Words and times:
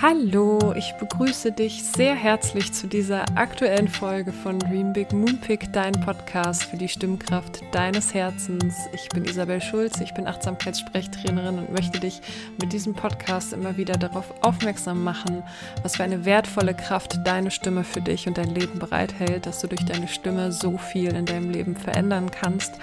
Hallo, 0.00 0.74
ich 0.76 0.94
begrüße 1.00 1.50
dich 1.50 1.82
sehr 1.82 2.14
herzlich 2.14 2.72
zu 2.72 2.86
dieser 2.86 3.24
aktuellen 3.36 3.88
Folge 3.88 4.32
von 4.32 4.60
Dream 4.60 4.92
Big 4.92 5.12
Moonpick, 5.12 5.72
dein 5.72 5.90
Podcast 5.90 6.62
für 6.62 6.76
die 6.76 6.88
Stimmkraft 6.88 7.64
deines 7.72 8.14
Herzens. 8.14 8.76
Ich 8.92 9.08
bin 9.08 9.24
Isabel 9.24 9.60
Schulz, 9.60 10.00
ich 10.00 10.14
bin 10.14 10.28
Achtsamkeitssprechtrainerin 10.28 11.58
und 11.58 11.72
möchte 11.72 11.98
dich 11.98 12.20
mit 12.60 12.72
diesem 12.72 12.94
Podcast 12.94 13.52
immer 13.52 13.76
wieder 13.76 13.94
darauf 13.94 14.32
aufmerksam 14.40 15.02
machen, 15.02 15.42
was 15.82 15.96
für 15.96 16.04
eine 16.04 16.24
wertvolle 16.24 16.74
Kraft 16.74 17.18
deine 17.24 17.50
Stimme 17.50 17.82
für 17.82 18.00
dich 18.00 18.28
und 18.28 18.38
dein 18.38 18.54
Leben 18.54 18.78
bereithält, 18.78 19.46
dass 19.46 19.62
du 19.62 19.66
durch 19.66 19.84
deine 19.84 20.06
Stimme 20.06 20.52
so 20.52 20.78
viel 20.78 21.12
in 21.12 21.26
deinem 21.26 21.50
Leben 21.50 21.74
verändern 21.74 22.30
kannst. 22.30 22.74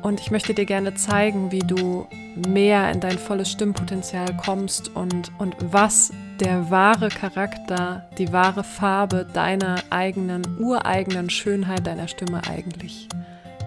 Und 0.00 0.18
ich 0.18 0.30
möchte 0.30 0.54
dir 0.54 0.64
gerne 0.64 0.94
zeigen, 0.94 1.52
wie 1.52 1.58
du 1.58 2.06
mehr 2.34 2.90
in 2.90 3.00
dein 3.00 3.18
volles 3.18 3.50
Stimmpotenzial 3.50 4.34
kommst 4.34 4.96
und, 4.96 5.30
und 5.38 5.54
was 5.60 6.10
der 6.40 6.70
wahre 6.70 7.08
Charakter, 7.08 8.08
die 8.16 8.32
wahre 8.32 8.62
Farbe 8.62 9.26
deiner 9.32 9.82
eigenen, 9.90 10.58
ureigenen 10.58 11.30
Schönheit 11.30 11.86
deiner 11.86 12.08
Stimme 12.08 12.42
eigentlich 12.48 13.08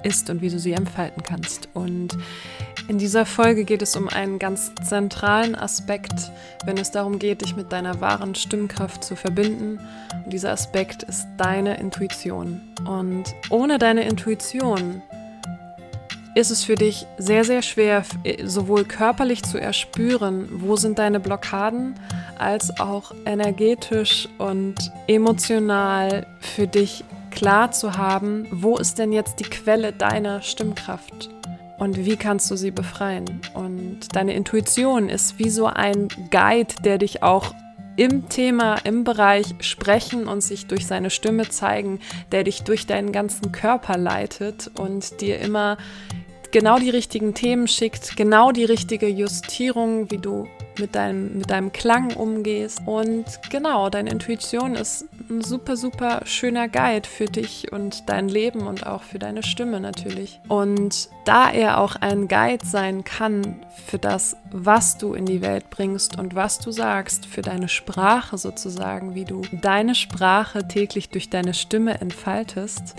ist 0.04 0.30
und 0.30 0.42
wie 0.42 0.50
du 0.50 0.58
sie 0.58 0.74
entfalten 0.74 1.24
kannst. 1.24 1.70
Und 1.74 2.18
in 2.88 2.98
dieser 2.98 3.26
Folge 3.26 3.66
geht 3.66 3.82
es 3.82 3.96
um 3.96 4.08
einen 4.08 4.40
ganz 4.40 4.74
zentralen 4.84 5.56
Aspekt, 5.56 6.32
wenn 6.66 6.78
es 6.78 6.92
darum 6.92 7.20
geht, 7.20 7.42
dich 7.42 7.56
mit 7.56 7.72
deiner 7.72 8.02
wahren 8.02 8.36
Stimmkraft 8.36 9.04
zu 9.04 9.16
verbinden. 9.16 9.80
Und 10.24 10.34
dieser 10.34 10.52
Aspekt 10.52 11.04
ist 11.04 11.28
deine 11.38 11.78
Intuition. 11.78 12.62
Und 12.88 13.26
ohne 13.50 13.78
deine 13.78 14.04
Intuition 14.04 15.02
ist 16.36 16.50
es 16.50 16.64
für 16.64 16.76
dich 16.76 17.06
sehr, 17.18 17.44
sehr 17.44 17.62
schwer, 17.62 18.04
sowohl 18.44 18.86
körperlich 18.86 19.44
zu 19.44 19.58
erspüren, 19.58 20.48
wo 20.52 20.76
sind 20.76 21.00
deine 21.00 21.20
Blockaden, 21.20 21.96
als 22.38 22.80
auch 22.80 23.14
energetisch 23.26 24.30
und 24.38 24.76
emotional 25.08 26.26
für 26.40 26.68
dich 26.68 27.04
klar 27.32 27.72
zu 27.72 27.98
haben, 27.98 28.48
wo 28.52 28.78
ist 28.78 28.98
denn 29.00 29.12
jetzt 29.12 29.40
die 29.40 29.46
Quelle 29.46 29.92
deiner 29.94 30.42
Stimmkraft 30.42 31.30
und 31.80 32.06
wie 32.06 32.16
kannst 32.16 32.50
du 32.52 32.56
sie 32.56 32.72
befreien. 32.72 33.42
Und 33.54 34.16
deine 34.16 34.34
Intuition 34.34 35.10
ist 35.10 35.40
wie 35.40 35.50
so 35.50 35.66
ein 35.66 36.08
Guide, 36.30 36.76
der 36.84 36.98
dich 36.98 37.24
auch 37.24 37.54
im 37.98 38.30
Thema, 38.30 38.76
im 38.84 39.04
Bereich 39.04 39.56
sprechen 39.60 40.28
und 40.28 40.42
sich 40.42 40.68
durch 40.68 40.88
seine 40.88 41.10
Stimme 41.10 41.50
zeigen, 41.50 42.00
der 42.32 42.44
dich 42.44 42.64
durch 42.64 42.88
deinen 42.88 43.12
ganzen 43.12 43.52
Körper 43.52 43.98
leitet 43.98 44.72
und 44.80 45.22
dir 45.22 45.40
immer 45.40 45.78
genau 46.52 46.78
die 46.80 46.90
richtigen 46.90 47.34
Themen 47.34 47.68
schickt, 47.68 48.16
genau 48.16 48.52
die 48.52 48.66
richtige 48.66 49.08
Justierung, 49.08 50.12
wie 50.12 50.18
du 50.18 50.48
mit 50.80 50.96
deinem, 50.96 51.38
mit 51.38 51.50
deinem 51.50 51.72
Klang 51.72 52.14
umgehst. 52.14 52.82
Und 52.86 53.26
genau, 53.50 53.90
deine 53.90 54.10
Intuition 54.10 54.76
ist 54.76 55.06
ein 55.30 55.42
super, 55.42 55.78
super 55.78 56.22
schöner 56.26 56.68
Guide 56.68 57.08
für 57.08 57.26
dich 57.26 57.72
und 57.72 58.10
dein 58.10 58.28
Leben 58.28 58.68
und 58.68 58.86
auch 58.86 59.04
für 59.04 59.20
deine 59.20 59.44
Stimme 59.44 59.80
natürlich. 59.80 60.40
Und 60.48 61.10
da 61.26 61.50
er 61.52 61.80
auch 61.80 61.96
ein 61.96 62.28
Guide 62.28 62.66
sein 62.66 63.04
kann 63.04 63.62
für 63.86 64.00
das, 64.00 64.36
was 64.52 64.98
du 64.98 65.14
in 65.14 65.26
die 65.26 65.42
Welt 65.42 65.70
bringst 65.70 66.18
und 66.18 66.36
was 66.36 66.60
du 66.60 66.72
sagst, 66.72 67.26
für 67.26 67.42
deine 67.42 67.70
Sprache 67.70 68.38
sozusagen, 68.38 69.16
wie 69.16 69.26
du 69.26 69.42
deine 69.62 69.96
Sprache 69.96 70.68
täglich 70.68 71.10
durch 71.10 71.30
deine 71.30 71.54
Stimme 71.54 72.02
entfaltest, 72.02 72.96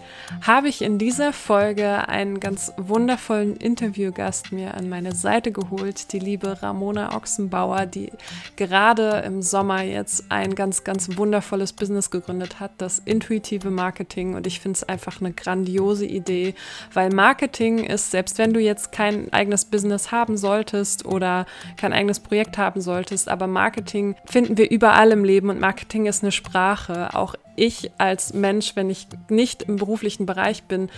habe 0.47 0.69
ich 0.69 0.83
in 0.83 0.99
dieser 0.99 1.33
Folge 1.33 2.09
einen 2.09 2.41
ganz 2.41 2.73
wundervollen 2.77 3.57
Interviewgast 3.57 4.53
mir 4.53 4.75
an 4.75 4.89
meine 4.89 5.15
Seite 5.15 5.53
geholt, 5.53 6.13
die 6.13 6.19
liebe 6.19 6.63
Ramona 6.63 7.17
Ochsenbauer, 7.17 7.62
die 7.87 8.13
gerade 8.57 9.23
im 9.25 9.43
Sommer 9.43 9.83
jetzt 9.83 10.27
ein 10.31 10.55
ganz, 10.55 10.85
ganz 10.85 11.17
wundervolles 11.17 11.73
Business 11.73 12.11
gegründet 12.11 12.61
hat, 12.61 12.73
das 12.79 12.99
intuitive 12.99 13.71
Marketing. 13.71 14.35
Und 14.35 14.47
ich 14.47 14.61
finde 14.61 14.77
es 14.77 14.85
einfach 14.85 15.21
eine 15.21 15.33
grandiose 15.33 16.07
Idee, 16.07 16.55
weil 16.93 17.11
Marketing 17.11 17.85
ist, 17.85 18.11
selbst 18.11 18.39
wenn 18.39 18.53
du 18.53 18.61
jetzt 18.61 18.93
kein 18.93 19.33
eigenes 19.33 19.65
Business 19.65 20.13
haben 20.13 20.37
solltest 20.37 21.05
oder 21.05 21.47
kein 21.77 21.93
eigenes 21.93 22.21
Projekt 22.21 22.59
haben 22.59 22.81
solltest. 22.81 23.29
Aber 23.29 23.47
Marketing 23.47 24.15
finden 24.25 24.57
wir 24.57 24.71
überall 24.71 25.13
im 25.13 25.25
Leben 25.25 25.51
und 25.51 25.61
Marketing 25.61 26.07
ist 26.07 26.23
eine 26.23 26.33
Sprache. 26.33 27.15
Auch 27.15 27.35
ich 27.57 27.91
als 27.99 28.33
Mensch, 28.33 28.77
wenn 28.77 28.91
ich 28.91 29.09
nicht 29.29 29.63
im 29.65 29.77
beruflichen 29.77 30.27
Bereich 30.27 30.65
bin, 30.65 30.91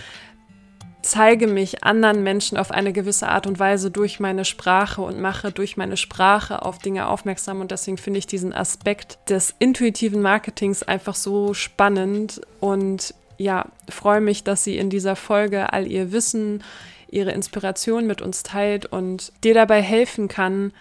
zeige 1.05 1.45
mich 1.45 1.83
anderen 1.83 2.23
Menschen 2.23 2.57
auf 2.57 2.71
eine 2.71 2.91
gewisse 2.91 3.27
Art 3.27 3.45
und 3.45 3.59
Weise 3.59 3.91
durch 3.91 4.19
meine 4.19 4.43
Sprache 4.43 5.01
und 5.01 5.21
mache 5.21 5.51
durch 5.51 5.77
meine 5.77 5.97
Sprache 5.97 6.63
auf 6.63 6.79
Dinge 6.79 7.07
aufmerksam. 7.07 7.61
Und 7.61 7.69
deswegen 7.69 7.97
finde 7.97 8.17
ich 8.17 8.25
diesen 8.25 8.53
Aspekt 8.53 9.19
des 9.29 9.53
intuitiven 9.59 10.21
Marketings 10.21 10.81
einfach 10.81 11.13
so 11.13 11.53
spannend 11.53 12.41
und 12.59 13.13
ja, 13.37 13.67
freue 13.87 14.21
mich, 14.21 14.43
dass 14.43 14.63
sie 14.63 14.77
in 14.77 14.89
dieser 14.89 15.15
Folge 15.15 15.73
all 15.73 15.85
ihr 15.85 16.11
Wissen, 16.11 16.63
ihre 17.11 17.31
Inspiration 17.31 18.07
mit 18.07 18.23
uns 18.23 18.41
teilt 18.41 18.87
und 18.87 19.31
dir 19.43 19.53
dabei 19.53 19.83
helfen 19.83 20.27
kann, 20.27 20.71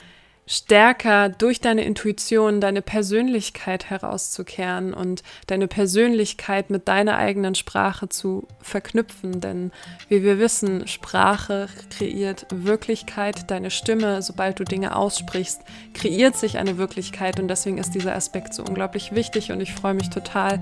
stärker 0.47 1.31
durch 1.31 1.61
deine 1.61 1.85
Intuition 1.85 2.61
deine 2.61 2.83
Persönlichkeit 2.83 3.89
herauszukehren 3.89 4.93
und 4.93 5.23
deine 5.47 5.69
Persönlichkeit 5.69 6.71
mit 6.71 6.87
deiner 6.89 7.17
eigenen 7.17 7.55
Sprache 7.55 8.09
zu 8.09 8.47
verknüpfen. 8.61 9.41
Denn 9.41 9.73
wie 10.09 10.23
wir 10.23 10.39
wissen, 10.39 10.87
Sprache 10.87 11.69
kreiert 11.97 12.47
Wirklichkeit. 12.51 13.51
Deine 13.51 13.71
Stimme, 13.71 14.21
sobald 14.21 14.61
du 14.61 14.65
Dinge 14.65 14.97
aussprichst, 14.97 15.63
kreiert 15.95 16.37
sich 16.37 16.59
eine 16.59 16.77
Wirklichkeit 16.77 17.41
und 17.41 17.49
deswegen 17.49 17.79
ist 17.79 17.95
dieser 17.95 18.15
Aspekt 18.15 18.55
so 18.55 18.65
unglaublich 18.65 19.15
wichtig 19.15 19.51
und 19.51 19.61
ich 19.61 19.73
freue 19.73 19.95
mich 19.95 20.11
total, 20.11 20.61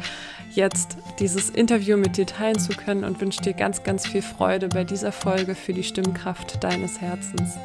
jetzt 0.55 0.97
dieses 1.19 1.51
Interview 1.51 1.97
mit 1.97 2.17
dir 2.17 2.27
teilen 2.27 2.59
zu 2.59 2.73
können 2.73 3.05
und 3.05 3.21
wünsche 3.21 3.41
dir 3.41 3.55
ganz, 3.55 3.83
ganz 3.83 4.07
viel 4.07 4.23
Freude 4.23 4.69
bei 4.69 4.85
dieser 4.85 5.13
Folge 5.13 5.55
für 5.55 5.73
die 5.73 5.85
Stimmkraft 5.85 6.63
deines 6.63 7.01
Herzens. 7.01 7.57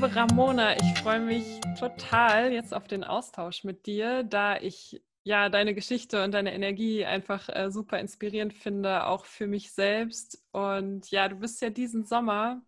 Liebe 0.00 0.16
Ramona, 0.16 0.78
ich 0.80 0.98
freue 1.00 1.20
mich 1.20 1.60
total 1.78 2.52
jetzt 2.52 2.72
auf 2.72 2.88
den 2.88 3.04
Austausch 3.04 3.64
mit 3.64 3.84
dir, 3.84 4.22
da 4.22 4.56
ich 4.56 5.02
ja 5.24 5.50
deine 5.50 5.74
Geschichte 5.74 6.24
und 6.24 6.32
deine 6.32 6.54
Energie 6.54 7.04
einfach 7.04 7.50
äh, 7.50 7.70
super 7.70 7.98
inspirierend 7.98 8.54
finde, 8.54 9.04
auch 9.04 9.26
für 9.26 9.46
mich 9.46 9.72
selbst. 9.72 10.42
Und 10.52 11.10
ja, 11.10 11.28
du 11.28 11.36
bist 11.36 11.60
ja 11.60 11.68
diesen 11.68 12.06
Sommer 12.06 12.62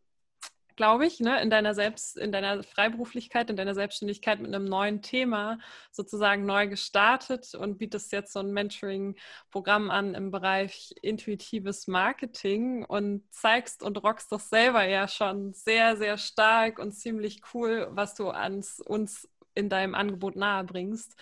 glaube 0.76 1.06
ich, 1.06 1.20
ne, 1.20 1.40
in 1.42 1.50
deiner 1.50 1.74
Selbst, 1.74 2.16
in 2.16 2.32
deiner 2.32 2.62
Freiberuflichkeit, 2.62 3.50
in 3.50 3.56
deiner 3.56 3.74
Selbstständigkeit 3.74 4.40
mit 4.40 4.54
einem 4.54 4.64
neuen 4.64 5.02
Thema 5.02 5.58
sozusagen 5.90 6.44
neu 6.46 6.68
gestartet 6.68 7.54
und 7.54 7.78
bietest 7.78 8.12
jetzt 8.12 8.32
so 8.32 8.40
ein 8.40 8.52
Mentoring-Programm 8.52 9.90
an 9.90 10.14
im 10.14 10.30
Bereich 10.30 10.94
intuitives 11.02 11.86
Marketing 11.86 12.84
und 12.84 13.22
zeigst 13.32 13.82
und 13.82 14.02
rockst 14.02 14.32
das 14.32 14.48
selber 14.50 14.84
ja 14.84 15.08
schon 15.08 15.52
sehr, 15.52 15.96
sehr 15.96 16.18
stark 16.18 16.78
und 16.78 16.92
ziemlich 16.92 17.40
cool, 17.54 17.88
was 17.90 18.14
du 18.14 18.30
ans, 18.30 18.80
uns 18.80 19.28
in 19.54 19.68
deinem 19.68 19.94
Angebot 19.94 20.36
nahe 20.36 20.64
bringst. 20.64 21.16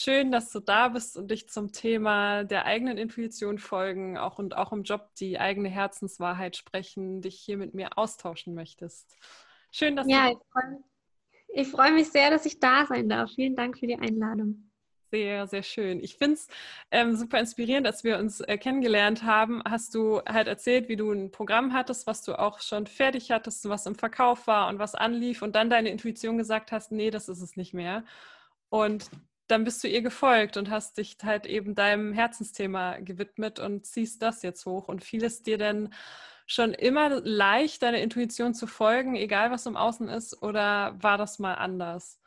Schön, 0.00 0.30
dass 0.30 0.52
du 0.52 0.60
da 0.60 0.90
bist 0.90 1.16
und 1.16 1.28
dich 1.28 1.48
zum 1.48 1.72
Thema 1.72 2.44
der 2.44 2.66
eigenen 2.66 2.98
Intuition 2.98 3.58
folgen 3.58 4.16
auch 4.16 4.38
und 4.38 4.56
auch 4.56 4.72
im 4.72 4.84
Job 4.84 5.08
die 5.16 5.40
eigene 5.40 5.68
Herzenswahrheit 5.68 6.56
sprechen, 6.56 7.20
dich 7.20 7.34
hier 7.34 7.56
mit 7.56 7.74
mir 7.74 7.98
austauschen 7.98 8.54
möchtest. 8.54 9.16
Schön, 9.72 9.96
dass 9.96 10.06
ja, 10.08 10.30
du. 10.30 10.38
Ja, 10.54 10.78
ich 11.48 11.66
freue 11.66 11.90
mich 11.90 12.10
sehr, 12.10 12.30
dass 12.30 12.46
ich 12.46 12.60
da 12.60 12.86
sein 12.86 13.08
darf. 13.08 13.32
Vielen 13.34 13.56
Dank 13.56 13.76
für 13.76 13.88
die 13.88 13.98
Einladung. 13.98 14.70
Sehr, 15.10 15.48
sehr 15.48 15.64
schön. 15.64 15.98
Ich 15.98 16.16
finde 16.16 16.34
es 16.34 16.46
ähm, 16.92 17.16
super 17.16 17.40
inspirierend, 17.40 17.84
als 17.84 18.04
wir 18.04 18.18
uns 18.18 18.40
äh, 18.40 18.56
kennengelernt 18.56 19.24
haben, 19.24 19.64
hast 19.68 19.96
du 19.96 20.20
halt 20.28 20.46
erzählt, 20.46 20.88
wie 20.88 20.94
du 20.94 21.10
ein 21.10 21.32
Programm 21.32 21.72
hattest, 21.72 22.06
was 22.06 22.22
du 22.22 22.38
auch 22.38 22.60
schon 22.60 22.86
fertig 22.86 23.32
hattest, 23.32 23.68
was 23.68 23.84
im 23.86 23.96
Verkauf 23.96 24.46
war 24.46 24.68
und 24.68 24.78
was 24.78 24.94
anlief 24.94 25.42
und 25.42 25.56
dann 25.56 25.68
deine 25.68 25.88
Intuition 25.88 26.38
gesagt 26.38 26.70
hast, 26.70 26.92
nee, 26.92 27.10
das 27.10 27.28
ist 27.28 27.40
es 27.40 27.56
nicht 27.56 27.74
mehr. 27.74 28.04
Und 28.68 29.10
dann 29.48 29.64
bist 29.64 29.82
du 29.82 29.88
ihr 29.88 30.02
gefolgt 30.02 30.56
und 30.56 30.70
hast 30.70 30.98
dich 30.98 31.16
halt 31.22 31.46
eben 31.46 31.74
deinem 31.74 32.12
Herzensthema 32.12 32.98
gewidmet 32.98 33.58
und 33.58 33.86
ziehst 33.86 34.22
das 34.22 34.42
jetzt 34.42 34.64
hoch. 34.66 34.88
Und 34.88 35.02
fiel 35.04 35.24
es 35.24 35.42
dir 35.42 35.58
denn 35.58 35.92
schon 36.46 36.72
immer 36.74 37.20
leicht, 37.20 37.82
deiner 37.82 37.98
Intuition 37.98 38.54
zu 38.54 38.66
folgen, 38.66 39.16
egal 39.16 39.50
was 39.50 39.66
im 39.66 39.76
Außen 39.76 40.08
ist, 40.08 40.42
oder 40.42 40.96
war 41.02 41.18
das 41.18 41.38
mal 41.38 41.54
anders? 41.54 42.20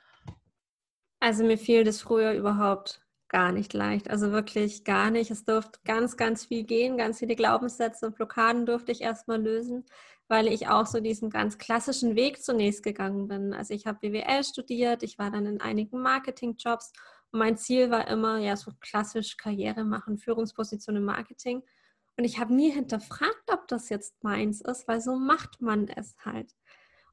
Also 1.19 1.44
mir 1.44 1.57
fiel 1.57 1.83
das 1.83 2.01
früher 2.01 2.33
überhaupt 2.33 3.01
gar 3.29 3.51
nicht 3.51 3.73
leicht. 3.73 4.09
Also 4.09 4.31
wirklich 4.31 4.83
gar 4.83 5.09
nicht. 5.09 5.31
Es 5.31 5.45
durfte 5.45 5.79
ganz, 5.85 6.18
ganz 6.18 6.45
viel 6.45 6.63
gehen. 6.63 6.97
Ganz 6.97 7.19
viele 7.19 7.35
Glaubenssätze 7.35 8.06
und 8.07 8.15
Blockaden 8.15 8.65
durfte 8.65 8.91
ich 8.91 9.01
erstmal 9.01 9.41
lösen, 9.41 9.85
weil 10.31 10.48
ich 10.48 10.69
auch 10.69 10.86
so 10.88 11.01
diesen 11.01 11.30
ganz 11.30 11.57
klassischen 11.57 12.16
Weg 12.16 12.42
zunächst 12.42 12.83
gegangen 12.83 13.28
bin. 13.28 13.54
Also 13.54 13.74
ich 13.74 13.86
habe 13.86 14.00
BWL 14.00 14.45
studiert, 14.45 15.04
ich 15.04 15.19
war 15.19 15.30
dann 15.30 15.45
in 15.45 15.60
einigen 15.60 16.01
Marketingjobs 16.01 16.94
und 17.31 17.39
mein 17.39 17.57
Ziel 17.57 17.92
war 17.92 18.07
immer, 18.07 18.38
ja, 18.38 18.56
so 18.56 18.72
klassisch 18.80 19.36
Karriere 19.36 19.83
machen, 19.83 20.18
Führungsposition 20.18 20.95
im 20.95 21.04
Marketing. 21.04 21.63
Und 22.16 22.24
ich 22.24 22.39
habe 22.39 22.56
nie 22.56 22.72
hinterfragt, 22.72 23.44
ob 23.51 23.68
das 23.68 23.89
jetzt 23.89 24.24
meins 24.24 24.62
ist, 24.62 24.88
weil 24.88 25.01
so 25.01 25.18
macht 25.18 25.62
man 25.62 25.89
es 25.89 26.16
halt. 26.24 26.56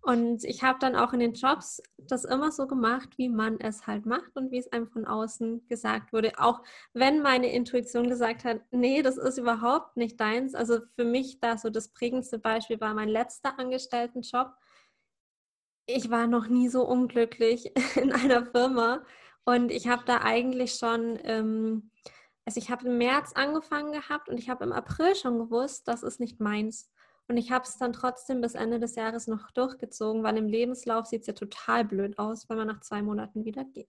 Und 0.00 0.44
ich 0.44 0.62
habe 0.62 0.78
dann 0.78 0.96
auch 0.96 1.12
in 1.12 1.20
den 1.20 1.34
Jobs 1.34 1.82
das 1.98 2.24
immer 2.24 2.52
so 2.52 2.66
gemacht, 2.66 3.18
wie 3.18 3.28
man 3.28 3.60
es 3.60 3.86
halt 3.86 4.06
macht 4.06 4.36
und 4.36 4.50
wie 4.50 4.58
es 4.58 4.72
einem 4.72 4.88
von 4.88 5.04
außen 5.04 5.66
gesagt 5.68 6.12
wurde. 6.12 6.32
Auch 6.38 6.62
wenn 6.94 7.20
meine 7.20 7.52
Intuition 7.52 8.08
gesagt 8.08 8.44
hat, 8.44 8.60
nee, 8.70 9.02
das 9.02 9.18
ist 9.18 9.38
überhaupt 9.38 9.96
nicht 9.96 10.18
deins. 10.20 10.54
Also 10.54 10.80
für 10.94 11.04
mich 11.04 11.40
da 11.40 11.58
so 11.58 11.68
das 11.68 11.88
prägendste 11.88 12.38
Beispiel 12.38 12.80
war 12.80 12.94
mein 12.94 13.08
letzter 13.08 13.58
Angestelltenjob. 13.58 14.52
Ich 15.86 16.10
war 16.10 16.26
noch 16.26 16.48
nie 16.48 16.68
so 16.68 16.86
unglücklich 16.86 17.72
in 17.96 18.12
einer 18.12 18.46
Firma 18.46 19.02
und 19.48 19.72
ich 19.72 19.88
habe 19.88 20.02
da 20.04 20.20
eigentlich 20.20 20.74
schon, 20.74 21.18
ähm, 21.24 21.90
also 22.44 22.58
ich 22.58 22.70
habe 22.70 22.86
im 22.86 22.98
März 22.98 23.32
angefangen 23.34 23.92
gehabt 23.92 24.28
und 24.28 24.38
ich 24.38 24.50
habe 24.50 24.64
im 24.64 24.72
April 24.72 25.14
schon 25.14 25.38
gewusst, 25.38 25.88
das 25.88 26.02
ist 26.02 26.20
nicht 26.20 26.38
meins. 26.38 26.90
Und 27.28 27.36
ich 27.36 27.50
habe 27.52 27.64
es 27.64 27.76
dann 27.76 27.92
trotzdem 27.92 28.40
bis 28.40 28.54
Ende 28.54 28.80
des 28.80 28.96
Jahres 28.96 29.26
noch 29.26 29.50
durchgezogen, 29.50 30.22
weil 30.22 30.38
im 30.38 30.48
Lebenslauf 30.48 31.06
sieht 31.06 31.22
es 31.22 31.26
ja 31.26 31.34
total 31.34 31.84
blöd 31.84 32.18
aus, 32.18 32.48
wenn 32.48 32.56
man 32.56 32.66
nach 32.66 32.80
zwei 32.80 33.02
Monaten 33.02 33.44
wieder 33.44 33.64
geht. 33.64 33.88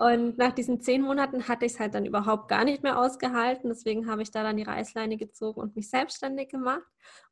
Und 0.00 0.38
nach 0.38 0.52
diesen 0.52 0.80
zehn 0.80 1.02
Monaten 1.02 1.46
hatte 1.46 1.66
ich 1.66 1.72
es 1.72 1.78
halt 1.78 1.94
dann 1.94 2.06
überhaupt 2.06 2.48
gar 2.48 2.64
nicht 2.64 2.82
mehr 2.82 2.98
ausgehalten. 2.98 3.68
Deswegen 3.68 4.10
habe 4.10 4.22
ich 4.22 4.30
da 4.30 4.42
dann 4.42 4.56
die 4.56 4.62
Reißleine 4.62 5.18
gezogen 5.18 5.60
und 5.60 5.76
mich 5.76 5.90
selbstständig 5.90 6.48
gemacht. 6.48 6.80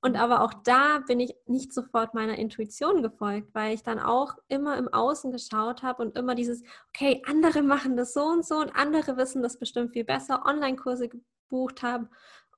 Und 0.02 0.16
aber 0.16 0.42
auch 0.42 0.52
da 0.64 0.98
bin 1.06 1.18
ich 1.18 1.34
nicht 1.46 1.72
sofort 1.72 2.12
meiner 2.12 2.36
Intuition 2.36 3.02
gefolgt, 3.02 3.54
weil 3.54 3.72
ich 3.72 3.84
dann 3.84 3.98
auch 3.98 4.34
immer 4.48 4.76
im 4.76 4.88
Außen 4.88 5.32
geschaut 5.32 5.82
habe 5.82 6.02
und 6.02 6.18
immer 6.18 6.34
dieses, 6.34 6.62
okay, 6.88 7.22
andere 7.24 7.62
machen 7.62 7.96
das 7.96 8.12
so 8.12 8.24
und 8.24 8.44
so 8.44 8.56
und 8.56 8.76
andere 8.76 9.16
wissen 9.16 9.42
das 9.42 9.58
bestimmt 9.58 9.92
viel 9.92 10.04
besser, 10.04 10.44
Online-Kurse 10.44 11.08
gebucht 11.08 11.82
habe 11.82 12.10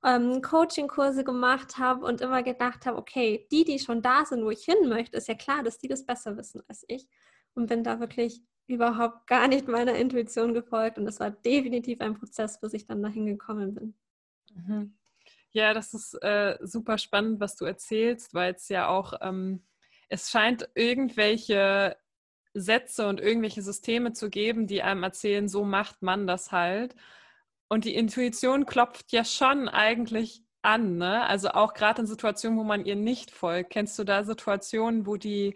ähm, 0.03 0.41
Coaching-Kurse 0.41 1.23
gemacht 1.23 1.77
habe 1.77 2.05
und 2.05 2.21
immer 2.21 2.43
gedacht 2.43 2.85
habe, 2.85 2.97
okay, 2.97 3.47
die, 3.51 3.63
die 3.63 3.79
schon 3.79 4.01
da 4.01 4.25
sind, 4.25 4.43
wo 4.43 4.49
ich 4.49 4.63
hin 4.63 4.89
möchte, 4.89 5.17
ist 5.17 5.27
ja 5.27 5.35
klar, 5.35 5.63
dass 5.63 5.77
die 5.77 5.87
das 5.87 6.05
besser 6.05 6.37
wissen 6.37 6.61
als 6.67 6.83
ich. 6.87 7.07
Und 7.53 7.67
bin 7.67 7.83
da 7.83 7.99
wirklich 7.99 8.41
überhaupt 8.67 9.27
gar 9.27 9.47
nicht 9.47 9.67
meiner 9.67 9.95
Intuition 9.95 10.53
gefolgt. 10.53 10.97
Und 10.97 11.07
es 11.07 11.19
war 11.19 11.31
definitiv 11.31 12.01
ein 12.01 12.17
Prozess, 12.17 12.59
bis 12.59 12.73
ich 12.73 12.85
dann 12.85 13.03
dahin 13.03 13.25
gekommen 13.25 13.73
bin. 13.73 13.93
Mhm. 14.55 14.97
Ja, 15.51 15.73
das 15.73 15.93
ist 15.93 16.13
äh, 16.23 16.57
super 16.61 16.97
spannend, 16.97 17.41
was 17.41 17.57
du 17.57 17.65
erzählst, 17.65 18.33
weil 18.33 18.53
es 18.53 18.69
ja 18.69 18.87
auch, 18.87 19.13
ähm, 19.21 19.65
es 20.07 20.31
scheint 20.31 20.69
irgendwelche 20.75 21.97
Sätze 22.53 23.07
und 23.07 23.19
irgendwelche 23.19 23.61
Systeme 23.61 24.13
zu 24.13 24.29
geben, 24.29 24.67
die 24.67 24.81
einem 24.81 25.03
erzählen, 25.03 25.47
so 25.47 25.65
macht 25.65 26.01
man 26.01 26.25
das 26.25 26.51
halt. 26.51 26.95
Und 27.71 27.85
die 27.85 27.95
Intuition 27.95 28.65
klopft 28.65 29.13
ja 29.13 29.23
schon 29.23 29.69
eigentlich 29.69 30.43
an, 30.61 30.97
ne? 30.97 31.25
Also 31.25 31.51
auch 31.51 31.73
gerade 31.73 32.01
in 32.01 32.05
Situationen, 32.05 32.59
wo 32.59 32.65
man 32.65 32.83
ihr 32.83 32.97
nicht 32.97 33.31
folgt. 33.31 33.69
Kennst 33.69 33.97
du 33.97 34.03
da 34.03 34.25
Situationen, 34.25 35.07
wo 35.07 35.15
die, 35.15 35.55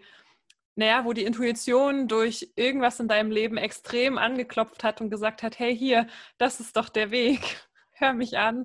naja, 0.76 1.04
wo 1.04 1.12
die 1.12 1.24
Intuition 1.24 2.08
durch 2.08 2.54
irgendwas 2.56 3.00
in 3.00 3.08
deinem 3.08 3.30
Leben 3.30 3.58
extrem 3.58 4.16
angeklopft 4.16 4.82
hat 4.82 5.02
und 5.02 5.10
gesagt 5.10 5.42
hat, 5.42 5.58
hey 5.58 5.76
hier, 5.76 6.06
das 6.38 6.58
ist 6.58 6.78
doch 6.78 6.88
der 6.88 7.10
Weg. 7.10 7.68
Hör 7.92 8.14
mich 8.14 8.38
an. 8.38 8.64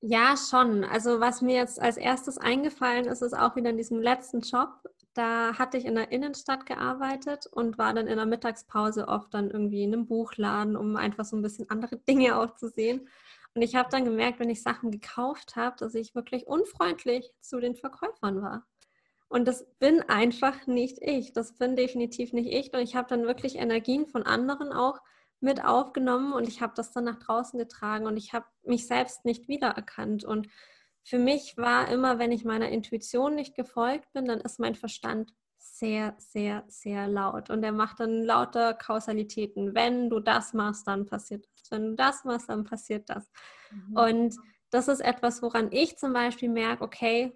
Ja, 0.03 0.35
schon. 0.37 0.83
Also 0.83 1.21
was 1.21 1.43
mir 1.43 1.57
jetzt 1.57 1.79
als 1.79 1.99
erstes 1.99 2.39
eingefallen 2.39 3.05
ist, 3.05 3.21
ist 3.21 3.35
auch 3.35 3.55
wieder 3.55 3.69
in 3.69 3.77
diesem 3.77 4.01
letzten 4.01 4.41
Job. 4.41 4.71
Da 5.15 5.59
hatte 5.59 5.77
ich 5.77 5.85
in 5.85 5.97
der 5.97 6.13
Innenstadt 6.13 6.67
gearbeitet 6.67 7.47
und 7.47 7.79
war 7.79 7.93
dann 7.95 8.07
in 8.07 8.17
der 8.17 8.27
Mittagspause 8.27 9.09
oft 9.09 9.35
dann 9.35 9.51
irgendwie 9.51 9.83
in 9.83 9.93
einem 9.93 10.07
Buchladen, 10.07 10.77
um 10.77 10.97
einfach 10.97 11.25
so 11.25 11.37
ein 11.37 11.43
bisschen 11.43 11.69
andere 11.69 11.97
Dinge 12.09 12.39
auch 12.39 12.55
zu 12.57 12.69
sehen. 12.69 13.09
Und 13.55 13.63
ich 13.63 13.75
habe 13.75 13.89
dann 13.91 14.05
gemerkt, 14.05 14.39
wenn 14.39 14.51
ich 14.51 14.63
Sachen 14.63 14.91
gekauft 14.93 15.57
habe, 15.57 15.77
dass 15.79 15.95
ich 15.95 16.15
wirklich 16.15 16.47
unfreundlich 16.47 17.33
zu 17.41 17.59
den 17.59 17.75
Verkäufern 17.75 18.43
war. 18.43 18.67
Und 19.29 19.47
das 19.47 19.67
bin 19.79 20.03
einfach 20.03 20.67
nicht 20.67 20.99
ich. 21.01 21.33
Das 21.33 21.57
bin 21.57 21.77
definitiv 21.77 22.33
nicht 22.33 22.53
ich. 22.53 22.73
Und 22.73 22.81
ich 22.81 22.95
habe 22.97 23.09
dann 23.09 23.27
wirklich 23.27 23.57
Energien 23.57 24.07
von 24.07 24.25
anderen 24.25 24.73
auch 24.73 25.01
mit 25.41 25.65
aufgenommen 25.65 26.33
und 26.33 26.47
ich 26.47 26.61
habe 26.61 26.75
das 26.77 26.93
dann 26.93 27.05
nach 27.05 27.19
draußen 27.19 27.59
getragen 27.59 28.07
und 28.07 28.17
ich 28.17 28.35
habe 28.35 28.45
mich 28.63 28.87
selbst 28.87 29.25
nicht 29.25 29.49
wiedererkannt. 29.49 30.25
Und 30.25 30.49
für 31.05 31.19
mich 31.19 31.57
war 31.57 31.89
immer, 31.89 32.19
wenn 32.19 32.33
ich 32.33 32.45
meiner 32.45 32.69
Intuition 32.69 33.35
nicht 33.35 33.55
gefolgt 33.55 34.13
bin, 34.13 34.27
dann 34.27 34.41
ist 34.41 34.61
mein 34.61 34.75
Verstand 34.75 35.33
sehr, 35.59 36.15
sehr, 36.19 36.65
sehr 36.69 37.07
laut. 37.09 37.51
Und 37.51 37.63
er 37.63 37.73
macht 37.73 38.01
dann 38.01 38.25
lauter 38.25 38.75
Kausalitäten. 38.75 39.75
Wenn 39.75 40.09
du 40.11 40.21
das 40.21 40.53
machst, 40.53 40.87
dann 40.87 41.07
passiert 41.07 41.47
das. 41.55 41.71
Wenn 41.71 41.91
du 41.91 41.95
das 41.97 42.25
machst, 42.25 42.49
dann 42.49 42.65
passiert 42.65 43.09
das. 43.09 43.31
Mhm. 43.71 43.97
Und 43.97 44.37
das 44.71 44.89
ist 44.89 45.01
etwas, 45.01 45.43
woran 45.43 45.71
ich 45.73 45.99
zum 45.99 46.13
Beispiel 46.13 46.49
merke, 46.49 46.85
okay, 46.85 47.33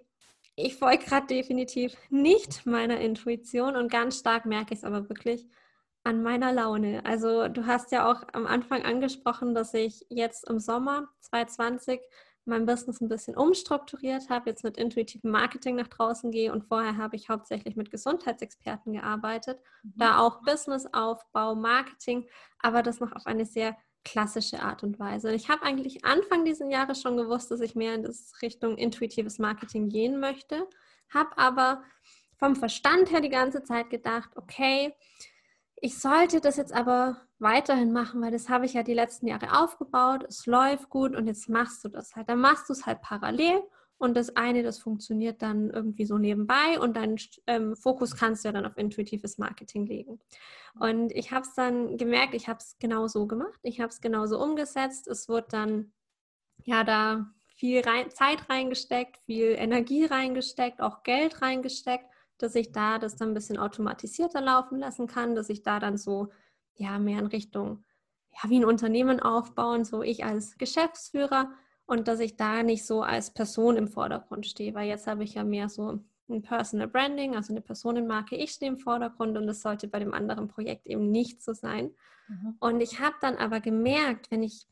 ich 0.55 0.75
folge 0.75 1.05
gerade 1.05 1.27
definitiv 1.27 1.95
nicht 2.09 2.65
meiner 2.65 2.99
Intuition 2.99 3.75
und 3.75 3.91
ganz 3.91 4.19
stark 4.19 4.45
merke 4.45 4.73
ich 4.73 4.79
es 4.79 4.85
aber 4.85 5.09
wirklich 5.09 5.45
an 6.03 6.21
meiner 6.21 6.53
Laune. 6.53 7.03
Also 7.05 7.47
du 7.47 7.65
hast 7.65 7.91
ja 7.91 8.09
auch 8.09 8.23
am 8.31 8.45
Anfang 8.45 8.83
angesprochen, 8.83 9.53
dass 9.53 9.73
ich 9.73 10.05
jetzt 10.09 10.47
im 10.49 10.59
Sommer 10.59 11.09
2020 11.21 11.99
mein 12.45 12.65
Business 12.65 13.01
ein 13.01 13.09
bisschen 13.09 13.35
umstrukturiert 13.35 14.29
habe, 14.29 14.49
jetzt 14.49 14.63
mit 14.63 14.77
intuitivem 14.77 15.31
Marketing 15.31 15.75
nach 15.75 15.87
draußen 15.87 16.31
gehe 16.31 16.51
und 16.51 16.63
vorher 16.65 16.97
habe 16.97 17.15
ich 17.15 17.29
hauptsächlich 17.29 17.75
mit 17.75 17.91
Gesundheitsexperten 17.91 18.93
gearbeitet, 18.93 19.59
mhm. 19.83 19.93
da 19.97 20.19
auch 20.19 20.41
Businessaufbau, 20.43 21.55
Marketing, 21.55 22.27
aber 22.59 22.83
das 22.83 22.99
noch 22.99 23.11
auf 23.13 23.25
eine 23.25 23.45
sehr 23.45 23.75
klassische 24.03 24.61
Art 24.61 24.83
und 24.83 24.99
Weise. 24.99 25.33
Ich 25.33 25.49
habe 25.49 25.63
eigentlich 25.63 26.05
Anfang 26.05 26.45
dieses 26.45 26.71
Jahres 26.71 27.01
schon 27.01 27.17
gewusst, 27.17 27.49
dass 27.51 27.61
ich 27.61 27.75
mehr 27.75 27.95
in 27.95 28.03
das 28.03 28.33
Richtung 28.41 28.77
intuitives 28.77 29.39
Marketing 29.39 29.89
gehen 29.89 30.19
möchte, 30.19 30.67
habe 31.13 31.37
aber 31.37 31.83
vom 32.37 32.55
Verstand 32.55 33.11
her 33.11 33.21
die 33.21 33.29
ganze 33.29 33.63
Zeit 33.63 33.89
gedacht, 33.89 34.29
okay, 34.35 34.93
ich 35.85 35.99
sollte 35.99 36.41
das 36.41 36.57
jetzt 36.57 36.73
aber 36.73 37.21
weiterhin 37.37 37.93
machen, 37.93 38.19
weil 38.19 38.31
das 38.31 38.49
habe 38.49 38.65
ich 38.65 38.73
ja 38.73 38.81
die 38.81 38.95
letzten 38.95 39.27
Jahre 39.27 39.61
aufgebaut, 39.61 40.25
es 40.27 40.47
läuft 40.47 40.89
gut 40.89 41.15
und 41.15 41.27
jetzt 41.27 41.47
machst 41.47 41.85
du 41.85 41.89
das 41.89 42.15
halt. 42.15 42.27
Dann 42.27 42.39
machst 42.39 42.67
du 42.69 42.73
es 42.73 42.87
halt 42.87 43.03
parallel 43.03 43.61
und 43.99 44.17
das 44.17 44.35
eine, 44.35 44.63
das 44.63 44.79
funktioniert 44.79 45.43
dann 45.43 45.69
irgendwie 45.69 46.07
so 46.07 46.17
nebenbei 46.17 46.79
und 46.79 46.97
deinen 46.97 47.17
ähm, 47.45 47.75
Fokus 47.75 48.15
kannst 48.15 48.43
du 48.43 48.47
ja 48.47 48.53
dann 48.53 48.65
auf 48.65 48.77
intuitives 48.77 49.37
Marketing 49.37 49.85
legen. 49.85 50.19
Und 50.79 51.11
ich 51.11 51.31
habe 51.31 51.45
es 51.45 51.53
dann 51.53 51.97
gemerkt, 51.97 52.33
ich 52.33 52.47
habe 52.47 52.57
es 52.57 52.77
genau 52.79 53.05
so 53.07 53.27
gemacht, 53.27 53.59
ich 53.61 53.79
habe 53.79 53.89
es 53.89 54.01
genauso 54.01 54.41
umgesetzt. 54.41 55.07
Es 55.07 55.29
wird 55.29 55.53
dann 55.53 55.93
ja 56.63 56.83
da 56.83 57.31
viel 57.45 57.81
rein, 57.81 58.09
Zeit 58.09 58.49
reingesteckt, 58.49 59.17
viel 59.27 59.55
Energie 59.55 60.05
reingesteckt, 60.05 60.81
auch 60.81 61.03
Geld 61.03 61.43
reingesteckt 61.43 62.09
dass 62.37 62.55
ich 62.55 62.71
da 62.71 62.99
das 62.99 63.15
dann 63.15 63.29
ein 63.29 63.33
bisschen 63.33 63.57
automatisierter 63.57 64.41
laufen 64.41 64.79
lassen 64.79 65.07
kann, 65.07 65.35
dass 65.35 65.49
ich 65.49 65.63
da 65.63 65.79
dann 65.79 65.97
so 65.97 66.29
ja 66.75 66.99
mehr 66.99 67.19
in 67.19 67.27
Richtung 67.27 67.83
ja 68.31 68.49
wie 68.49 68.59
ein 68.59 68.65
Unternehmen 68.65 69.19
aufbauen, 69.19 69.85
so 69.85 70.01
ich 70.01 70.25
als 70.25 70.57
Geschäftsführer 70.57 71.51
und 71.85 72.07
dass 72.07 72.19
ich 72.19 72.35
da 72.35 72.63
nicht 72.63 72.85
so 72.85 73.01
als 73.01 73.31
Person 73.31 73.77
im 73.77 73.87
Vordergrund 73.87 74.45
stehe, 74.45 74.73
weil 74.73 74.87
jetzt 74.87 75.07
habe 75.07 75.23
ich 75.23 75.35
ja 75.35 75.43
mehr 75.43 75.69
so 75.69 75.99
ein 76.27 76.41
Personal 76.41 76.87
Branding, 76.87 77.35
also 77.35 77.53
eine 77.53 77.61
Personenmarke, 77.61 78.35
ich 78.35 78.51
stehe 78.51 78.71
im 78.71 78.77
Vordergrund 78.77 79.37
und 79.37 79.47
das 79.47 79.61
sollte 79.61 79.87
bei 79.87 79.99
dem 79.99 80.13
anderen 80.13 80.47
Projekt 80.47 80.87
eben 80.87 81.11
nicht 81.11 81.43
so 81.43 81.53
sein. 81.53 81.91
Mhm. 82.27 82.55
Und 82.59 82.81
ich 82.81 82.99
habe 82.99 83.15
dann 83.21 83.35
aber 83.35 83.59
gemerkt, 83.59 84.31
wenn 84.31 84.41
ich 84.41 84.67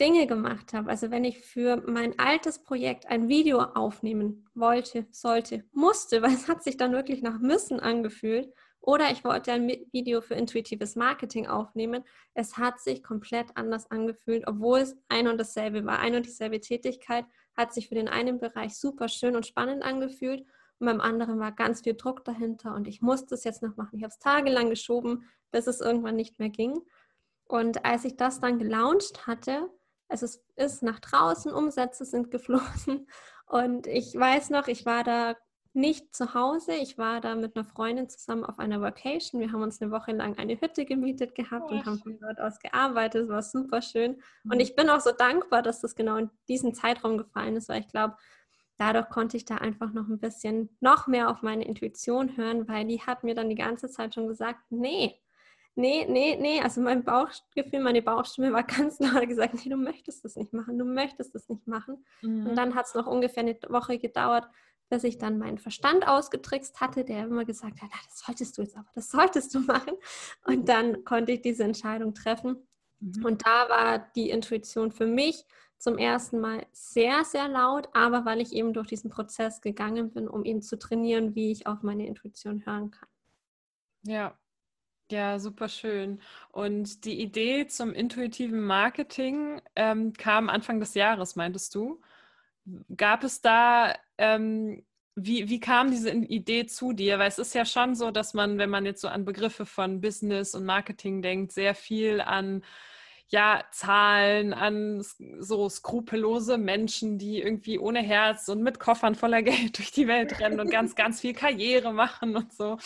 Dinge 0.00 0.26
gemacht 0.26 0.72
habe, 0.72 0.90
also 0.90 1.10
wenn 1.10 1.24
ich 1.24 1.38
für 1.38 1.76
mein 1.86 2.18
altes 2.18 2.62
Projekt 2.62 3.06
ein 3.06 3.28
Video 3.28 3.60
aufnehmen 3.60 4.48
wollte, 4.54 5.06
sollte, 5.10 5.64
musste, 5.72 6.22
weil 6.22 6.32
es 6.32 6.48
hat 6.48 6.62
sich 6.62 6.76
dann 6.76 6.92
wirklich 6.92 7.22
nach 7.22 7.38
müssen 7.38 7.80
angefühlt, 7.80 8.52
oder 8.82 9.10
ich 9.10 9.24
wollte 9.24 9.52
ein 9.52 9.68
Video 9.92 10.22
für 10.22 10.34
intuitives 10.34 10.96
Marketing 10.96 11.46
aufnehmen, 11.46 12.02
es 12.32 12.56
hat 12.56 12.80
sich 12.80 13.02
komplett 13.02 13.48
anders 13.54 13.90
angefühlt, 13.90 14.44
obwohl 14.46 14.78
es 14.78 14.96
ein 15.08 15.28
und 15.28 15.38
dasselbe 15.38 15.84
war. 15.84 15.98
Ein 15.98 16.14
und 16.14 16.24
dieselbe 16.24 16.60
Tätigkeit 16.60 17.26
hat 17.54 17.74
sich 17.74 17.88
für 17.88 17.94
den 17.94 18.08
einen 18.08 18.40
Bereich 18.40 18.78
super 18.78 19.08
schön 19.08 19.36
und 19.36 19.46
spannend 19.46 19.82
angefühlt 19.82 20.46
und 20.78 20.86
beim 20.86 21.00
anderen 21.02 21.38
war 21.38 21.52
ganz 21.52 21.82
viel 21.82 21.94
Druck 21.94 22.24
dahinter 22.24 22.74
und 22.74 22.88
ich 22.88 23.02
musste 23.02 23.34
es 23.34 23.44
jetzt 23.44 23.62
noch 23.62 23.76
machen. 23.76 23.98
Ich 23.98 24.02
habe 24.02 24.12
es 24.12 24.18
tagelang 24.18 24.70
geschoben, 24.70 25.28
bis 25.50 25.66
es 25.66 25.82
irgendwann 25.82 26.16
nicht 26.16 26.38
mehr 26.38 26.48
ging. 26.48 26.80
Und 27.44 27.84
als 27.84 28.06
ich 28.06 28.16
das 28.16 28.40
dann 28.40 28.58
gelauncht 28.58 29.26
hatte, 29.26 29.68
es 30.10 30.22
ist, 30.22 30.42
ist 30.56 30.82
nach 30.82 30.98
draußen, 30.98 31.52
Umsätze 31.52 32.04
sind 32.04 32.30
geflossen. 32.30 33.08
Und 33.46 33.86
ich 33.86 34.14
weiß 34.14 34.50
noch, 34.50 34.68
ich 34.68 34.86
war 34.86 35.02
da 35.02 35.36
nicht 35.72 36.14
zu 36.14 36.34
Hause. 36.34 36.74
Ich 36.74 36.98
war 36.98 37.20
da 37.20 37.34
mit 37.34 37.56
einer 37.56 37.64
Freundin 37.64 38.08
zusammen 38.08 38.44
auf 38.44 38.58
einer 38.58 38.80
Vacation. 38.80 39.40
Wir 39.40 39.52
haben 39.52 39.62
uns 39.62 39.80
eine 39.80 39.90
Woche 39.92 40.12
lang 40.12 40.36
eine 40.38 40.60
Hütte 40.60 40.84
gemietet 40.84 41.34
gehabt 41.34 41.66
oh, 41.68 41.74
und 41.74 41.86
haben 41.86 41.98
von 41.98 42.18
dort 42.20 42.40
aus 42.40 42.58
gearbeitet. 42.58 43.24
Es 43.24 43.28
war 43.28 43.42
super 43.42 43.82
schön. 43.82 44.20
Und 44.44 44.54
mhm. 44.54 44.60
ich 44.60 44.74
bin 44.74 44.90
auch 44.90 45.00
so 45.00 45.12
dankbar, 45.12 45.62
dass 45.62 45.80
das 45.80 45.94
genau 45.94 46.16
in 46.16 46.30
diesen 46.48 46.74
Zeitraum 46.74 47.18
gefallen 47.18 47.56
ist, 47.56 47.68
weil 47.68 47.80
ich 47.80 47.88
glaube, 47.88 48.16
dadurch 48.78 49.08
konnte 49.10 49.36
ich 49.36 49.44
da 49.44 49.56
einfach 49.56 49.92
noch 49.92 50.08
ein 50.08 50.18
bisschen 50.18 50.76
noch 50.80 51.06
mehr 51.06 51.30
auf 51.30 51.42
meine 51.42 51.64
Intuition 51.64 52.36
hören, 52.36 52.66
weil 52.66 52.86
die 52.86 53.02
hat 53.02 53.22
mir 53.22 53.34
dann 53.34 53.48
die 53.48 53.54
ganze 53.54 53.88
Zeit 53.88 54.14
schon 54.14 54.26
gesagt, 54.26 54.60
nee, 54.70 55.20
nee, 55.74 56.06
nee, 56.08 56.36
nee, 56.36 56.60
also 56.60 56.80
mein 56.80 57.04
Bauchgefühl, 57.04 57.80
meine 57.80 58.02
Bauchstimme 58.02 58.52
war 58.52 58.62
ganz 58.64 58.98
laut 58.98 59.28
gesagt, 59.28 59.54
nee, 59.54 59.70
du 59.70 59.76
möchtest 59.76 60.24
das 60.24 60.36
nicht 60.36 60.52
machen, 60.52 60.78
du 60.78 60.84
möchtest 60.84 61.34
das 61.34 61.48
nicht 61.48 61.66
machen. 61.66 62.04
Mhm. 62.22 62.48
Und 62.48 62.56
dann 62.56 62.74
hat 62.74 62.86
es 62.86 62.94
noch 62.94 63.06
ungefähr 63.06 63.42
eine 63.42 63.56
Woche 63.68 63.98
gedauert, 63.98 64.48
dass 64.88 65.04
ich 65.04 65.18
dann 65.18 65.38
meinen 65.38 65.58
Verstand 65.58 66.06
ausgetrickst 66.06 66.80
hatte, 66.80 67.04
der 67.04 67.24
immer 67.24 67.44
gesagt 67.44 67.80
hat, 67.80 67.90
das 67.92 68.18
solltest 68.26 68.58
du 68.58 68.62
jetzt 68.62 68.76
aber, 68.76 68.88
das 68.94 69.10
solltest 69.10 69.54
du 69.54 69.60
machen. 69.60 69.94
Und 70.44 70.68
dann 70.68 71.04
konnte 71.04 71.32
ich 71.32 71.42
diese 71.42 71.62
Entscheidung 71.62 72.12
treffen. 72.12 72.66
Mhm. 72.98 73.24
Und 73.24 73.46
da 73.46 73.68
war 73.68 73.98
die 74.16 74.30
Intuition 74.30 74.90
für 74.90 75.06
mich 75.06 75.46
zum 75.78 75.96
ersten 75.96 76.40
Mal 76.40 76.66
sehr, 76.72 77.24
sehr 77.24 77.48
laut, 77.48 77.88
aber 77.94 78.24
weil 78.24 78.40
ich 78.40 78.52
eben 78.52 78.74
durch 78.74 78.88
diesen 78.88 79.10
Prozess 79.10 79.60
gegangen 79.60 80.12
bin, 80.12 80.28
um 80.28 80.44
ihn 80.44 80.60
zu 80.60 80.78
trainieren, 80.78 81.34
wie 81.34 81.52
ich 81.52 81.66
auf 81.66 81.82
meine 81.82 82.06
Intuition 82.06 82.66
hören 82.66 82.90
kann. 82.90 83.08
Ja, 84.02 84.36
ja, 85.10 85.38
super 85.38 85.68
schön. 85.68 86.20
Und 86.52 87.04
die 87.04 87.20
Idee 87.20 87.66
zum 87.66 87.92
intuitiven 87.92 88.60
Marketing 88.60 89.60
ähm, 89.76 90.12
kam 90.14 90.48
Anfang 90.48 90.80
des 90.80 90.94
Jahres, 90.94 91.36
meintest 91.36 91.74
du? 91.74 92.00
Gab 92.96 93.24
es 93.24 93.40
da, 93.40 93.94
ähm, 94.18 94.84
wie, 95.16 95.48
wie 95.48 95.60
kam 95.60 95.90
diese 95.90 96.10
Idee 96.10 96.66
zu 96.66 96.92
dir? 96.92 97.18
Weil 97.18 97.28
es 97.28 97.38
ist 97.38 97.54
ja 97.54 97.64
schon 97.64 97.94
so, 97.94 98.10
dass 98.10 98.34
man, 98.34 98.58
wenn 98.58 98.70
man 98.70 98.86
jetzt 98.86 99.00
so 99.00 99.08
an 99.08 99.24
Begriffe 99.24 99.66
von 99.66 100.00
Business 100.00 100.54
und 100.54 100.64
Marketing 100.64 101.22
denkt, 101.22 101.52
sehr 101.52 101.74
viel 101.74 102.20
an 102.20 102.62
ja, 103.30 103.62
Zahlen, 103.70 104.52
an 104.52 105.04
so 105.38 105.68
skrupellose 105.68 106.58
Menschen, 106.58 107.16
die 107.16 107.40
irgendwie 107.40 107.78
ohne 107.78 108.00
Herz 108.00 108.48
und 108.48 108.62
mit 108.62 108.80
Koffern 108.80 109.14
voller 109.14 109.42
Geld 109.44 109.78
durch 109.78 109.92
die 109.92 110.08
Welt 110.08 110.40
rennen 110.40 110.58
und 110.58 110.70
ganz, 110.70 110.96
ganz 110.96 111.20
viel 111.20 111.32
Karriere 111.32 111.92
machen 111.92 112.36
und 112.36 112.52
so. 112.52 112.78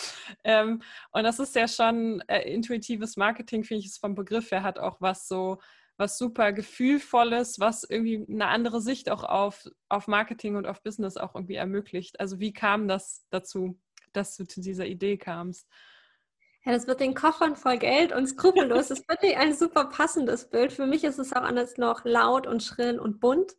Ähm, 0.45 0.83
und 1.13 1.25
das 1.25 1.39
ist 1.39 1.55
ja 1.57 1.67
schon 1.67 2.23
äh, 2.29 2.43
intuitives 2.53 3.17
Marketing, 3.17 3.65
finde 3.65 3.81
ich 3.81 3.87
es 3.87 3.99
vom 3.99 4.15
Begriff 4.15 4.51
her, 4.51 4.63
hat 4.63 4.79
auch 4.79 5.01
was 5.01 5.29
so 5.29 5.59
was 5.97 6.19
super 6.19 6.53
Gefühlvolles, 6.53 7.61
was 7.61 7.85
irgendwie 7.85 8.27
eine 8.29 8.49
andere 8.49 8.81
Sicht 8.81 9.11
auch 9.11 9.23
auf, 9.23 9.69
auf 9.89 10.09
Marketing 10.09 10.57
und 10.57 10.67
auf 10.67 10.83
Business 10.83 11.17
auch 11.17 11.35
irgendwie 11.35 11.55
ermöglicht. 11.55 12.19
Also 12.19 12.41
wie 12.41 12.53
kam 12.53 12.89
das 12.89 13.25
dazu, 13.31 13.79
dass 14.13 14.37
du 14.37 14.45
zu 14.45 14.61
dieser 14.61 14.87
Idee 14.87 15.17
kamst? 15.17 15.69
Ja, 16.65 16.73
das 16.73 16.87
wird 16.87 17.01
den 17.01 17.15
Koffern 17.15 17.57
voll 17.57 17.77
Geld 17.79 18.13
und 18.13 18.27
skrupellos. 18.27 18.89
Das 18.89 18.99
ist 18.99 19.09
wirklich 19.09 19.37
ein 19.37 19.55
super 19.55 19.85
passendes 19.87 20.49
Bild. 20.49 20.73
Für 20.73 20.87
mich 20.87 21.05
ist 21.05 21.19
es 21.19 21.33
auch 21.33 21.43
anders 21.43 21.77
noch 21.77 22.05
laut 22.05 22.47
und 22.47 22.63
schrill 22.63 22.99
und 22.99 23.21
bunt. 23.21 23.55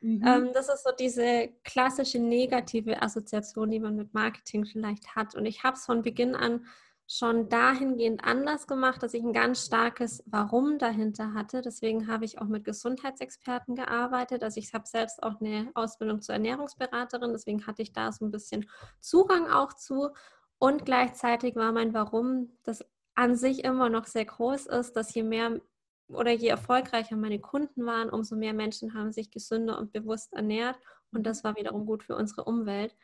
Mhm. 0.00 0.24
Ähm, 0.26 0.50
das 0.52 0.68
ist 0.68 0.84
so 0.84 0.90
diese 0.98 1.50
klassische 1.64 2.18
negative 2.18 3.00
Assoziation, 3.00 3.70
die 3.70 3.80
man 3.80 3.96
mit 3.96 4.12
Marketing 4.12 4.64
vielleicht 4.64 5.14
hat. 5.14 5.34
Und 5.34 5.46
ich 5.46 5.62
habe 5.62 5.76
es 5.76 5.86
von 5.86 6.02
Beginn 6.02 6.34
an 6.34 6.66
schon 7.10 7.48
dahingehend 7.48 8.22
anders 8.22 8.66
gemacht, 8.66 9.02
dass 9.02 9.14
ich 9.14 9.22
ein 9.22 9.32
ganz 9.32 9.64
starkes 9.64 10.22
Warum 10.26 10.78
dahinter 10.78 11.32
hatte. 11.32 11.62
Deswegen 11.62 12.06
habe 12.06 12.26
ich 12.26 12.38
auch 12.38 12.46
mit 12.46 12.64
Gesundheitsexperten 12.64 13.76
gearbeitet. 13.76 14.42
Also 14.42 14.60
ich 14.60 14.74
habe 14.74 14.86
selbst 14.86 15.22
auch 15.22 15.40
eine 15.40 15.70
Ausbildung 15.74 16.20
zur 16.20 16.34
Ernährungsberaterin, 16.34 17.32
deswegen 17.32 17.66
hatte 17.66 17.80
ich 17.80 17.94
da 17.94 18.12
so 18.12 18.26
ein 18.26 18.30
bisschen 18.30 18.68
Zugang 19.00 19.48
auch 19.48 19.72
zu. 19.72 20.10
Und 20.58 20.84
gleichzeitig 20.84 21.56
war 21.56 21.72
mein 21.72 21.94
Warum, 21.94 22.50
das 22.64 22.84
an 23.14 23.36
sich 23.36 23.64
immer 23.64 23.88
noch 23.90 24.06
sehr 24.06 24.24
groß 24.24 24.66
ist, 24.66 24.92
dass 24.92 25.14
je 25.14 25.22
mehr 25.22 25.60
oder 26.08 26.30
je 26.32 26.48
erfolgreicher 26.48 27.16
meine 27.16 27.40
Kunden 27.40 27.84
waren, 27.84 28.10
umso 28.10 28.36
mehr 28.36 28.54
Menschen 28.54 28.94
haben 28.94 29.12
sich 29.12 29.30
gesünder 29.30 29.78
und 29.78 29.92
bewusst 29.92 30.32
ernährt. 30.32 30.78
Und 31.12 31.24
das 31.24 31.44
war 31.44 31.56
wiederum 31.56 31.86
gut 31.86 32.02
für 32.02 32.16
unsere 32.16 32.44
Umwelt. 32.44 32.96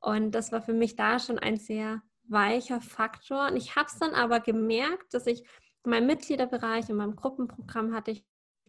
Und 0.00 0.32
das 0.32 0.52
war 0.52 0.62
für 0.62 0.72
mich 0.72 0.96
da 0.96 1.18
schon 1.18 1.38
ein 1.38 1.56
sehr 1.56 2.02
weicher 2.24 2.80
Faktor. 2.80 3.48
Und 3.48 3.56
ich 3.56 3.76
habe 3.76 3.86
es 3.86 3.98
dann 3.98 4.14
aber 4.14 4.40
gemerkt, 4.40 5.14
dass 5.14 5.26
ich 5.26 5.40
in 5.84 5.90
meinem 5.90 6.06
Mitgliederbereich, 6.06 6.88
in 6.88 6.96
meinem 6.96 7.16
Gruppenprogramm 7.16 7.94
hatte 7.94 8.12
ich 8.12 8.24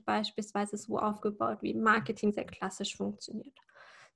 beispielsweise 0.06 0.78
so 0.78 0.98
aufgebaut, 0.98 1.60
wie 1.62 1.74
Marketing 1.74 2.34
sehr 2.34 2.46
klassisch 2.46 2.98
funktioniert. 2.98 3.58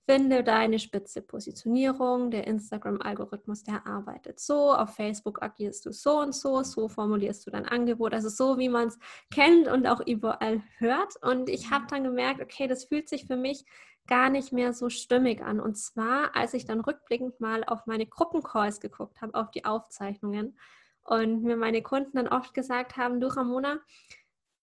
Finde 0.10 0.42
deine 0.42 0.80
spitze 0.80 1.22
Positionierung. 1.22 2.32
Der 2.32 2.48
Instagram-Algorithmus, 2.48 3.64
der 3.64 3.86
arbeitet 3.86 4.40
so. 4.40 4.74
Auf 4.74 4.96
Facebook 4.96 5.42
agierst 5.42 5.86
du 5.86 5.92
so 5.92 6.20
und 6.20 6.34
so. 6.34 6.64
So 6.64 6.88
formulierst 6.88 7.46
du 7.46 7.52
dein 7.52 7.66
Angebot. 7.66 8.14
Also 8.14 8.30
so, 8.30 8.58
wie 8.58 8.70
man 8.70 8.88
es 8.88 8.98
kennt 9.34 9.68
und 9.68 9.86
auch 9.86 10.00
überall 10.00 10.64
hört. 10.78 11.22
Und 11.22 11.50
ich 11.50 11.72
habe 11.72 11.88
dann 11.90 12.06
gemerkt, 12.06 12.42
okay, 12.42 12.68
das 12.68 12.86
fühlt 12.86 13.10
sich 13.10 13.26
für 13.26 13.36
mich 13.36 13.66
gar 14.08 14.30
nicht 14.30 14.54
mehr 14.54 14.72
so 14.72 14.90
stimmig 14.90 15.42
an. 15.44 15.60
Und 15.60 15.76
zwar, 15.76 16.34
als 16.38 16.54
ich 16.54 16.64
dann 16.64 16.80
rückblickend 16.80 17.42
mal 17.42 17.66
auf 17.66 17.86
meine 17.86 18.06
Gruppencalls 18.06 18.80
geguckt 18.80 19.20
habe, 19.20 19.34
auf 19.38 19.52
die 19.52 19.66
Aufzeichnungen 19.66 20.58
und 21.04 21.44
mir 21.44 21.58
meine 21.58 21.82
Kunden 21.82 22.16
dann 22.16 22.30
oft 22.30 22.54
gesagt 22.54 22.96
haben, 22.96 23.20
du 23.20 23.28
Ramona, 23.28 23.82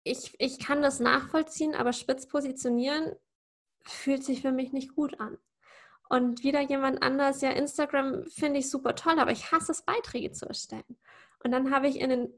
ich, 0.03 0.35
ich 0.39 0.59
kann 0.59 0.81
das 0.81 0.99
nachvollziehen, 0.99 1.75
aber 1.75 1.93
spitz 1.93 2.27
positionieren 2.27 3.13
fühlt 3.83 4.23
sich 4.23 4.41
für 4.41 4.51
mich 4.51 4.73
nicht 4.73 4.95
gut 4.95 5.19
an. 5.19 5.37
Und 6.09 6.43
wieder 6.43 6.61
jemand 6.61 7.03
anders, 7.03 7.41
ja, 7.41 7.51
Instagram 7.51 8.25
finde 8.25 8.59
ich 8.59 8.69
super 8.69 8.95
toll, 8.95 9.19
aber 9.19 9.31
ich 9.31 9.51
hasse 9.51 9.71
es, 9.71 9.83
Beiträge 9.83 10.31
zu 10.31 10.47
erstellen. 10.47 10.97
Und 11.43 11.51
dann 11.51 11.71
habe 11.71 11.87
ich 11.87 11.99
in 11.99 12.09
den, 12.09 12.33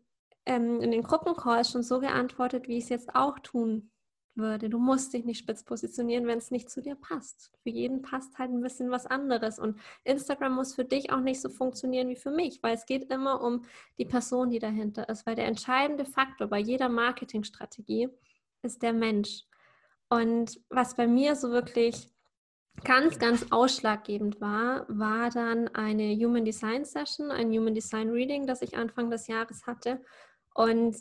ähm, 0.45 0.81
in 0.81 0.91
den 0.91 1.03
Gruppencalls 1.03 1.71
schon 1.71 1.83
so 1.83 1.99
geantwortet, 1.99 2.67
wie 2.67 2.77
ich 2.77 2.83
es 2.85 2.89
jetzt 2.89 3.15
auch 3.15 3.39
tun 3.39 3.89
würde. 4.35 4.69
Du 4.69 4.77
musst 4.77 5.13
dich 5.13 5.25
nicht 5.25 5.39
spitz 5.39 5.63
positionieren, 5.63 6.27
wenn 6.27 6.37
es 6.37 6.51
nicht 6.51 6.69
zu 6.69 6.81
dir 6.81 6.95
passt. 6.95 7.51
Für 7.63 7.69
jeden 7.69 8.01
passt 8.01 8.37
halt 8.37 8.51
ein 8.51 8.61
bisschen 8.61 8.91
was 8.91 9.05
anderes. 9.05 9.59
Und 9.59 9.79
Instagram 10.03 10.53
muss 10.53 10.75
für 10.75 10.85
dich 10.85 11.11
auch 11.11 11.21
nicht 11.21 11.41
so 11.41 11.49
funktionieren 11.49 12.09
wie 12.09 12.15
für 12.15 12.31
mich, 12.31 12.61
weil 12.61 12.75
es 12.75 12.85
geht 12.85 13.11
immer 13.11 13.41
um 13.41 13.63
die 13.97 14.05
Person, 14.05 14.49
die 14.49 14.59
dahinter 14.59 15.07
ist. 15.09 15.25
Weil 15.25 15.35
der 15.35 15.45
entscheidende 15.45 16.05
Faktor 16.05 16.47
bei 16.47 16.59
jeder 16.59 16.89
Marketingstrategie 16.89 18.09
ist 18.63 18.81
der 18.81 18.93
Mensch. 18.93 19.45
Und 20.11 20.59
was 20.69 20.95
bei 20.95 21.07
mir 21.07 21.37
so 21.37 21.51
wirklich 21.51 22.09
ganz, 22.83 23.17
ganz 23.17 23.45
ausschlaggebend 23.49 24.41
war, 24.41 24.85
war 24.89 25.29
dann 25.29 25.69
eine 25.69 26.13
Human 26.15 26.43
Design 26.43 26.83
Session, 26.83 27.31
ein 27.31 27.49
Human 27.49 27.73
Design 27.73 28.09
Reading, 28.09 28.45
das 28.45 28.61
ich 28.61 28.75
Anfang 28.75 29.09
des 29.09 29.27
Jahres 29.27 29.65
hatte. 29.65 30.03
Und 30.53 30.97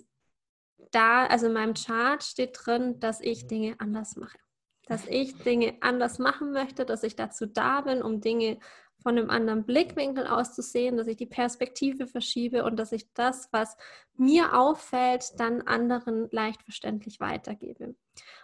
da, 0.93 1.26
also 1.26 1.47
in 1.47 1.55
meinem 1.55 1.75
Chart 1.75 2.23
steht 2.23 2.57
drin, 2.62 3.00
dass 3.00 3.21
ich 3.21 3.49
Dinge 3.49 3.75
anders 3.81 4.14
mache. 4.14 4.38
Dass 4.87 5.09
ich 5.09 5.37
Dinge 5.38 5.76
anders 5.81 6.21
machen 6.21 6.52
möchte, 6.52 6.85
dass 6.85 7.02
ich 7.02 7.17
dazu 7.17 7.47
da 7.47 7.81
bin, 7.81 8.02
um 8.02 8.21
Dinge 8.21 8.61
von 9.02 9.16
einem 9.16 9.30
anderen 9.30 9.64
Blickwinkel 9.64 10.26
auszusehen, 10.26 10.97
dass 10.97 11.07
ich 11.07 11.16
die 11.16 11.26
Perspektive 11.26 12.07
verschiebe 12.07 12.64
und 12.64 12.76
dass 12.76 12.92
ich 12.92 13.12
das, 13.14 13.49
was 13.52 13.76
mir 14.16 14.54
auffällt, 14.59 15.38
dann 15.38 15.62
anderen 15.62 16.28
leicht 16.30 16.62
verständlich 16.62 17.21
weitergebe. 17.21 17.95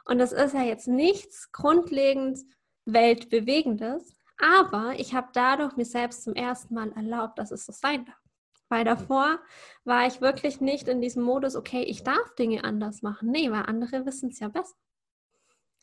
Und 0.04 0.18
das 0.18 0.32
ist 0.32 0.54
ja 0.54 0.62
jetzt 0.62 0.88
nichts 0.88 1.52
grundlegend 1.52 2.38
weltbewegendes, 2.84 4.16
aber 4.38 4.94
ich 4.98 5.14
habe 5.14 5.28
dadurch 5.32 5.76
mir 5.76 5.84
selbst 5.84 6.24
zum 6.24 6.34
ersten 6.34 6.74
Mal 6.74 6.92
erlaubt, 6.92 7.38
dass 7.38 7.50
es 7.50 7.66
so 7.66 7.72
sein 7.72 8.04
darf. 8.04 8.16
Weil 8.68 8.84
davor 8.84 9.38
war 9.84 10.06
ich 10.06 10.20
wirklich 10.20 10.60
nicht 10.60 10.88
in 10.88 11.00
diesem 11.00 11.22
Modus, 11.22 11.54
okay, 11.54 11.82
ich 11.82 12.02
darf 12.02 12.34
Dinge 12.34 12.64
anders 12.64 13.02
machen. 13.02 13.30
Nee, 13.30 13.50
weil 13.50 13.62
andere 13.62 14.04
wissen 14.06 14.30
es 14.30 14.40
ja 14.40 14.48
besser. 14.48 14.74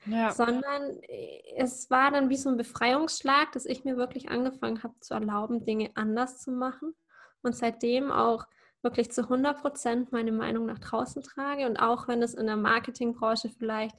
Ja. 0.06 0.32
Sondern 0.32 1.00
äh, 1.04 1.42
es 1.58 1.90
war 1.90 2.12
dann 2.12 2.30
wie 2.30 2.38
so 2.38 2.50
ein 2.50 2.58
Befreiungsschlag, 2.58 3.52
dass 3.54 3.66
ich 3.66 3.84
mir 3.84 3.98
wirklich 3.98 4.30
angefangen 4.30 4.84
habe 4.84 5.00
zu 5.00 5.14
erlauben, 5.14 5.66
Dinge 5.66 5.92
anders 5.96 6.40
zu 6.40 6.52
machen 6.52 6.94
und 7.42 7.56
seitdem 7.56 8.12
auch 8.12 8.46
wirklich 8.82 9.12
zu 9.12 9.22
100 9.22 9.62
Prozent 9.62 10.12
meine 10.12 10.32
Meinung 10.32 10.66
nach 10.66 10.80
draußen 10.80 11.24
trage 11.24 11.66
und 11.66 11.78
auch 11.78 12.08
wenn 12.08 12.22
es 12.22 12.34
in 12.34 12.48
der 12.48 12.58
Marketingbranche 12.58 13.50
vielleicht 13.50 13.96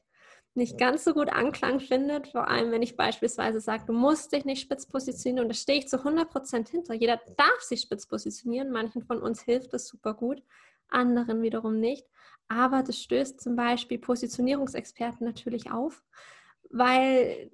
nicht 0.55 0.79
ganz 0.79 1.03
so 1.03 1.15
gut 1.15 1.31
Anklang 1.31 1.81
findet, 1.81 2.29
vor 2.29 2.49
allem 2.49 2.71
wenn 2.71 2.83
ich 2.83 2.97
beispielsweise 2.97 3.61
sage, 3.61 3.85
du 3.87 3.93
musst 3.93 4.33
dich 4.33 4.45
nicht 4.45 4.63
spitz 4.63 4.87
positionieren 4.87 5.45
und 5.45 5.49
da 5.49 5.55
stehe 5.55 5.79
ich 5.79 5.89
zu 5.89 5.99
100 5.99 6.31
Prozent 6.31 6.69
hinter. 6.69 6.95
Jeder 6.95 7.21
darf 7.37 7.61
sich 7.61 7.81
spitz 7.81 8.07
positionieren, 8.07 8.71
manchen 8.71 9.03
von 9.03 9.21
uns 9.21 9.43
hilft 9.43 9.73
das 9.73 9.89
super 9.89 10.15
gut, 10.15 10.43
anderen 10.89 11.43
wiederum 11.43 11.81
nicht. 11.81 12.07
Aber 12.49 12.83
das 12.83 13.01
stößt 13.01 13.41
zum 13.41 13.57
Beispiel 13.57 13.99
Positionierungsexperten 13.99 15.27
natürlich 15.27 15.71
auf, 15.71 16.03
weil 16.71 17.51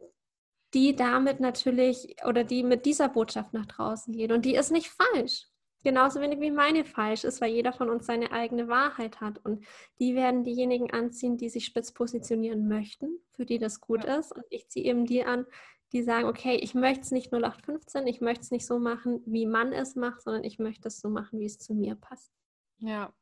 die 0.74 0.94
damit 0.94 1.40
natürlich 1.40 2.16
oder 2.26 2.44
die 2.44 2.62
mit 2.62 2.86
dieser 2.86 3.08
Botschaft 3.08 3.52
nach 3.52 3.66
draußen 3.66 4.12
gehen. 4.12 4.32
Und 4.32 4.44
die 4.44 4.54
ist 4.54 4.70
nicht 4.70 4.88
falsch. 4.88 5.46
Genauso 5.82 6.20
wenig 6.20 6.40
wie 6.40 6.50
meine 6.50 6.84
falsch 6.84 7.24
ist, 7.24 7.40
weil 7.40 7.52
jeder 7.52 7.72
von 7.72 7.88
uns 7.88 8.04
seine 8.04 8.32
eigene 8.32 8.68
Wahrheit 8.68 9.20
hat. 9.20 9.38
Und 9.44 9.64
die 9.98 10.14
werden 10.14 10.44
diejenigen 10.44 10.90
anziehen, 10.90 11.38
die 11.38 11.48
sich 11.48 11.64
spitz 11.64 11.92
positionieren 11.92 12.68
möchten, 12.68 13.18
für 13.32 13.46
die 13.46 13.58
das 13.58 13.80
gut 13.80 14.04
ja. 14.04 14.18
ist. 14.18 14.32
Und 14.32 14.44
ich 14.50 14.68
ziehe 14.68 14.84
eben 14.84 15.06
die 15.06 15.24
an, 15.24 15.46
die 15.92 16.02
sagen, 16.02 16.28
okay, 16.28 16.56
ich 16.56 16.74
möchte 16.74 17.00
es 17.00 17.10
nicht 17.10 17.32
0815, 17.32 18.06
ich 18.06 18.20
möchte 18.20 18.42
es 18.42 18.50
nicht 18.50 18.66
so 18.66 18.78
machen, 18.78 19.22
wie 19.24 19.46
man 19.46 19.72
es 19.72 19.96
macht, 19.96 20.20
sondern 20.20 20.44
ich 20.44 20.58
möchte 20.58 20.88
es 20.88 21.00
so 21.00 21.08
machen, 21.08 21.40
wie 21.40 21.46
es 21.46 21.58
zu 21.58 21.74
mir 21.74 21.94
passt. 21.94 22.30
Ja, 22.76 23.12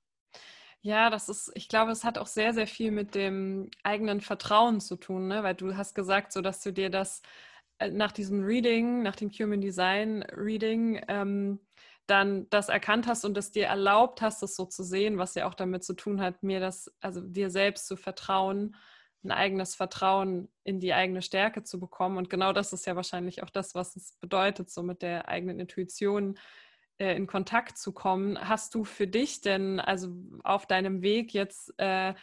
ja, 0.83 1.11
das 1.11 1.29
ist, 1.29 1.51
ich 1.55 1.69
glaube, 1.69 1.91
es 1.93 2.05
hat 2.05 2.19
auch 2.19 2.27
sehr, 2.27 2.55
sehr 2.55 2.67
viel 2.67 2.91
mit 2.91 3.15
dem 3.15 3.71
eigenen 3.83 4.21
Vertrauen 4.21 4.81
zu 4.81 4.97
tun, 4.97 5.29
ne? 5.29 5.43
weil 5.43 5.55
du 5.55 5.77
hast 5.77 5.95
gesagt, 5.95 6.33
so 6.33 6.41
dass 6.41 6.63
du 6.63 6.73
dir 6.73 6.91
das 6.91 7.23
äh, 7.79 7.91
nach 7.91 8.13
diesem 8.13 8.45
Reading, 8.45 9.03
nach 9.03 9.17
dem 9.17 9.31
Human 9.31 9.61
Design 9.61 10.23
Reading, 10.33 11.03
ähm, 11.09 11.61
dann 12.07 12.49
das 12.51 12.69
erkannt 12.69 13.07
hast 13.07 13.25
und 13.25 13.37
es 13.37 13.51
dir 13.51 13.67
erlaubt 13.67 14.23
hast, 14.23 14.43
das 14.43 14.57
so 14.57 14.65
zu 14.65 14.83
sehen, 14.83 15.19
was 15.19 15.35
ja 15.35 15.47
auch 15.47 15.55
damit 15.55 15.85
zu 15.85 15.95
tun 15.95 16.21
hat, 16.21 16.43
mir 16.43 16.59
das, 16.61 16.91
also 17.01 17.21
dir 17.21 17.51
selbst 17.51 17.87
zu 17.87 17.97
vertrauen, 17.97 18.77
ein 19.25 19.31
eigenes 19.33 19.75
Vertrauen 19.75 20.49
in 20.65 20.81
die 20.81 20.95
eigene 20.95 21.23
Stärke 21.23 21.65
zu 21.65 21.79
bekommen. 21.79 22.17
Und 22.17 22.31
genau 22.31 22.53
das 22.53 22.73
ist 22.73 22.87
ja 22.87 22.97
wahrscheinlich 22.97 23.43
auch 23.43 23.51
das, 23.51 23.75
was 23.75 23.97
es 23.97 24.17
bedeutet, 24.21 24.71
so 24.71 24.83
mit 24.83 25.03
der 25.03 25.29
eigenen 25.29 25.61
Intuition 25.61 26.39
äh, 26.99 27.15
in 27.17 27.27
Kontakt 27.27 27.79
zu 27.79 27.93
kommen. 27.93 28.39
Hast 28.49 28.75
du 28.75 28.85
für 28.85 29.07
dich 29.07 29.41
denn 29.41 29.81
also 29.81 30.15
auf 30.45 30.67
deinem 30.67 31.03
Weg 31.03 31.33
jetzt 31.33 31.73
äh, 31.79 32.15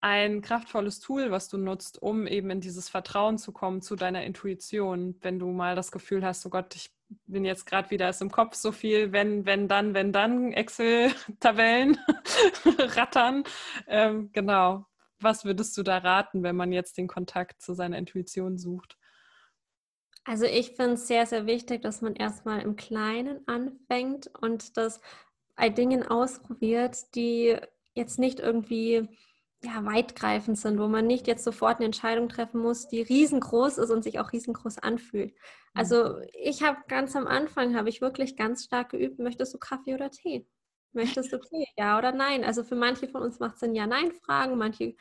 ein 0.00 0.42
kraftvolles 0.42 1.00
Tool, 1.00 1.30
was 1.30 1.48
du 1.48 1.56
nutzt, 1.56 2.02
um 2.02 2.26
eben 2.26 2.50
in 2.50 2.60
dieses 2.60 2.90
Vertrauen 2.90 3.38
zu 3.38 3.52
kommen 3.52 3.80
zu 3.80 3.96
deiner 3.96 4.24
Intuition, 4.24 5.16
wenn 5.22 5.38
du 5.38 5.50
mal 5.50 5.74
das 5.74 5.90
Gefühl 5.92 6.24
hast, 6.24 6.44
oh 6.44 6.50
Gott, 6.50 6.74
ich 6.76 6.94
bin 7.26 7.44
jetzt 7.46 7.64
gerade 7.64 7.90
wieder 7.90 8.10
ist 8.10 8.20
im 8.20 8.30
Kopf 8.30 8.54
so 8.54 8.72
viel, 8.72 9.12
wenn, 9.12 9.46
wenn, 9.46 9.68
dann, 9.68 9.94
wenn, 9.94 10.12
dann, 10.12 10.52
Excel-Tabellen 10.52 11.98
rattern. 12.78 13.44
Ähm, 13.86 14.30
genau. 14.32 14.86
Was 15.20 15.46
würdest 15.46 15.76
du 15.78 15.82
da 15.82 15.98
raten, 15.98 16.42
wenn 16.42 16.56
man 16.56 16.72
jetzt 16.72 16.98
den 16.98 17.08
Kontakt 17.08 17.62
zu 17.62 17.72
seiner 17.72 17.96
Intuition 17.96 18.58
sucht? 18.58 18.98
Also 20.24 20.46
ich 20.46 20.72
finde 20.72 20.94
es 20.94 21.06
sehr, 21.06 21.26
sehr 21.26 21.46
wichtig, 21.46 21.82
dass 21.82 22.00
man 22.00 22.14
erstmal 22.14 22.62
im 22.62 22.76
Kleinen 22.76 23.46
anfängt 23.46 24.30
und 24.40 24.76
das 24.76 25.00
bei 25.54 25.68
Dingen 25.68 26.06
ausprobiert, 26.06 27.14
die 27.14 27.56
jetzt 27.94 28.18
nicht 28.18 28.40
irgendwie 28.40 29.08
ja, 29.62 29.84
weitgreifend 29.84 30.58
sind, 30.58 30.78
wo 30.78 30.88
man 30.88 31.06
nicht 31.06 31.26
jetzt 31.26 31.44
sofort 31.44 31.76
eine 31.76 31.86
Entscheidung 31.86 32.28
treffen 32.28 32.60
muss, 32.60 32.88
die 32.88 33.02
riesengroß 33.02 33.78
ist 33.78 33.90
und 33.90 34.02
sich 34.02 34.18
auch 34.18 34.32
riesengroß 34.32 34.78
anfühlt. 34.78 35.32
Mhm. 35.32 35.36
Also 35.74 36.18
ich 36.32 36.62
habe 36.62 36.78
ganz 36.88 37.16
am 37.16 37.26
Anfang, 37.26 37.76
habe 37.76 37.88
ich 37.88 38.00
wirklich 38.00 38.36
ganz 38.36 38.64
stark 38.64 38.90
geübt, 38.90 39.18
möchtest 39.18 39.54
du 39.54 39.58
Kaffee 39.58 39.94
oder 39.94 40.10
Tee? 40.10 40.46
Möchtest 40.92 41.32
du 41.32 41.38
Tee? 41.38 41.66
Ja 41.76 41.98
oder 41.98 42.12
nein? 42.12 42.44
Also 42.44 42.62
für 42.62 42.76
manche 42.76 43.08
von 43.08 43.22
uns 43.22 43.40
macht 43.40 43.54
es 43.54 43.60
Sinn, 43.60 43.74
Ja-Nein-Fragen, 43.74 44.56
manche 44.56 44.96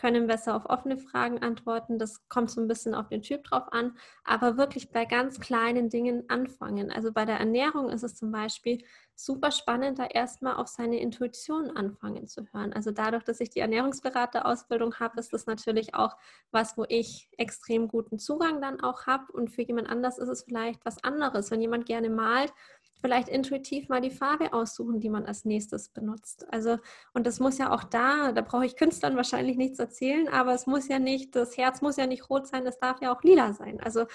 können 0.00 0.26
besser 0.26 0.56
auf 0.56 0.64
offene 0.64 0.96
Fragen 0.96 1.42
antworten. 1.42 1.98
Das 1.98 2.26
kommt 2.28 2.50
so 2.50 2.58
ein 2.60 2.68
bisschen 2.68 2.94
auf 2.94 3.08
den 3.08 3.20
Typ 3.20 3.44
drauf 3.44 3.70
an. 3.70 3.98
Aber 4.24 4.56
wirklich 4.56 4.90
bei 4.92 5.04
ganz 5.04 5.40
kleinen 5.40 5.90
Dingen 5.90 6.24
anfangen. 6.28 6.90
Also 6.90 7.12
bei 7.12 7.26
der 7.26 7.38
Ernährung 7.38 7.90
ist 7.90 8.02
es 8.02 8.14
zum 8.14 8.32
Beispiel 8.32 8.82
super 9.14 9.50
spannend, 9.50 9.98
da 9.98 10.06
erstmal 10.06 10.56
auf 10.56 10.68
seine 10.68 10.98
Intuition 10.98 11.76
anfangen 11.76 12.26
zu 12.26 12.46
hören. 12.50 12.72
Also 12.72 12.90
dadurch, 12.92 13.24
dass 13.24 13.40
ich 13.40 13.50
die 13.50 13.60
Ernährungsberaterausbildung 13.60 14.94
habe, 14.94 15.20
ist 15.20 15.34
das 15.34 15.44
natürlich 15.44 15.94
auch 15.94 16.16
was, 16.50 16.78
wo 16.78 16.86
ich 16.88 17.28
extrem 17.36 17.86
guten 17.86 18.18
Zugang 18.18 18.62
dann 18.62 18.80
auch 18.80 19.06
habe. 19.06 19.30
Und 19.32 19.50
für 19.50 19.62
jemand 19.62 19.90
anders 19.90 20.16
ist 20.16 20.28
es 20.28 20.44
vielleicht 20.44 20.82
was 20.86 21.04
anderes. 21.04 21.50
Wenn 21.50 21.60
jemand 21.60 21.84
gerne 21.84 22.08
malt, 22.08 22.54
vielleicht 23.00 23.28
intuitiv 23.28 23.88
mal 23.88 24.00
die 24.00 24.10
Farbe 24.10 24.52
aussuchen, 24.52 25.00
die 25.00 25.08
man 25.08 25.26
als 25.26 25.44
nächstes 25.44 25.88
benutzt. 25.88 26.46
Also, 26.50 26.78
und 27.12 27.26
das 27.26 27.40
muss 27.40 27.58
ja 27.58 27.72
auch 27.72 27.84
da, 27.84 28.32
da 28.32 28.42
brauche 28.42 28.66
ich 28.66 28.76
Künstlern 28.76 29.16
wahrscheinlich 29.16 29.56
nichts 29.56 29.78
erzählen, 29.78 30.28
aber 30.28 30.54
es 30.54 30.66
muss 30.66 30.88
ja 30.88 30.98
nicht, 30.98 31.34
das 31.36 31.56
Herz 31.56 31.80
muss 31.80 31.96
ja 31.96 32.06
nicht 32.06 32.28
rot 32.28 32.46
sein, 32.46 32.66
es 32.66 32.78
darf 32.78 33.00
ja 33.00 33.14
auch 33.14 33.22
lila 33.22 33.52
sein. 33.52 33.80
Also, 33.80 34.06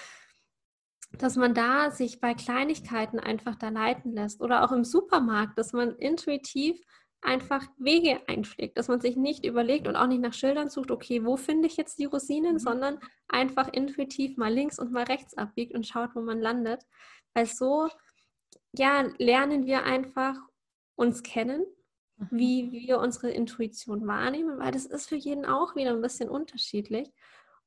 dass 1.18 1.36
man 1.36 1.54
da 1.54 1.90
sich 1.90 2.20
bei 2.20 2.34
Kleinigkeiten 2.34 3.18
einfach 3.18 3.56
da 3.56 3.68
leiten 3.68 4.12
lässt 4.12 4.40
oder 4.40 4.64
auch 4.64 4.72
im 4.72 4.84
Supermarkt, 4.84 5.58
dass 5.58 5.72
man 5.72 5.96
intuitiv 5.96 6.80
einfach 7.22 7.66
Wege 7.78 8.20
einschlägt, 8.28 8.78
dass 8.78 8.88
man 8.88 9.00
sich 9.00 9.16
nicht 9.16 9.44
überlegt 9.44 9.88
und 9.88 9.96
auch 9.96 10.06
nicht 10.06 10.20
nach 10.20 10.32
Schildern 10.32 10.70
sucht, 10.70 10.90
okay, 10.90 11.24
wo 11.24 11.36
finde 11.36 11.66
ich 11.66 11.76
jetzt 11.76 11.98
die 11.98 12.04
Rosinen, 12.04 12.54
mhm. 12.54 12.58
sondern 12.58 13.00
einfach 13.28 13.72
intuitiv 13.72 14.36
mal 14.36 14.52
links 14.52 14.78
und 14.78 14.92
mal 14.92 15.04
rechts 15.04 15.36
abbiegt 15.36 15.74
und 15.74 15.86
schaut, 15.86 16.14
wo 16.14 16.20
man 16.20 16.40
landet. 16.40 16.82
Weil 17.34 17.46
so 17.46 17.88
ja, 18.72 19.04
lernen 19.18 19.66
wir 19.66 19.84
einfach 19.84 20.36
uns 20.96 21.22
kennen, 21.22 21.64
mhm. 22.16 22.28
wie 22.30 22.72
wir 22.72 22.98
unsere 22.98 23.30
Intuition 23.30 24.06
wahrnehmen, 24.06 24.58
weil 24.58 24.72
das 24.72 24.86
ist 24.86 25.08
für 25.08 25.16
jeden 25.16 25.44
auch 25.44 25.76
wieder 25.76 25.90
ein 25.90 26.02
bisschen 26.02 26.28
unterschiedlich. 26.28 27.12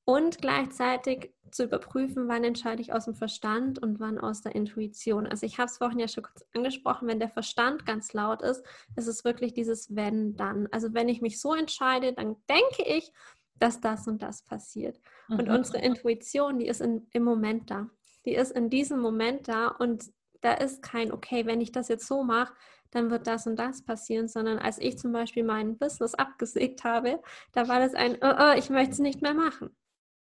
Und 0.06 0.40
gleichzeitig 0.40 1.36
zu 1.52 1.66
überprüfen, 1.66 2.28
wann 2.28 2.44
entscheide 2.44 2.82
ich 2.82 2.94
aus 2.94 3.06
dem 3.06 3.14
Verstand 3.14 3.78
und 3.78 4.00
wann 4.00 4.18
aus 4.18 4.42
der 4.42 4.56
Intuition. 4.56 5.28
Also 5.28 5.46
ich 5.46 5.60
habe 5.60 5.68
es 5.68 5.78
vorhin 5.78 6.00
ja 6.00 6.08
schon 6.08 6.24
kurz 6.24 6.44
angesprochen, 6.56 7.08
wenn 7.08 7.20
der 7.20 7.30
Verstand 7.30 7.86
ganz 7.86 8.14
laut 8.14 8.42
ist, 8.42 8.64
ist 8.96 9.08
es 9.08 9.24
wirklich 9.24 9.54
dieses 9.54 9.96
wenn 9.96 10.36
dann. 10.36 10.68
Also 10.72 10.96
wenn 10.96 11.10
ich 11.10 11.22
mich 11.22 11.40
so 11.40 11.54
entscheide, 11.54 12.14
dann 12.14 12.38
denke 12.50 12.84
ich, 12.84 13.12
dass 13.60 13.82
das 13.82 14.08
und 14.08 14.22
das 14.24 14.42
passiert. 14.42 15.00
Mhm. 15.28 15.40
Und 15.40 15.50
unsere 15.50 15.80
Intuition, 15.80 16.58
die 16.58 16.68
ist 16.68 16.82
in, 16.82 17.08
im 17.12 17.24
Moment 17.24 17.70
da. 17.70 17.88
Die 18.26 18.34
ist 18.34 18.52
in 18.52 18.70
diesem 18.70 19.00
Moment 19.00 19.48
da 19.48 19.68
und 19.68 20.12
da 20.42 20.54
ist 20.54 20.82
kein, 20.82 21.12
okay, 21.12 21.46
wenn 21.46 21.62
ich 21.62 21.72
das 21.72 21.88
jetzt 21.88 22.08
so 22.08 22.24
mache, 22.24 22.54
dann 22.92 23.12
wird 23.12 23.28
das 23.28 23.46
und 23.46 23.58
das 23.58 23.84
passieren, 23.84 24.28
sondern 24.28 24.58
als 24.58 24.80
ich 24.80 24.98
zum 24.98 25.12
Beispiel 25.12 25.44
mein 25.44 25.78
Business 25.78 26.16
abgesägt 26.16 26.84
habe, 26.84 27.22
da 27.54 27.68
war 27.68 27.80
das 27.80 27.94
ein, 27.94 28.18
oh, 28.22 28.34
oh, 28.40 28.54
ich 28.58 28.70
möchte 28.70 28.94
es 28.94 29.00
nicht 29.00 29.22
mehr 29.22 29.34
machen. 29.34 29.76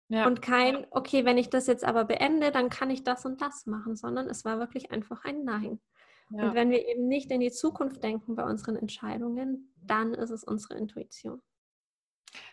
Ja. 0.08 0.26
Und 0.26 0.42
kein, 0.42 0.86
okay, 0.90 1.24
wenn 1.24 1.38
ich 1.38 1.50
das 1.50 1.68
jetzt 1.68 1.84
aber 1.84 2.04
beende, 2.04 2.50
dann 2.50 2.68
kann 2.68 2.90
ich 2.90 3.04
das 3.04 3.24
und 3.24 3.40
das 3.40 3.66
machen, 3.66 3.94
sondern 3.94 4.28
es 4.28 4.44
war 4.44 4.58
wirklich 4.58 4.90
einfach 4.90 5.24
ein 5.24 5.44
Nein. 5.44 5.80
Ja. 6.30 6.48
Und 6.48 6.54
wenn 6.54 6.70
wir 6.70 6.86
eben 6.86 7.06
nicht 7.06 7.30
in 7.30 7.40
die 7.40 7.52
Zukunft 7.52 8.02
denken 8.02 8.34
bei 8.34 8.44
unseren 8.44 8.76
Entscheidungen, 8.76 9.72
dann 9.82 10.14
ist 10.14 10.30
es 10.30 10.42
unsere 10.42 10.74
Intuition. 10.74 11.40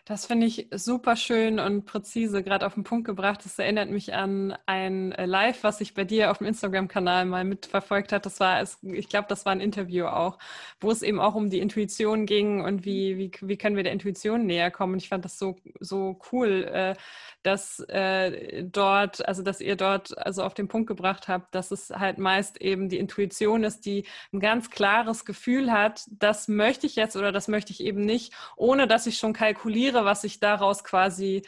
Das 0.04 0.24
finde 0.24 0.46
ich 0.46 0.68
super 0.72 1.16
schön 1.16 1.60
und 1.60 1.84
präzise, 1.84 2.42
gerade 2.42 2.66
auf 2.66 2.74
den 2.74 2.82
Punkt 2.82 3.06
gebracht. 3.06 3.44
Das 3.44 3.58
erinnert 3.58 3.90
mich 3.90 4.14
an 4.14 4.56
ein 4.64 5.12
äh, 5.12 5.26
Live, 5.26 5.62
was 5.64 5.82
ich 5.82 5.92
bei 5.92 6.04
dir 6.04 6.30
auf 6.30 6.38
dem 6.38 6.46
Instagram-Kanal 6.46 7.26
mal 7.26 7.44
mitverfolgt 7.44 8.12
habe. 8.12 8.22
Das 8.22 8.40
war, 8.40 8.62
ich 8.82 9.08
glaube, 9.10 9.26
das 9.28 9.44
war 9.44 9.52
ein 9.52 9.60
Interview 9.60 10.06
auch, 10.06 10.38
wo 10.80 10.90
es 10.90 11.02
eben 11.02 11.20
auch 11.20 11.34
um 11.34 11.50
die 11.50 11.58
Intuition 11.58 12.24
ging 12.24 12.62
und 12.62 12.86
wie, 12.86 13.18
wie, 13.18 13.30
wie 13.42 13.56
können 13.58 13.76
wir 13.76 13.82
der 13.82 13.92
Intuition 13.92 14.46
näher 14.46 14.70
kommen. 14.70 14.94
Und 14.94 15.02
ich 15.02 15.10
fand 15.10 15.26
das 15.26 15.38
so, 15.38 15.56
so 15.78 16.18
cool, 16.32 16.64
äh, 16.64 16.94
dass 17.42 17.80
äh, 17.80 18.64
dort, 18.64 19.26
also 19.28 19.42
dass 19.42 19.60
ihr 19.60 19.76
dort 19.76 20.16
also 20.18 20.42
auf 20.42 20.54
den 20.54 20.68
Punkt 20.68 20.88
gebracht 20.88 21.28
habt, 21.28 21.54
dass 21.54 21.70
es 21.70 21.90
halt 21.90 22.18
meist 22.18 22.60
eben 22.60 22.88
die 22.88 22.98
Intuition 22.98 23.62
ist, 23.62 23.84
die 23.84 24.04
ein 24.32 24.40
ganz 24.40 24.70
klares 24.70 25.24
Gefühl 25.24 25.70
hat, 25.70 26.06
das 26.10 26.48
möchte 26.48 26.86
ich 26.86 26.96
jetzt 26.96 27.16
oder 27.16 27.30
das 27.30 27.46
möchte 27.46 27.72
ich 27.72 27.80
eben 27.80 28.04
nicht, 28.04 28.32
ohne 28.56 28.86
dass 28.86 29.06
ich 29.06 29.18
schon 29.18 29.34
kalkuliere, 29.34 29.67
was 30.04 30.22
sich 30.22 30.40
daraus 30.40 30.84
quasi 30.84 31.42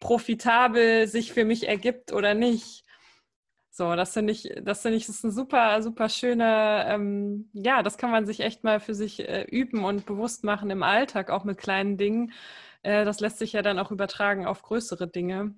profitabel 0.00 1.06
sich 1.06 1.32
für 1.32 1.44
mich 1.44 1.68
ergibt 1.68 2.12
oder 2.12 2.34
nicht. 2.34 2.84
So, 3.70 3.94
das 3.94 4.14
finde 4.14 4.32
ich, 4.32 4.50
das 4.62 4.82
finde 4.82 4.96
ich, 4.96 5.08
ist 5.08 5.22
ein 5.22 5.30
super, 5.30 5.82
super 5.82 6.08
schöne, 6.08 6.86
ähm, 6.88 7.50
ja, 7.52 7.82
das 7.82 7.98
kann 7.98 8.10
man 8.10 8.24
sich 8.24 8.40
echt 8.40 8.64
mal 8.64 8.80
für 8.80 8.94
sich 8.94 9.20
äh, 9.20 9.42
üben 9.50 9.84
und 9.84 10.06
bewusst 10.06 10.44
machen 10.44 10.70
im 10.70 10.82
Alltag, 10.82 11.28
auch 11.28 11.44
mit 11.44 11.58
kleinen 11.58 11.98
Dingen, 11.98 12.32
äh, 12.82 13.04
das 13.04 13.20
lässt 13.20 13.38
sich 13.38 13.52
ja 13.52 13.62
dann 13.62 13.78
auch 13.78 13.90
übertragen 13.90 14.46
auf 14.46 14.62
größere 14.62 15.08
Dinge. 15.08 15.54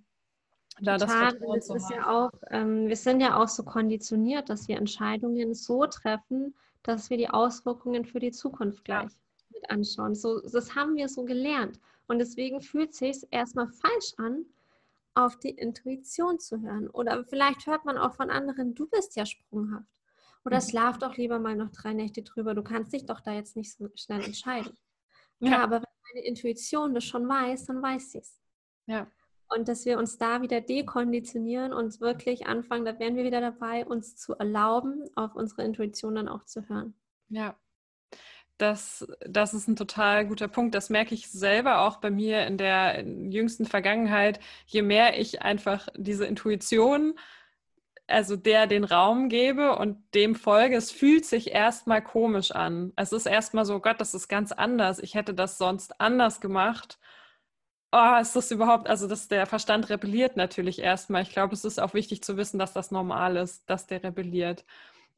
Da 0.81 0.96
Total. 0.98 1.33
das, 1.33 1.68
das 1.68 1.83
ist 1.83 1.90
ja 1.90 2.09
auch, 2.09 2.31
ähm, 2.51 2.88
wir 2.88 2.96
sind 2.96 3.20
ja 3.20 3.37
auch 3.37 3.48
so 3.48 3.64
konditioniert, 3.64 4.48
dass 4.48 4.66
wir 4.66 4.79
Entscheidungen 4.79 5.55
so 5.55 5.87
treffen, 5.87 6.57
dass 6.83 7.11
wir 7.11 7.18
die 7.18 7.31
Auswirkungen 7.31 8.05
für 8.05 8.18
die 8.18 8.31
Zukunft 8.33 8.85
gleich 8.85 9.12
ja. 9.12 9.27
Mit 9.59 9.71
anschauen. 9.71 10.14
So, 10.14 10.40
das 10.40 10.75
haben 10.75 10.97
wir 10.97 11.09
so 11.09 11.25
gelernt. 11.25 11.79
Und 12.07 12.18
deswegen 12.18 12.61
fühlt 12.61 12.90
es 12.90 12.99
sich 12.99 13.27
erstmal 13.31 13.68
falsch 13.68 14.14
an, 14.16 14.47
auf 15.14 15.38
die 15.38 15.51
Intuition 15.51 16.38
zu 16.38 16.61
hören. 16.61 16.88
Oder 16.90 17.25
vielleicht 17.25 17.66
hört 17.66 17.85
man 17.85 17.99
auch 17.99 18.14
von 18.14 18.31
anderen, 18.31 18.75
du 18.75 18.87
bist 18.87 19.16
ja 19.16 19.27
sprunghaft. 19.27 19.88
Oder 20.44 20.59
mhm. 20.59 20.62
schlaf 20.62 20.99
doch 20.99 21.16
lieber 21.16 21.38
mal 21.38 21.57
noch 21.57 21.71
drei 21.71 21.92
Nächte 21.92 22.23
drüber. 22.23 22.55
Du 22.55 22.62
kannst 22.62 22.92
dich 22.92 23.05
doch 23.05 23.21
da 23.21 23.33
jetzt 23.33 23.57
nicht 23.57 23.73
so 23.73 23.88
schnell 23.94 24.23
entscheiden. 24.23 24.79
Ja, 25.40 25.51
ja 25.51 25.62
aber 25.64 25.83
wenn 25.83 26.14
meine 26.14 26.27
Intuition 26.27 26.94
das 26.94 27.05
schon 27.05 27.29
weiß, 27.29 27.66
dann 27.66 27.83
weiß 27.83 28.12
sie 28.12 28.18
es. 28.18 28.40
Ja. 28.87 29.11
Und 29.51 29.68
dass 29.68 29.87
wir 29.87 29.99
uns 29.99 30.18
da 30.18 30.42
wieder 30.42 30.61
dekonditionieren 30.61 31.73
und 31.73 32.01
wirklich 32.01 32.47
anfangen, 32.47 32.85
da 32.85 32.99
wären 32.99 33.16
wir 33.16 33.25
wieder 33.25 33.40
dabei, 33.40 33.87
uns 33.87 34.16
zu 34.16 34.35
erlauben, 34.35 35.09
auf 35.16 35.35
unsere 35.35 35.64
Intuition 35.64 36.14
dann 36.14 36.29
auch 36.29 36.44
zu 36.44 36.68
hören. 36.68 36.94
Ja. 37.29 37.57
Das, 38.59 39.07
das 39.21 39.55
ist 39.55 39.68
ein 39.68 39.77
total 39.77 40.27
guter 40.27 40.49
Punkt. 40.49 40.75
Das 40.75 40.90
merke 40.90 41.14
ich 41.14 41.31
selber 41.31 41.81
auch 41.83 41.99
bei 41.99 42.11
mir 42.11 42.47
in 42.47 42.59
der 42.59 43.05
jüngsten 43.05 43.66
Vergangenheit. 43.66 44.40
Je 44.66 44.83
mehr 44.83 45.18
ich 45.18 45.42
einfach 45.42 45.88
diese 45.97 46.27
Intuition 46.27 47.14
also 48.09 48.37
der 48.37 48.66
den 48.66 48.85
Raum 48.85 49.29
gebe 49.29 49.77
und 49.77 49.99
dem 50.14 50.35
folge, 50.35 50.77
es 50.77 50.90
fühlt 50.90 51.27
sich 51.27 51.53
erstmal 51.53 52.03
komisch 52.03 52.51
an. 52.53 52.92
Es 52.97 53.12
ist 53.12 53.27
erstmal 53.27 53.64
so, 53.66 53.81
Gott, 53.81 54.01
das 54.01 54.14
ist 54.14 54.29
ganz 54.29 54.51
anders. 54.53 54.99
Ich 54.99 55.14
hätte 55.14 55.35
das 55.35 55.59
sonst 55.59 56.01
anders 56.01 56.40
gemacht. 56.40 56.99
Oh, 57.92 58.16
ist 58.21 58.37
das 58.37 58.51
überhaupt, 58.51 58.88
also 58.88 59.07
dass 59.09 59.29
der 59.29 59.47
Verstand 59.47 59.88
rebelliert 59.88 60.37
natürlich 60.37 60.79
erstmal. 60.81 61.23
Ich 61.23 61.31
glaube, 61.33 61.55
es 61.55 61.64
ist 61.64 61.81
auch 61.81 61.94
wichtig 61.94 62.23
zu 62.23 62.37
wissen, 62.37 62.59
dass 62.59 62.75
das 62.75 62.90
normal 62.90 63.37
ist, 63.37 63.68
dass 63.71 63.87
der 63.87 64.03
rebelliert. 64.03 64.64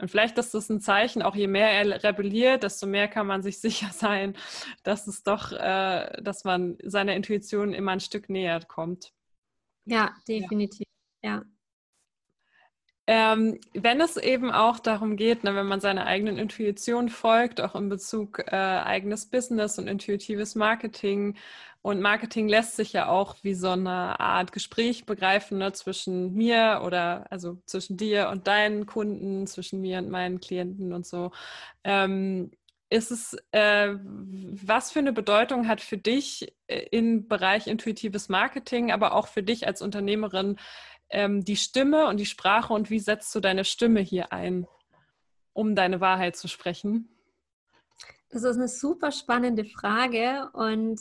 Und 0.00 0.08
vielleicht 0.08 0.38
ist 0.38 0.54
das 0.54 0.68
ein 0.70 0.80
Zeichen, 0.80 1.22
auch 1.22 1.36
je 1.36 1.46
mehr 1.46 1.70
er 1.70 2.02
rebelliert, 2.02 2.62
desto 2.62 2.86
mehr 2.86 3.08
kann 3.08 3.26
man 3.26 3.42
sich 3.42 3.58
sicher 3.60 3.90
sein, 3.92 4.36
dass 4.82 5.06
es 5.06 5.22
doch, 5.22 5.52
äh, 5.52 6.22
dass 6.22 6.44
man 6.44 6.78
seiner 6.82 7.14
Intuition 7.14 7.72
immer 7.74 7.92
ein 7.92 8.00
Stück 8.00 8.28
näher 8.28 8.60
kommt. 8.66 9.12
Ja, 9.86 10.14
definitiv. 10.26 10.86
ja. 11.22 11.36
ja. 11.36 11.42
Ähm, 13.12 13.58
wenn 13.74 14.00
es 14.00 14.16
eben 14.16 14.52
auch 14.52 14.78
darum 14.78 15.16
geht, 15.16 15.42
ne, 15.42 15.56
wenn 15.56 15.66
man 15.66 15.80
seiner 15.80 16.06
eigenen 16.06 16.38
Intuition 16.38 17.08
folgt, 17.08 17.60
auch 17.60 17.74
in 17.74 17.88
Bezug 17.88 18.38
äh, 18.38 18.54
eigenes 18.54 19.26
Business 19.26 19.80
und 19.80 19.88
intuitives 19.88 20.54
Marketing. 20.54 21.34
Und 21.82 22.00
Marketing 22.00 22.48
lässt 22.48 22.76
sich 22.76 22.92
ja 22.92 23.08
auch 23.08 23.34
wie 23.42 23.54
so 23.54 23.70
eine 23.70 24.20
Art 24.20 24.52
Gespräch 24.52 25.06
begreifen 25.06 25.58
ne, 25.58 25.72
zwischen 25.72 26.34
mir 26.34 26.82
oder 26.84 27.26
also 27.30 27.60
zwischen 27.66 27.96
dir 27.96 28.28
und 28.28 28.46
deinen 28.46 28.86
Kunden, 28.86 29.48
zwischen 29.48 29.80
mir 29.80 29.98
und 29.98 30.08
meinen 30.10 30.38
Klienten 30.38 30.92
und 30.92 31.04
so. 31.04 31.32
Ähm, 31.82 32.52
ist 32.90 33.10
es, 33.10 33.36
äh, 33.50 33.94
was 34.02 34.92
für 34.92 35.00
eine 35.00 35.12
Bedeutung 35.12 35.66
hat 35.66 35.80
für 35.80 35.98
dich 35.98 36.54
äh, 36.68 36.86
im 36.92 37.26
Bereich 37.26 37.66
intuitives 37.66 38.28
Marketing, 38.28 38.92
aber 38.92 39.14
auch 39.14 39.26
für 39.26 39.42
dich 39.42 39.66
als 39.66 39.82
Unternehmerin 39.82 40.58
ähm, 41.10 41.44
die 41.44 41.56
Stimme 41.56 42.06
und 42.06 42.18
die 42.18 42.26
Sprache 42.26 42.72
und 42.72 42.90
wie 42.90 42.98
setzt 42.98 43.34
du 43.34 43.40
deine 43.40 43.64
Stimme 43.64 44.00
hier 44.00 44.32
ein, 44.32 44.66
um 45.52 45.74
deine 45.74 46.00
Wahrheit 46.00 46.36
zu 46.36 46.48
sprechen? 46.48 47.08
Das 48.30 48.44
ist 48.44 48.56
eine 48.56 48.68
super 48.68 49.10
spannende 49.10 49.64
Frage 49.64 50.50
und 50.52 51.00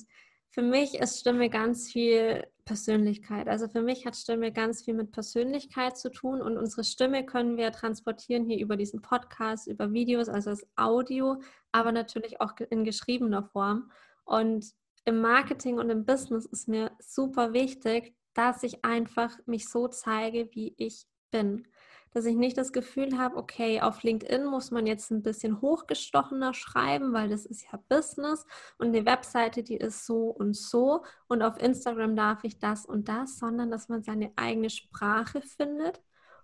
für 0.50 0.64
mich 0.64 0.96
ist 0.96 1.20
Stimme 1.20 1.50
ganz 1.50 1.92
viel 1.92 2.44
Persönlichkeit. 2.66 3.48
Also 3.48 3.68
für 3.68 3.82
mich 3.82 4.06
hat 4.06 4.16
Stimme 4.16 4.52
ganz 4.52 4.84
viel 4.84 4.96
mit 4.96 5.12
Persönlichkeit 5.12 5.98
zu 5.98 6.12
tun 6.12 6.42
und 6.42 6.58
unsere 6.58 6.84
Stimme 6.84 7.26
können 7.26 7.56
wir 7.58 7.72
transportieren 7.72 8.46
hier 8.46 8.60
über 8.60 8.78
diesen 8.78 9.02
Podcast, 9.02 9.68
über 9.68 9.94
Videos, 9.94 10.28
also 10.28 10.50
das 10.50 10.66
Audio, 10.76 11.42
aber 11.72 11.92
natürlich 11.92 12.42
auch 12.42 12.54
in 12.70 12.84
geschriebener 12.84 13.44
Form. 13.44 13.92
Und 14.26 14.66
im 15.06 15.22
Marketing 15.22 15.80
und 15.80 15.90
im 15.90 16.06
Business 16.06 16.46
ist 16.46 16.68
mir 16.68 16.92
super 17.00 17.54
wichtig, 17.54 18.16
dass 18.40 18.64
ich 18.64 18.86
einfach 18.86 19.38
mich 19.48 19.68
so 19.68 19.90
zeige, 19.90 20.48
wie 20.54 20.74
ich 20.78 21.06
bin. 21.30 21.68
Dass 22.14 22.24
ich 22.24 22.38
nicht 22.38 22.58
das 22.58 22.72
Gefühl 22.72 23.18
habe, 23.18 23.36
okay, 23.36 23.82
auf 23.82 24.02
LinkedIn 24.02 24.46
muss 24.46 24.72
man 24.72 24.88
jetzt 24.88 25.12
ein 25.12 25.22
bisschen 25.22 25.60
hochgestochener 25.60 26.54
schreiben, 26.54 27.12
weil 27.12 27.28
das 27.28 27.46
ist 27.46 27.66
ja 27.70 27.78
Business 27.90 28.46
und 28.78 28.94
die 28.94 29.06
Webseite, 29.06 29.62
die 29.62 29.76
ist 29.76 30.06
so 30.06 30.30
und 30.30 30.56
so 30.56 31.04
und 31.28 31.44
auf 31.44 31.62
Instagram 31.62 32.16
darf 32.16 32.46
ich 32.46 32.60
das 32.60 32.86
und 32.86 33.10
das, 33.10 33.38
sondern 33.38 33.70
dass 33.72 33.90
man 33.90 34.04
seine 34.04 34.32
eigene 34.38 34.70
Sprache 34.70 35.42
findet 35.42 36.02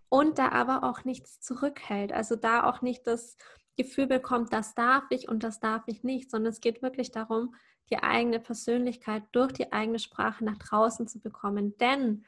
und 0.09 0.37
da 0.37 0.49
aber 0.49 0.83
auch 0.83 1.05
nichts 1.05 1.39
zurückhält. 1.39 2.11
Also 2.11 2.35
da 2.35 2.69
auch 2.69 2.81
nicht 2.81 3.07
das 3.07 3.37
Gefühl 3.77 4.07
bekommt, 4.07 4.51
das 4.51 4.75
darf 4.75 5.05
ich 5.11 5.29
und 5.29 5.43
das 5.43 5.61
darf 5.61 5.83
ich 5.87 6.03
nicht, 6.03 6.29
sondern 6.29 6.51
es 6.51 6.59
geht 6.59 6.81
wirklich 6.81 7.11
darum, 7.11 7.55
die 7.89 7.97
eigene 7.97 8.39
Persönlichkeit 8.39 9.23
durch 9.31 9.53
die 9.53 9.71
eigene 9.71 9.99
Sprache 9.99 10.43
nach 10.43 10.57
draußen 10.57 11.07
zu 11.07 11.19
bekommen. 11.19 11.77
Denn 11.77 12.25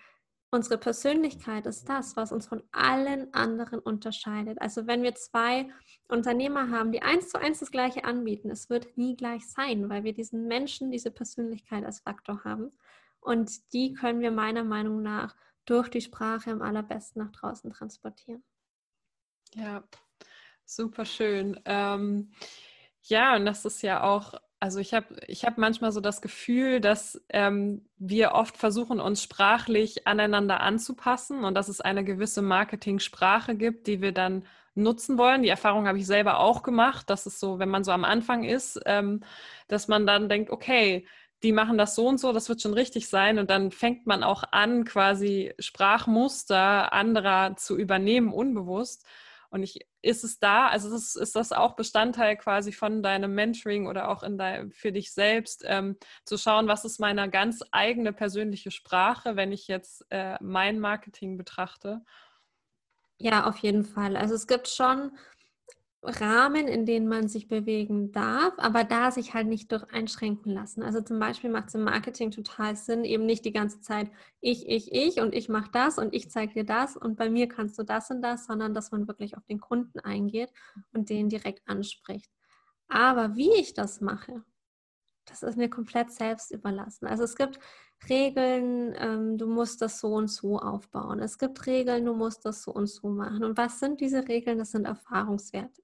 unsere 0.51 0.77
Persönlichkeit 0.77 1.65
ist 1.65 1.89
das, 1.89 2.15
was 2.15 2.31
uns 2.31 2.47
von 2.47 2.63
allen 2.71 3.33
anderen 3.33 3.79
unterscheidet. 3.79 4.61
Also 4.61 4.87
wenn 4.87 5.03
wir 5.03 5.15
zwei 5.15 5.69
Unternehmer 6.07 6.69
haben, 6.69 6.91
die 6.91 7.01
eins 7.01 7.29
zu 7.29 7.39
eins 7.39 7.59
das 7.59 7.71
gleiche 7.71 8.03
anbieten, 8.05 8.49
es 8.49 8.69
wird 8.69 8.97
nie 8.97 9.15
gleich 9.15 9.47
sein, 9.47 9.89
weil 9.89 10.03
wir 10.03 10.13
diesen 10.13 10.47
Menschen, 10.47 10.91
diese 10.91 11.11
Persönlichkeit 11.11 11.83
als 11.83 11.99
Faktor 11.99 12.43
haben. 12.43 12.71
Und 13.19 13.73
die 13.73 13.93
können 13.93 14.21
wir 14.21 14.31
meiner 14.31 14.63
Meinung 14.63 15.01
nach 15.01 15.35
durch 15.65 15.89
die 15.89 16.01
Sprache 16.01 16.51
am 16.51 16.61
allerbesten 16.61 17.21
nach 17.21 17.31
draußen 17.31 17.71
transportieren. 17.71 18.43
Ja, 19.53 19.83
super 20.65 21.03
schön. 21.03 21.59
Ähm, 21.65 22.31
ja, 23.01 23.35
und 23.35 23.45
das 23.45 23.65
ist 23.65 23.81
ja 23.81 24.03
auch 24.03 24.33
also 24.59 24.79
ich 24.79 24.93
habe 24.93 25.07
ich 25.27 25.45
hab 25.45 25.57
manchmal 25.57 25.91
so 25.91 26.01
das 26.01 26.21
Gefühl, 26.21 26.81
dass 26.81 27.21
ähm, 27.29 27.85
wir 27.99 28.31
oft 28.31 28.57
versuchen, 28.57 28.99
uns 28.99 29.21
sprachlich 29.21 30.07
aneinander 30.07 30.61
anzupassen 30.61 31.43
und 31.43 31.53
dass 31.55 31.69
es 31.69 31.81
eine 31.81 32.03
gewisse 32.03 32.41
Marketing-Sprache 32.41 33.55
gibt, 33.55 33.87
die 33.87 34.01
wir 34.01 34.11
dann 34.11 34.45
nutzen 34.73 35.17
wollen. 35.17 35.43
Die 35.43 35.49
Erfahrung 35.49 35.87
habe 35.87 35.99
ich 35.99 36.07
selber 36.07 36.39
auch 36.39 36.63
gemacht, 36.63 37.09
dass 37.09 37.25
es 37.25 37.39
so, 37.39 37.59
wenn 37.59 37.69
man 37.69 37.83
so 37.83 37.91
am 37.91 38.03
Anfang 38.03 38.43
ist, 38.43 38.79
ähm, 38.85 39.21
dass 39.67 39.87
man 39.87 40.07
dann 40.07 40.29
denkt, 40.29 40.49
okay, 40.51 41.07
die 41.43 41.51
machen 41.51 41.77
das 41.77 41.95
so 41.95 42.07
und 42.07 42.19
so, 42.19 42.33
das 42.33 42.49
wird 42.49 42.61
schon 42.61 42.73
richtig 42.73 43.09
sein. 43.09 43.37
Und 43.39 43.49
dann 43.49 43.71
fängt 43.71 44.07
man 44.07 44.23
auch 44.23 44.43
an, 44.51 44.85
quasi 44.85 45.53
Sprachmuster 45.59 46.93
anderer 46.93 47.55
zu 47.57 47.77
übernehmen, 47.77 48.31
unbewusst. 48.33 49.05
Und 49.49 49.63
ich, 49.63 49.86
ist 50.01 50.23
es 50.23 50.39
da, 50.39 50.67
also 50.67 50.93
ist, 50.95 51.15
ist 51.15 51.35
das 51.35 51.51
auch 51.51 51.75
Bestandteil 51.75 52.37
quasi 52.37 52.71
von 52.71 53.01
deinem 53.03 53.33
Mentoring 53.33 53.87
oder 53.87 54.09
auch 54.09 54.23
in 54.23 54.37
dein, 54.37 54.71
für 54.71 54.91
dich 54.91 55.11
selbst, 55.11 55.63
ähm, 55.65 55.97
zu 56.23 56.37
schauen, 56.37 56.67
was 56.67 56.85
ist 56.85 56.99
meine 56.99 57.29
ganz 57.29 57.63
eigene 57.71 58.13
persönliche 58.13 58.71
Sprache, 58.71 59.35
wenn 59.35 59.51
ich 59.51 59.67
jetzt 59.67 60.05
äh, 60.09 60.37
mein 60.41 60.79
Marketing 60.79 61.37
betrachte? 61.37 62.01
Ja, 63.19 63.47
auf 63.47 63.57
jeden 63.57 63.83
Fall. 63.83 64.15
Also 64.15 64.35
es 64.35 64.45
gibt 64.47 64.67
schon 64.67 65.11
Rahmen, 66.03 66.67
in 66.67 66.85
denen 66.85 67.07
man 67.07 67.27
sich 67.27 67.47
bewegen 67.47 68.11
darf, 68.11 68.53
aber 68.57 68.83
da 68.83 69.11
sich 69.11 69.33
halt 69.33 69.47
nicht 69.47 69.71
durch 69.71 69.83
einschränken 69.91 70.53
lassen. 70.53 70.83
Also 70.83 71.01
zum 71.01 71.19
Beispiel 71.19 71.49
macht 71.49 71.69
es 71.69 71.75
im 71.75 71.83
Marketing 71.83 72.31
total 72.31 72.75
Sinn, 72.75 73.03
eben 73.03 73.25
nicht 73.25 73.45
die 73.45 73.51
ganze 73.51 73.81
Zeit 73.81 74.11
ich, 74.39 74.67
ich, 74.69 74.91
ich 74.93 75.19
und 75.19 75.33
ich 75.33 75.49
mache 75.49 75.71
das 75.71 75.97
und 75.97 76.13
ich 76.13 76.29
zeige 76.29 76.53
dir 76.53 76.65
das 76.65 76.95
und 76.95 77.17
bei 77.17 77.29
mir 77.29 77.47
kannst 77.47 77.77
du 77.79 77.83
das 77.83 78.11
und 78.11 78.21
das, 78.21 78.45
sondern 78.45 78.73
dass 78.73 78.91
man 78.91 79.07
wirklich 79.07 79.35
auf 79.37 79.45
den 79.45 79.59
Kunden 79.59 79.99
eingeht 79.99 80.51
und 80.93 81.09
den 81.09 81.29
direkt 81.29 81.67
anspricht. 81.67 82.31
Aber 82.87 83.35
wie 83.35 83.53
ich 83.55 83.73
das 83.73 83.99
mache, 83.99 84.43
das 85.25 85.43
ist 85.43 85.57
mir 85.57 85.69
komplett 85.69 86.11
selbst 86.11 86.51
überlassen. 86.51 87.07
Also 87.07 87.23
es 87.23 87.35
gibt 87.35 87.59
Regeln, 88.09 88.95
ähm, 88.97 89.37
du 89.37 89.47
musst 89.47 89.81
das 89.81 89.99
so 89.99 90.13
und 90.13 90.29
so 90.29 90.59
aufbauen. 90.59 91.19
Es 91.19 91.37
gibt 91.37 91.65
Regeln, 91.65 92.05
du 92.05 92.13
musst 92.13 92.45
das 92.45 92.63
so 92.63 92.71
und 92.71 92.87
so 92.87 93.09
machen. 93.09 93.43
Und 93.43 93.57
was 93.57 93.79
sind 93.79 93.99
diese 93.99 94.27
Regeln? 94.27 94.59
Das 94.59 94.71
sind 94.71 94.85
Erfahrungswerte. 94.85 95.81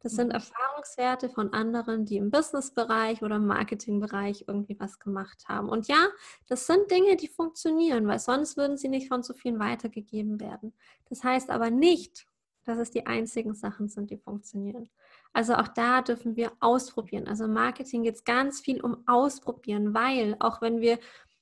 Das 0.00 0.12
sind 0.12 0.28
mhm. 0.28 0.34
Erfahrungswerte 0.34 1.28
von 1.30 1.52
anderen, 1.52 2.04
die 2.04 2.18
im 2.18 2.30
Businessbereich 2.30 3.22
oder 3.22 3.36
im 3.36 3.46
Marketingbereich 3.46 4.44
irgendwie 4.46 4.78
was 4.78 4.98
gemacht 4.98 5.44
haben. 5.48 5.68
Und 5.68 5.88
ja, 5.88 6.08
das 6.48 6.66
sind 6.66 6.90
Dinge, 6.90 7.16
die 7.16 7.28
funktionieren, 7.28 8.06
weil 8.06 8.18
sonst 8.18 8.56
würden 8.56 8.76
sie 8.76 8.88
nicht 8.88 9.08
von 9.08 9.22
so 9.22 9.32
vielen 9.34 9.58
weitergegeben 9.58 10.40
werden. 10.40 10.74
Das 11.08 11.24
heißt 11.24 11.50
aber 11.50 11.70
nicht, 11.70 12.26
dass 12.64 12.78
es 12.78 12.90
die 12.90 13.06
einzigen 13.06 13.54
Sachen 13.54 13.88
sind, 13.88 14.10
die 14.10 14.16
funktionieren. 14.16 14.88
Also 15.32 15.54
auch 15.54 15.68
da 15.68 16.02
dürfen 16.02 16.36
wir 16.36 16.52
ausprobieren. 16.60 17.26
Also 17.26 17.44
im 17.44 17.52
Marketing 17.52 18.02
geht 18.02 18.14
es 18.14 18.24
ganz 18.24 18.60
viel 18.60 18.80
um 18.80 19.06
Ausprobieren, 19.06 19.94
weil 19.94 20.36
auch 20.40 20.62
wenn 20.62 20.80
wir 20.80 20.98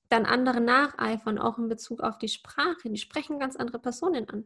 dann 0.09 0.27
andere 0.27 0.61
nacheifern, 0.61 1.39
auch 1.39 1.59
in 1.59 1.69
Bezug 1.69 2.01
auf 2.01 2.19
die 2.19 2.29
Sprache, 2.29 2.91
die 2.91 2.99
sprechen 2.99 3.39
ganz 3.39 3.57
andere 3.57 3.79
Personen 3.79 4.29
an. 4.29 4.45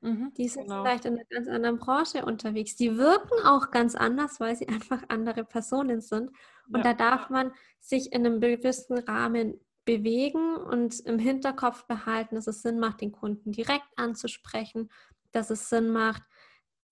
Mhm, 0.00 0.32
die 0.36 0.48
sind 0.48 0.64
genau. 0.64 0.82
vielleicht 0.82 1.04
in 1.04 1.14
einer 1.14 1.24
ganz 1.24 1.48
anderen 1.48 1.78
Branche 1.78 2.24
unterwegs. 2.24 2.76
Die 2.76 2.96
wirken 2.96 3.44
auch 3.44 3.70
ganz 3.70 3.94
anders, 3.94 4.38
weil 4.38 4.56
sie 4.56 4.68
einfach 4.68 5.02
andere 5.08 5.44
Personen 5.44 6.00
sind. 6.00 6.30
Und 6.72 6.84
ja. 6.84 6.94
da 6.94 6.94
darf 6.94 7.30
man 7.30 7.52
sich 7.80 8.12
in 8.12 8.24
einem 8.24 8.40
gewissen 8.40 8.98
Rahmen 8.98 9.60
bewegen 9.84 10.56
und 10.56 11.00
im 11.00 11.18
Hinterkopf 11.18 11.86
behalten, 11.86 12.34
dass 12.34 12.46
es 12.46 12.62
Sinn 12.62 12.78
macht, 12.78 13.00
den 13.00 13.12
Kunden 13.12 13.52
direkt 13.52 13.88
anzusprechen, 13.96 14.90
dass 15.32 15.50
es 15.50 15.70
Sinn 15.70 15.90
macht, 15.90 16.22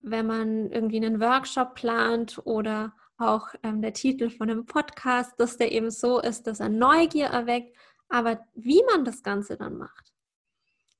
wenn 0.00 0.26
man 0.26 0.70
irgendwie 0.70 0.96
einen 0.96 1.20
Workshop 1.20 1.74
plant 1.74 2.40
oder 2.44 2.94
auch 3.18 3.48
ähm, 3.62 3.82
der 3.82 3.92
Titel 3.92 4.30
von 4.30 4.50
einem 4.50 4.66
Podcast, 4.66 5.38
dass 5.38 5.56
der 5.56 5.72
eben 5.72 5.90
so 5.90 6.20
ist, 6.20 6.46
dass 6.46 6.60
er 6.60 6.68
Neugier 6.68 7.26
erweckt. 7.26 7.76
Aber 8.08 8.40
wie 8.54 8.82
man 8.90 9.04
das 9.04 9.22
Ganze 9.22 9.56
dann 9.56 9.76
macht, 9.76 10.15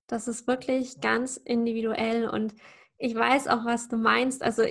das 0.06 0.28
ist 0.28 0.46
wirklich 0.46 1.00
ganz 1.00 1.36
individuell 1.36 2.28
und 2.28 2.54
ich 2.98 3.14
weiß 3.14 3.48
auch, 3.48 3.64
was 3.64 3.88
du 3.88 3.96
meinst. 3.96 4.42
Also 4.42 4.64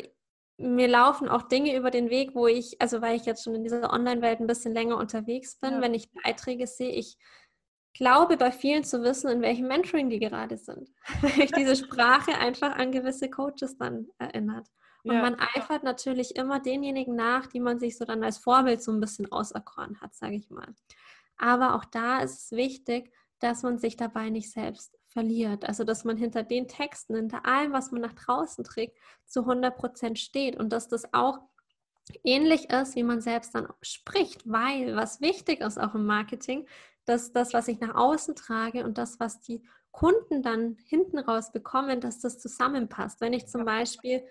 mir 0.58 0.88
laufen 0.88 1.28
auch 1.28 1.44
Dinge 1.44 1.76
über 1.76 1.92
den 1.92 2.10
Weg, 2.10 2.34
wo 2.34 2.48
ich, 2.48 2.82
also 2.82 3.02
weil 3.02 3.16
ich 3.16 3.26
jetzt 3.26 3.44
schon 3.44 3.56
in 3.56 3.64
dieser 3.64 3.92
Online-Welt 3.92 4.40
ein 4.40 4.48
bisschen 4.48 4.74
länger 4.74 4.98
unterwegs 4.98 5.60
bin, 5.60 5.74
ja. 5.74 5.82
wenn 5.82 5.94
ich 5.94 6.12
Beiträge 6.12 6.66
sehe, 6.66 6.92
ich 6.92 7.18
glaube 7.94 8.38
bei 8.38 8.52
vielen 8.52 8.84
zu 8.84 9.02
wissen, 9.04 9.30
in 9.30 9.42
welchem 9.42 9.68
Mentoring 9.68 10.10
die 10.10 10.20
gerade 10.20 10.58
sind, 10.58 10.90
weil 11.22 11.42
ich 11.42 11.52
diese 11.52 11.76
Sprache 11.76 12.38
einfach 12.38 12.76
an 12.76 12.92
gewisse 12.92 13.30
Coaches 13.30 13.78
dann 13.78 14.08
erinnert. 14.18 14.68
Und 15.04 15.14
ja. 15.14 15.22
man 15.22 15.36
eifert 15.56 15.84
natürlich 15.84 16.36
immer 16.36 16.60
denjenigen 16.60 17.16
nach, 17.16 17.46
die 17.46 17.60
man 17.60 17.80
sich 17.80 17.96
so 17.96 18.06
dann 18.06 18.24
als 18.24 18.40
Vorbild 18.40 18.82
so 18.82 18.92
ein 18.92 19.00
bisschen 19.00 19.32
auserkoren 19.32 20.02
hat, 20.02 20.16
sage 20.16 20.36
ich 20.36 20.50
mal. 20.50 20.74
Aber 21.38 21.76
auch 21.76 21.86
da 21.86 22.22
ist 22.22 22.46
es 22.46 22.52
wichtig, 22.52 23.14
dass 23.40 23.62
man 23.62 23.78
sich 23.78 23.98
dabei 23.98 24.30
nicht 24.30 24.52
selbst 24.52 24.98
verliert. 25.16 25.66
Also, 25.66 25.86
dass 25.86 26.04
man 26.04 26.18
hinter 26.18 26.44
den 26.44 26.68
Texten, 26.68 27.16
hinter 27.16 27.46
allem, 27.46 27.72
was 27.72 27.92
man 27.92 28.02
nach 28.02 28.14
draußen 28.14 28.66
trägt, 28.66 28.98
zu 29.26 29.40
100 29.42 29.78
Prozent 29.78 30.20
steht 30.20 30.58
und 30.58 30.74
dass 30.74 30.90
das 30.90 31.14
auch 31.14 31.40
ähnlich 32.26 32.70
ist, 32.70 32.98
wie 32.98 33.04
man 33.04 33.22
selbst 33.22 33.56
dann 33.56 33.70
spricht, 33.82 34.44
weil 34.46 34.96
was 34.98 35.22
wichtig 35.22 35.62
ist 35.62 35.80
auch 35.80 35.96
im 35.96 36.06
Marketing, 36.06 36.68
dass 37.06 37.32
das, 37.32 37.54
was 37.54 37.70
ich 37.70 37.80
nach 37.80 37.96
außen 37.96 38.36
trage 38.36 38.84
und 38.84 38.98
das, 38.98 39.18
was 39.22 39.40
die 39.40 39.64
Kunden 39.92 40.44
dann 40.44 40.76
hinten 40.86 41.18
raus 41.18 41.54
bekommen, 41.54 42.02
dass 42.02 42.20
das 42.20 42.38
zusammenpasst. 42.38 43.22
Wenn 43.22 43.32
ich 43.32 43.48
zum 43.48 43.64
Beispiel 43.64 44.22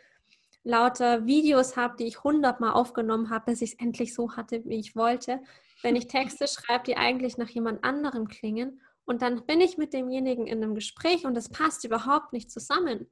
lauter 0.65 1.25
Videos 1.25 1.79
habe, 1.79 1.97
die 1.97 2.07
ich 2.07 2.23
hundertmal 2.23 2.73
aufgenommen 2.73 3.31
habe, 3.31 3.47
bis 3.47 3.63
ich 3.63 3.73
es 3.73 3.79
endlich 3.79 4.13
so 4.13 4.37
hatte, 4.37 4.63
wie 4.67 4.79
ich 4.79 4.95
wollte, 4.95 5.41
wenn 5.83 5.97
ich 5.97 6.09
Texte 6.09 6.47
schreibe, 6.47 6.85
die 6.85 6.99
eigentlich 6.99 7.39
nach 7.39 7.49
jemand 7.49 7.85
anderem 7.85 8.29
klingen 8.29 8.83
und 9.05 9.23
dann 9.23 9.47
bin 9.47 9.61
ich 9.61 9.79
mit 9.79 9.93
demjenigen 9.93 10.47
in 10.47 10.63
einem 10.63 10.75
Gespräch 10.75 11.25
und 11.25 11.37
es 11.37 11.49
passt 11.49 11.85
überhaupt 11.85 12.33
nicht 12.33 12.51
zusammen, 12.51 13.11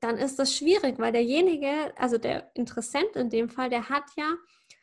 dann 0.00 0.16
ist 0.16 0.38
das 0.38 0.54
schwierig, 0.54 0.98
weil 0.98 1.12
derjenige, 1.12 1.92
also 1.96 2.18
der 2.18 2.50
Interessent 2.54 3.16
in 3.16 3.30
dem 3.30 3.48
Fall, 3.48 3.68
der 3.68 3.88
hat 3.88 4.04
ja 4.16 4.36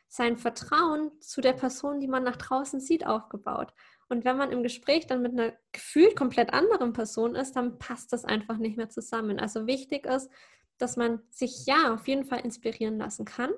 sein 0.08 0.38
Vertrauen 0.38 1.12
zu 1.21 1.41
der 1.41 1.54
Person, 1.54 1.99
die 1.99 2.08
man 2.08 2.23
nach 2.23 2.38
draußen 2.38 2.80
sieht, 2.80 3.06
aufgebaut. 3.06 3.73
Und 4.08 4.23
wenn 4.23 4.38
man 4.38 4.51
im 4.51 4.63
Gespräch 4.63 5.08
dann 5.08 5.21
mit 5.21 5.34
einer 5.34 5.54
gefühlt 5.71 6.15
komplett 6.15 6.54
anderen 6.54 6.93
Person 6.93 7.36
ist, 7.36 7.56
dann 7.56 7.80
passt 7.80 8.13
das 8.13 8.23
einfach 8.23 8.58
nicht 8.58 8.78
mehr 8.78 8.89
zusammen. 8.89 9.39
Also 9.39 9.67
wichtig 9.67 10.06
ist, 10.06 10.30
dass 10.78 10.95
man 10.95 11.21
sich 11.32 11.65
ja 11.65 11.93
auf 11.93 12.08
jeden 12.08 12.25
Fall 12.25 12.41
inspirieren 12.41 12.97
lassen 12.97 13.25
kann 13.25 13.51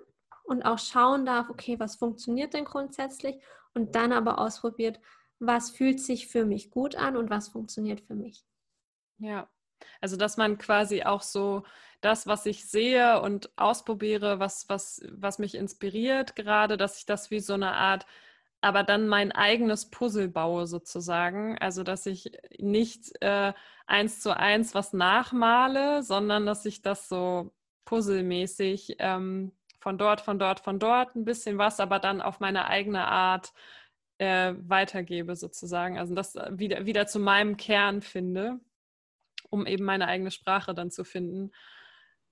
und 0.44 0.64
auch 0.64 0.80
schauen 0.80 1.26
darf, 1.26 1.50
okay, 1.50 1.80
was 1.80 1.98
funktioniert 1.98 2.54
denn 2.54 2.66
grundsätzlich 2.66 3.38
und 3.74 3.96
dann 3.96 4.14
aber 4.14 4.40
ausprobiert, 4.40 5.00
was 5.40 5.72
fühlt 5.72 6.00
sich 6.00 6.28
für 6.28 6.46
mich 6.46 6.72
gut 6.72 6.96
an 6.96 7.16
und 7.18 7.30
was 7.30 7.50
funktioniert 7.50 8.02
für 8.02 8.16
mich. 8.16 8.46
Ja, 9.20 9.50
also 10.02 10.18
dass 10.18 10.38
man 10.38 10.58
quasi 10.58 11.04
auch 11.04 11.22
so 11.22 11.64
das, 12.02 12.28
was 12.28 12.46
ich 12.46 12.66
sehe 12.66 13.22
und 13.22 13.50
ausprobiere, 13.58 14.40
was, 14.40 14.70
was, 14.70 15.02
was 15.12 15.40
mich 15.40 15.56
inspiriert 15.56 16.36
gerade, 16.36 16.78
dass 16.78 17.00
ich 17.00 17.06
das 17.06 17.32
wie 17.32 17.40
so 17.40 17.54
eine 17.54 17.74
Art, 17.74 18.06
aber 18.62 18.84
dann 18.84 19.08
mein 19.08 19.32
eigenes 19.32 19.90
Puzzle 19.90 20.28
baue 20.28 20.68
sozusagen. 20.68 21.58
Also 21.60 21.84
dass 21.84 22.06
ich 22.06 22.32
nicht 22.60 23.22
äh, 23.22 23.54
eins 23.88 24.20
zu 24.20 24.36
eins 24.36 24.76
was 24.76 24.94
nachmale, 24.94 26.04
sondern 26.04 26.46
dass 26.46 26.66
ich 26.66 26.82
das 26.82 27.10
so 27.10 27.54
puzzelmäßig 27.86 28.98
ähm, 29.00 29.54
von 29.80 29.98
dort, 29.98 30.22
von 30.22 30.40
dort, 30.40 30.60
von 30.60 30.80
dort 30.80 31.16
ein 31.16 31.26
bisschen 31.26 31.58
was, 31.58 31.80
aber 31.80 32.00
dann 32.00 32.22
auf 32.22 32.40
meine 32.40 32.68
eigene 32.68 33.08
Art 33.08 33.54
äh, 34.18 34.54
weitergebe 34.60 35.36
sozusagen. 35.36 35.98
Also 35.98 36.16
das 36.16 36.36
wieder, 36.52 36.86
wieder 36.86 37.08
zu 37.08 37.20
meinem 37.20 37.58
Kern 37.58 38.02
finde 38.02 38.60
um 39.50 39.66
eben 39.66 39.86
meine 39.86 40.08
eigene 40.08 40.32
Sprache 40.32 40.74
dann 40.74 40.92
zu 40.92 41.04
finden. 41.04 41.52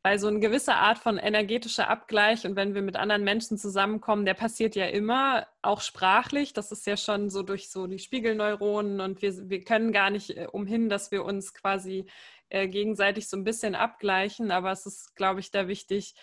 Weil 0.03 0.19
so 0.19 0.27
eine 0.27 0.39
gewisse 0.39 0.75
Art 0.75 0.99
von 0.99 1.17
energetischer 1.17 1.89
Abgleich 1.89 2.45
und 2.45 2.55
wenn 2.55 2.75
wir 2.75 2.83
mit 2.83 2.95
anderen 2.95 3.23
Menschen 3.23 3.57
zusammenkommen, 3.57 4.25
der 4.25 4.35
passiert 4.35 4.75
ja 4.75 4.85
immer, 4.85 5.47
auch 5.63 5.81
sprachlich. 5.81 6.53
Das 6.53 6.71
ist 6.71 6.85
ja 6.85 6.95
schon 6.95 7.31
so 7.31 7.41
durch 7.41 7.71
so 7.71 7.87
die 7.87 7.97
Spiegelneuronen 7.97 9.01
und 9.01 9.23
wir, 9.23 9.49
wir 9.49 9.63
können 9.63 9.91
gar 9.91 10.11
nicht 10.11 10.37
äh, 10.37 10.47
umhin, 10.51 10.89
dass 10.89 11.09
wir 11.09 11.25
uns 11.25 11.55
quasi 11.55 12.05
äh, 12.49 12.67
gegenseitig 12.67 13.27
so 13.27 13.35
ein 13.35 13.43
bisschen 13.43 13.73
abgleichen. 13.73 14.51
Aber 14.51 14.71
es 14.71 14.85
ist, 14.85 15.15
glaube 15.15 15.39
ich, 15.39 15.49
da 15.49 15.67
wichtig, 15.67 16.13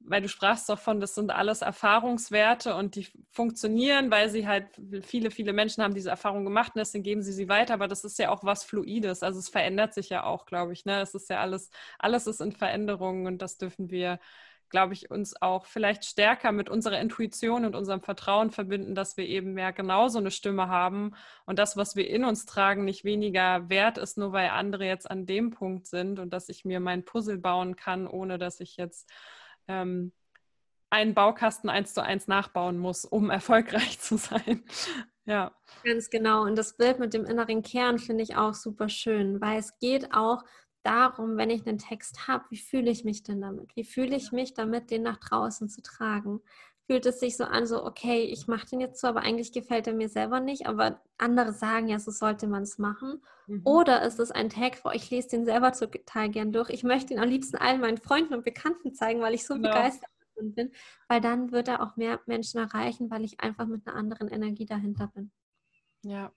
weil 0.00 0.22
du 0.22 0.28
sprachst 0.28 0.68
davon, 0.68 1.00
das 1.00 1.14
sind 1.14 1.30
alles 1.30 1.62
Erfahrungswerte 1.62 2.74
und 2.74 2.94
die 2.94 3.08
funktionieren, 3.30 4.10
weil 4.10 4.30
sie 4.30 4.46
halt 4.46 4.66
viele, 5.02 5.30
viele 5.30 5.52
Menschen 5.52 5.82
haben 5.82 5.94
diese 5.94 6.10
Erfahrung 6.10 6.44
gemacht 6.44 6.72
und 6.74 6.78
deswegen 6.78 7.04
geben 7.04 7.22
sie 7.22 7.32
sie 7.32 7.48
weiter. 7.48 7.74
Aber 7.74 7.88
das 7.88 8.04
ist 8.04 8.18
ja 8.18 8.30
auch 8.30 8.44
was 8.44 8.64
Fluides. 8.64 9.22
Also 9.22 9.38
es 9.38 9.48
verändert 9.48 9.94
sich 9.94 10.08
ja 10.08 10.24
auch, 10.24 10.46
glaube 10.46 10.72
ich. 10.72 10.84
Ne? 10.84 11.00
Es 11.00 11.14
ist 11.14 11.28
ja 11.30 11.40
alles, 11.40 11.70
alles 11.98 12.26
ist 12.26 12.40
in 12.40 12.52
Veränderungen 12.52 13.26
und 13.26 13.42
das 13.42 13.58
dürfen 13.58 13.90
wir, 13.90 14.18
glaube 14.70 14.92
ich, 14.94 15.10
uns 15.10 15.40
auch 15.40 15.66
vielleicht 15.66 16.04
stärker 16.04 16.52
mit 16.52 16.68
unserer 16.68 17.00
Intuition 17.00 17.64
und 17.64 17.74
unserem 17.74 18.02
Vertrauen 18.02 18.50
verbinden, 18.50 18.94
dass 18.94 19.16
wir 19.16 19.26
eben 19.26 19.54
mehr 19.54 19.72
genauso 19.72 20.18
eine 20.18 20.30
Stimme 20.30 20.68
haben 20.68 21.14
und 21.46 21.58
das, 21.58 21.76
was 21.76 21.96
wir 21.96 22.08
in 22.08 22.24
uns 22.24 22.46
tragen, 22.46 22.84
nicht 22.84 23.04
weniger 23.04 23.68
wert 23.68 23.98
ist, 23.98 24.18
nur 24.18 24.32
weil 24.32 24.50
andere 24.50 24.84
jetzt 24.84 25.10
an 25.10 25.26
dem 25.26 25.50
Punkt 25.50 25.86
sind 25.86 26.18
und 26.18 26.32
dass 26.32 26.48
ich 26.48 26.64
mir 26.64 26.80
mein 26.80 27.04
Puzzle 27.04 27.38
bauen 27.38 27.76
kann, 27.76 28.06
ohne 28.06 28.38
dass 28.38 28.60
ich 28.60 28.76
jetzt 28.76 29.10
ähm, 29.68 30.12
einen 30.90 31.14
Baukasten 31.14 31.70
eins 31.70 31.94
zu 31.94 32.02
eins 32.02 32.26
nachbauen 32.26 32.78
muss, 32.78 33.04
um 33.04 33.30
erfolgreich 33.30 34.00
zu 34.00 34.16
sein. 34.16 34.64
ja. 35.24 35.54
Ganz 35.84 36.10
genau. 36.10 36.42
Und 36.42 36.56
das 36.56 36.76
Bild 36.76 36.98
mit 36.98 37.14
dem 37.14 37.24
inneren 37.24 37.62
Kern 37.62 37.98
finde 37.98 38.22
ich 38.22 38.36
auch 38.36 38.54
super 38.54 38.88
schön, 38.88 39.40
weil 39.40 39.58
es 39.58 39.78
geht 39.78 40.12
auch 40.12 40.44
darum, 40.82 41.36
wenn 41.36 41.50
ich 41.50 41.66
einen 41.66 41.78
Text 41.78 42.28
habe, 42.28 42.44
wie 42.50 42.56
fühle 42.56 42.90
ich 42.90 43.04
mich 43.04 43.22
denn 43.22 43.40
damit? 43.40 43.76
Wie 43.76 43.84
fühle 43.84 44.16
ich 44.16 44.32
mich 44.32 44.54
damit, 44.54 44.90
den 44.90 45.02
nach 45.02 45.18
draußen 45.18 45.68
zu 45.68 45.82
tragen? 45.82 46.40
Fühlt 46.88 47.04
es 47.04 47.20
sich 47.20 47.36
so 47.36 47.44
an, 47.44 47.66
so, 47.66 47.84
okay, 47.84 48.22
ich 48.22 48.46
mache 48.46 48.66
den 48.66 48.80
jetzt 48.80 49.00
so, 49.00 49.08
aber 49.08 49.20
eigentlich 49.20 49.52
gefällt 49.52 49.86
er 49.86 49.92
mir 49.92 50.08
selber 50.08 50.40
nicht, 50.40 50.66
aber 50.66 51.02
andere 51.18 51.52
sagen 51.52 51.86
ja, 51.88 51.98
so 51.98 52.10
sollte 52.10 52.46
man 52.46 52.62
es 52.62 52.78
machen. 52.78 53.22
Mhm. 53.46 53.60
Oder 53.64 54.02
ist 54.02 54.18
es 54.18 54.30
ein 54.30 54.48
Tag, 54.48 54.82
wo 54.84 54.90
ich 54.90 55.10
lese 55.10 55.28
den 55.28 55.44
selber 55.44 55.72
total 55.72 56.30
gern 56.30 56.50
durch. 56.50 56.70
Ich 56.70 56.84
möchte 56.84 57.12
ihn 57.12 57.20
am 57.20 57.28
liebsten 57.28 57.58
allen 57.58 57.82
meinen 57.82 57.98
Freunden 57.98 58.32
und 58.32 58.44
Bekannten 58.44 58.94
zeigen, 58.94 59.20
weil 59.20 59.34
ich 59.34 59.44
so 59.44 59.54
genau. 59.54 59.68
begeistert 59.68 60.08
bin, 60.36 60.72
weil 61.08 61.20
dann 61.20 61.52
wird 61.52 61.68
er 61.68 61.82
auch 61.82 61.96
mehr 61.96 62.20
Menschen 62.26 62.58
erreichen, 62.58 63.10
weil 63.10 63.24
ich 63.24 63.40
einfach 63.40 63.66
mit 63.66 63.86
einer 63.86 63.96
anderen 63.96 64.28
Energie 64.28 64.66
dahinter 64.66 65.08
bin. 65.08 65.30
Ja. 66.02 66.32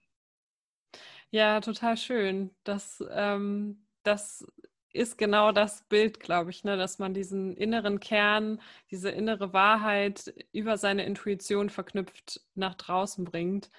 Ja, 1.30 1.60
total 1.62 1.96
schön. 1.96 2.50
Das, 2.62 3.02
ähm, 3.10 3.86
das 4.02 4.46
ist 4.92 5.18
genau 5.18 5.52
das 5.52 5.82
Bild, 5.88 6.20
glaube 6.20 6.50
ich, 6.50 6.64
ne? 6.64 6.76
dass 6.76 6.98
man 6.98 7.14
diesen 7.14 7.56
inneren 7.56 8.00
Kern, 8.00 8.60
diese 8.90 9.10
innere 9.10 9.52
Wahrheit 9.52 10.34
über 10.52 10.76
seine 10.76 11.04
Intuition 11.04 11.70
verknüpft 11.70 12.42
nach 12.54 12.74
draußen 12.74 13.24
bringt. 13.24 13.70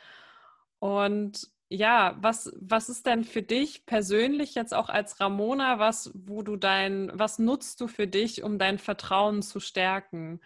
Und 0.79 1.49
ja, 1.69 2.17
was, 2.19 2.51
was 2.59 2.89
ist 2.89 3.05
denn 3.07 3.23
für 3.23 3.41
dich 3.41 3.85
persönlich 3.85 4.55
jetzt 4.55 4.73
auch 4.73 4.89
als 4.89 5.19
Ramona, 5.19 5.79
was, 5.79 6.11
wo 6.13 6.43
du 6.43 6.55
dein, 6.55 7.11
was 7.13 7.39
nutzt 7.39 7.81
du 7.81 7.87
für 7.87 8.07
dich, 8.07 8.43
um 8.43 8.59
dein 8.59 8.77
Vertrauen 8.77 9.41
zu 9.41 9.59
stärken? 9.59 10.41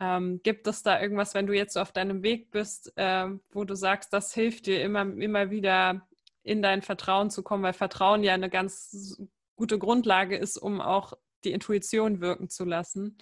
Ähm, 0.00 0.40
gibt 0.42 0.66
es 0.66 0.82
da 0.82 1.00
irgendwas, 1.00 1.34
wenn 1.34 1.46
du 1.46 1.54
jetzt 1.54 1.74
so 1.74 1.80
auf 1.80 1.92
deinem 1.92 2.22
Weg 2.22 2.50
bist, 2.50 2.92
äh, 2.96 3.28
wo 3.52 3.64
du 3.64 3.74
sagst, 3.76 4.12
das 4.12 4.34
hilft 4.34 4.66
dir 4.66 4.82
immer, 4.82 5.02
immer 5.02 5.50
wieder 5.50 6.08
in 6.42 6.62
dein 6.62 6.82
Vertrauen 6.82 7.30
zu 7.30 7.42
kommen, 7.42 7.62
weil 7.62 7.72
Vertrauen 7.72 8.24
ja 8.24 8.34
eine 8.34 8.50
ganz 8.50 9.22
gute 9.62 9.78
Grundlage 9.78 10.36
ist, 10.36 10.58
um 10.58 10.80
auch 10.80 11.12
die 11.44 11.52
Intuition 11.52 12.20
wirken 12.20 12.48
zu 12.48 12.64
lassen? 12.64 13.16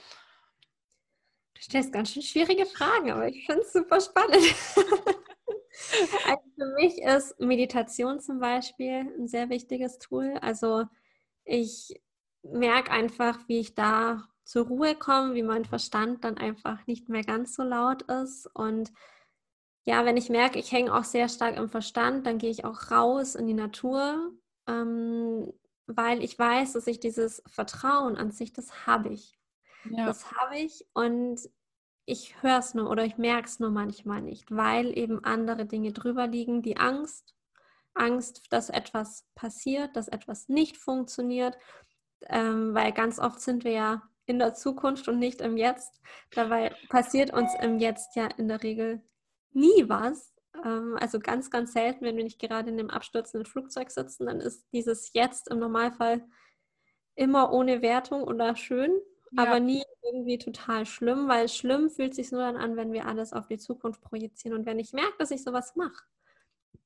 Du 1.52 1.60
stellst 1.60 1.92
ganz 1.92 2.12
schön 2.12 2.22
schwierige 2.22 2.64
Fragen, 2.64 3.10
aber 3.10 3.28
ich 3.28 3.44
finde 3.44 3.60
es 3.60 3.74
super 3.74 4.00
spannend. 4.00 4.42
also 6.24 6.42
für 6.56 6.74
mich 6.76 6.96
ist 7.02 7.38
Meditation 7.38 8.20
zum 8.20 8.38
Beispiel 8.38 9.06
ein 9.18 9.28
sehr 9.28 9.50
wichtiges 9.50 9.98
Tool. 9.98 10.38
Also 10.40 10.84
ich 11.44 12.00
merke 12.42 12.90
einfach, 12.90 13.38
wie 13.46 13.60
ich 13.60 13.74
da 13.74 14.26
zur 14.44 14.66
Ruhe 14.66 14.94
komme, 14.94 15.34
wie 15.34 15.42
mein 15.42 15.66
Verstand 15.66 16.24
dann 16.24 16.38
einfach 16.38 16.86
nicht 16.86 17.10
mehr 17.10 17.22
ganz 17.22 17.54
so 17.54 17.64
laut 17.64 18.00
ist. 18.10 18.46
Und 18.54 18.94
ja, 19.84 20.06
wenn 20.06 20.16
ich 20.16 20.30
merke, 20.30 20.58
ich 20.58 20.72
hänge 20.72 20.94
auch 20.94 21.04
sehr 21.04 21.28
stark 21.28 21.58
im 21.58 21.68
Verstand, 21.68 22.26
dann 22.26 22.38
gehe 22.38 22.50
ich 22.50 22.64
auch 22.64 22.90
raus 22.90 23.34
in 23.34 23.46
die 23.46 23.52
Natur, 23.52 24.32
ähm, 24.66 25.52
weil 25.96 26.22
ich 26.22 26.38
weiß, 26.38 26.72
dass 26.74 26.86
ich 26.86 27.00
dieses 27.00 27.42
Vertrauen 27.46 28.16
an 28.16 28.30
sich, 28.30 28.52
das 28.52 28.86
habe 28.86 29.10
ich. 29.10 29.38
Ja. 29.90 30.06
Das 30.06 30.30
habe 30.32 30.58
ich 30.58 30.86
und 30.92 31.40
ich 32.04 32.42
höre 32.42 32.58
es 32.58 32.74
nur 32.74 32.90
oder 32.90 33.04
ich 33.04 33.18
merke 33.18 33.46
es 33.46 33.60
nur 33.60 33.70
manchmal 33.70 34.20
nicht, 34.20 34.50
weil 34.50 34.96
eben 34.98 35.24
andere 35.24 35.64
Dinge 35.64 35.92
drüber 35.92 36.26
liegen, 36.26 36.62
die 36.62 36.76
Angst, 36.76 37.34
Angst, 37.94 38.42
dass 38.50 38.68
etwas 38.68 39.26
passiert, 39.34 39.96
dass 39.96 40.08
etwas 40.08 40.48
nicht 40.48 40.76
funktioniert, 40.76 41.56
ähm, 42.26 42.74
weil 42.74 42.92
ganz 42.92 43.18
oft 43.18 43.40
sind 43.40 43.64
wir 43.64 43.72
ja 43.72 44.02
in 44.26 44.38
der 44.38 44.54
Zukunft 44.54 45.08
und 45.08 45.18
nicht 45.18 45.40
im 45.40 45.56
Jetzt. 45.56 46.00
Dabei 46.32 46.74
passiert 46.88 47.32
uns 47.32 47.52
im 47.60 47.78
Jetzt 47.78 48.16
ja 48.16 48.26
in 48.36 48.48
der 48.48 48.62
Regel 48.62 49.02
nie 49.52 49.88
was. 49.88 50.32
Ähm, 50.64 50.96
also 51.00 51.20
ganz, 51.20 51.50
ganz 51.50 51.72
selten, 51.72 52.04
wenn 52.04 52.16
wir 52.16 52.24
nicht 52.24 52.40
gerade 52.40 52.70
in 52.70 52.76
dem 52.76 52.90
abstürzenden 52.90 53.46
Flugzeug 53.46 53.90
sitzen, 53.90 54.26
dann 54.26 54.40
ist 54.40 54.66
dieses 54.72 55.12
Jetzt 55.12 55.48
im 55.48 55.58
Normalfall 55.58 56.24
immer 57.14 57.52
ohne 57.52 57.82
Wertung 57.82 58.22
oder 58.22 58.56
schön 58.56 58.92
ja. 59.32 59.42
aber 59.44 59.60
nie 59.60 59.82
irgendwie 60.02 60.38
total 60.38 60.86
schlimm, 60.86 61.28
weil 61.28 61.48
schlimm 61.48 61.90
fühlt 61.90 62.14
sich 62.14 62.32
nur 62.32 62.40
dann 62.40 62.56
an, 62.56 62.76
wenn 62.76 62.92
wir 62.92 63.06
alles 63.06 63.32
auf 63.32 63.46
die 63.46 63.58
Zukunft 63.58 64.00
projizieren. 64.00 64.58
Und 64.58 64.66
wenn 64.66 64.78
ich 64.78 64.92
merke, 64.92 65.14
dass 65.18 65.30
ich 65.30 65.42
sowas 65.42 65.76
mache, 65.76 66.04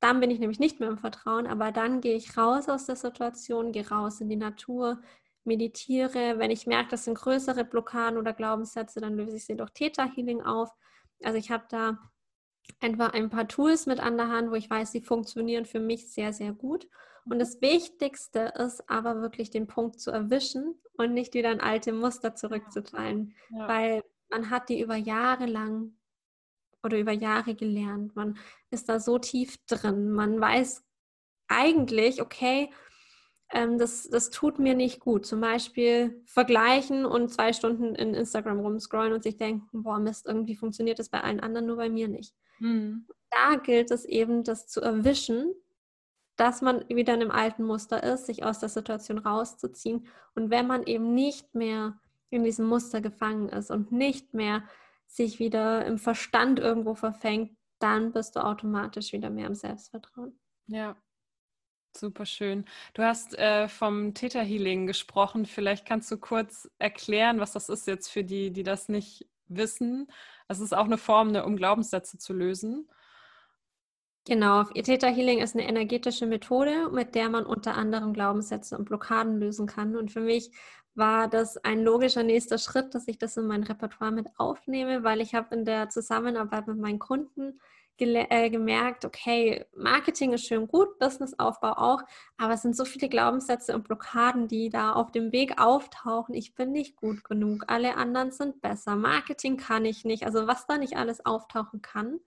dann 0.01 0.21
bin 0.21 0.31
ich 0.31 0.39
nämlich 0.39 0.59
nicht 0.59 0.81
mehr 0.81 0.91
im 0.91 0.99
Vertrauen, 0.99 1.47
aber 1.47 1.73
dann 1.73 2.01
gehe 2.01 2.17
ich 2.17 2.37
raus 2.37 2.69
aus 2.69 2.87
der 2.87 2.97
Situation, 2.97 3.73
gehe 3.73 3.89
raus 3.89 4.21
in 4.21 4.29
die 4.29 4.37
Natur, 4.37 5.01
meditiere. 5.45 6.39
Wenn 6.39 6.51
ich 6.51 6.67
merke, 6.67 6.91
das 6.91 7.05
sind 7.05 7.17
größere 7.17 7.65
Blockaden 7.65 8.19
oder 8.19 8.33
Glaubenssätze, 8.33 9.01
dann 9.01 9.15
löse 9.15 9.37
ich 9.37 9.47
sie 9.47 9.57
durch 9.57 9.71
Theta 9.71 10.05
Healing 10.05 10.43
auf. 10.43 10.71
Also 11.23 11.39
ich 11.39 11.51
habe 11.51 11.65
da 11.71 11.99
einfach 12.81 13.13
ein 13.13 13.31
paar 13.31 13.49
Tools 13.49 13.87
mit 13.87 14.01
an 14.01 14.17
der 14.17 14.29
Hand, 14.29 14.51
wo 14.51 14.55
ich 14.55 14.69
weiß, 14.71 14.93
sie 14.93 15.01
funktionieren 15.01 15.67
für 15.67 15.81
mich 15.81 16.11
sehr, 16.11 16.33
sehr 16.33 16.53
gut. 16.53 16.89
Und 17.27 17.39
das 17.39 17.61
Wichtigste 17.63 18.53
ist 18.59 18.89
aber 18.89 19.23
wirklich 19.23 19.51
den 19.51 19.67
Punkt 19.67 19.99
zu 19.99 20.11
erwischen 20.11 20.75
und 20.97 21.15
nicht 21.15 21.35
wieder 21.35 21.51
in 21.51 21.61
alte 21.61 21.93
Muster 21.93 22.35
zurückzufallen, 22.35 23.35
ja. 23.51 23.69
weil 23.69 24.05
man 24.31 24.51
hat 24.51 24.69
die 24.69 24.81
über 24.81 24.97
Jahre 24.97 25.47
lang 25.47 25.97
oder 26.83 26.99
über 26.99 27.13
Jahre 27.13 27.55
gelernt. 27.55 28.15
Man 28.15 28.37
ist 28.71 28.89
da 28.89 29.01
so 29.01 29.19
tief 29.19 29.57
drin. 29.67 30.13
Man 30.13 30.39
weiß 30.39 30.85
eigentlich, 31.49 32.21
okay, 32.21 32.71
ähm, 33.51 33.79
das, 33.79 34.09
das 34.09 34.31
tut 34.31 34.59
mir 34.59 34.75
nicht 34.75 35.01
gut. 35.01 35.25
Zum 35.25 35.41
Beispiel 35.41 36.23
vergleichen 36.27 37.07
und 37.07 37.31
zwei 37.31 37.53
Stunden 37.53 37.95
in 37.95 38.15
Instagram 38.15 38.61
rumscrollen 38.61 39.13
und 39.13 39.23
sich 39.23 39.37
denken, 39.37 39.83
boah, 39.83 39.99
Mist, 39.99 40.27
irgendwie 40.27 40.57
funktioniert 40.57 40.99
das 40.99 41.09
bei 41.09 41.23
allen 41.23 41.41
anderen, 41.41 41.67
nur 41.67 41.77
bei 41.77 41.89
mir 41.89 42.09
nicht. 42.09 42.35
Mhm. 42.59 43.07
Da 43.31 43.57
gilt 43.57 43.91
es 43.91 44.05
eben, 44.05 44.45
das 44.45 44.69
zu 44.69 44.81
erwischen 44.81 45.55
dass 46.37 46.63
man 46.63 46.85
wieder 46.89 47.15
in 47.15 47.23
einem 47.23 47.31
alten 47.31 47.65
Muster 47.65 48.03
ist, 48.03 48.27
sich 48.27 48.45
aus 48.45 48.59
der 48.59 48.69
Situation 48.69 49.19
rauszuziehen. 49.19 50.07
Und 50.35 50.51
wenn 50.51 50.67
man 50.67 50.85
eben 50.85 51.15
nicht 51.15 51.55
mehr 51.55 51.99
in 52.31 52.43
diesem 52.43 52.67
Muster 52.67 53.01
gefangen 53.01 53.49
ist 53.49 53.71
und 53.71 53.93
nicht 53.93 54.35
mehr 54.35 54.65
sich 55.07 55.39
wieder 55.39 55.85
im 55.87 55.99
Verstand 55.99 56.59
irgendwo 56.59 56.95
verfängt, 56.95 57.57
dann 57.79 58.13
bist 58.13 58.35
du 58.35 58.45
automatisch 58.45 59.13
wieder 59.13 59.31
mehr 59.31 59.47
im 59.47 59.55
Selbstvertrauen. 59.55 60.39
Ja, 60.67 60.97
super 61.97 62.27
schön. 62.27 62.65
Du 62.95 63.03
hast 63.03 63.39
äh, 63.39 63.69
vom 63.69 64.15
Theta 64.15 64.41
Healing 64.41 64.87
gesprochen. 64.87 65.47
Vielleicht 65.47 65.87
kannst 65.87 66.11
du 66.11 66.19
kurz 66.19 66.69
erklären, 66.79 67.39
was 67.39 67.53
das 67.53 67.69
ist 67.69 67.87
jetzt 67.87 68.09
für 68.09 68.25
die, 68.25 68.51
die 68.51 68.65
das 68.65 68.89
nicht 68.89 69.29
wissen. 69.47 70.09
Es 70.49 70.61
ist 70.61 70.75
auch 70.75 70.85
eine 70.85 70.99
Form, 70.99 71.29
eine, 71.29 71.45
um 71.45 71.57
Glaubenssätze 71.57 72.19
zu 72.19 72.33
lösen. 72.33 72.89
Genau, 74.27 74.65
Theta 74.65 75.09
Healing 75.09 75.41
ist 75.41 75.55
eine 75.55 75.69
energetische 75.69 76.27
Methode, 76.27 76.89
mit 76.91 77.15
der 77.15 77.29
man 77.29 77.45
unter 77.45 77.75
anderem 77.75 78.15
Glaubenssätze 78.15 78.77
und 78.79 78.87
Blockaden 78.87 79.39
lösen 79.39 79.67
kann. 79.67 79.97
Und 79.97 80.13
für 80.13 80.21
mich 80.21 80.51
war 80.95 81.29
das 81.29 81.57
ein 81.59 81.83
logischer 81.83 82.23
nächster 82.23 82.59
Schritt, 82.59 82.95
dass 82.95 83.09
ich 83.09 83.19
das 83.19 83.37
in 83.37 83.47
mein 83.47 83.65
Repertoire 83.65 84.13
mit 84.13 84.29
aufnehme, 84.37 85.03
weil 85.03 85.21
ich 85.21 85.35
habe 85.35 85.55
in 85.55 85.65
der 85.65 85.89
Zusammenarbeit 85.89 86.67
mit 86.67 86.79
meinen 86.79 86.99
Kunden 86.99 87.59
äh, 87.99 88.51
gemerkt, 88.51 89.05
okay, 89.05 89.67
Marketing 89.77 90.33
ist 90.33 90.47
schön 90.47 90.67
gut, 90.67 90.99
Businessaufbau 90.99 91.73
auch, 91.73 92.03
aber 92.37 92.55
es 92.55 92.63
sind 92.63 92.77
so 92.77 92.85
viele 92.85 93.09
Glaubenssätze 93.09 93.75
und 93.75 93.85
Blockaden, 93.85 94.49
die 94.49 94.69
da 94.69 94.93
auf 94.95 95.13
dem 95.13 95.31
Weg 95.31 95.61
auftauchen. 95.61 96.35
Ich 96.35 96.55
bin 96.55 96.73
nicht 96.73 96.97
gut 96.97 97.23
genug, 97.25 97.65
alle 97.69 97.97
anderen 97.97 98.33
sind 98.33 98.61
besser, 98.61 98.97
Marketing 98.97 99.57
kann 99.57 99.85
ich 99.85 100.05
nicht, 100.05 100.27
also 100.27 100.47
was 100.47 100.67
da 100.67 100.77
nicht 100.77 100.97
alles 100.97 101.25
auftauchen 101.25 101.83
kann 101.83 102.19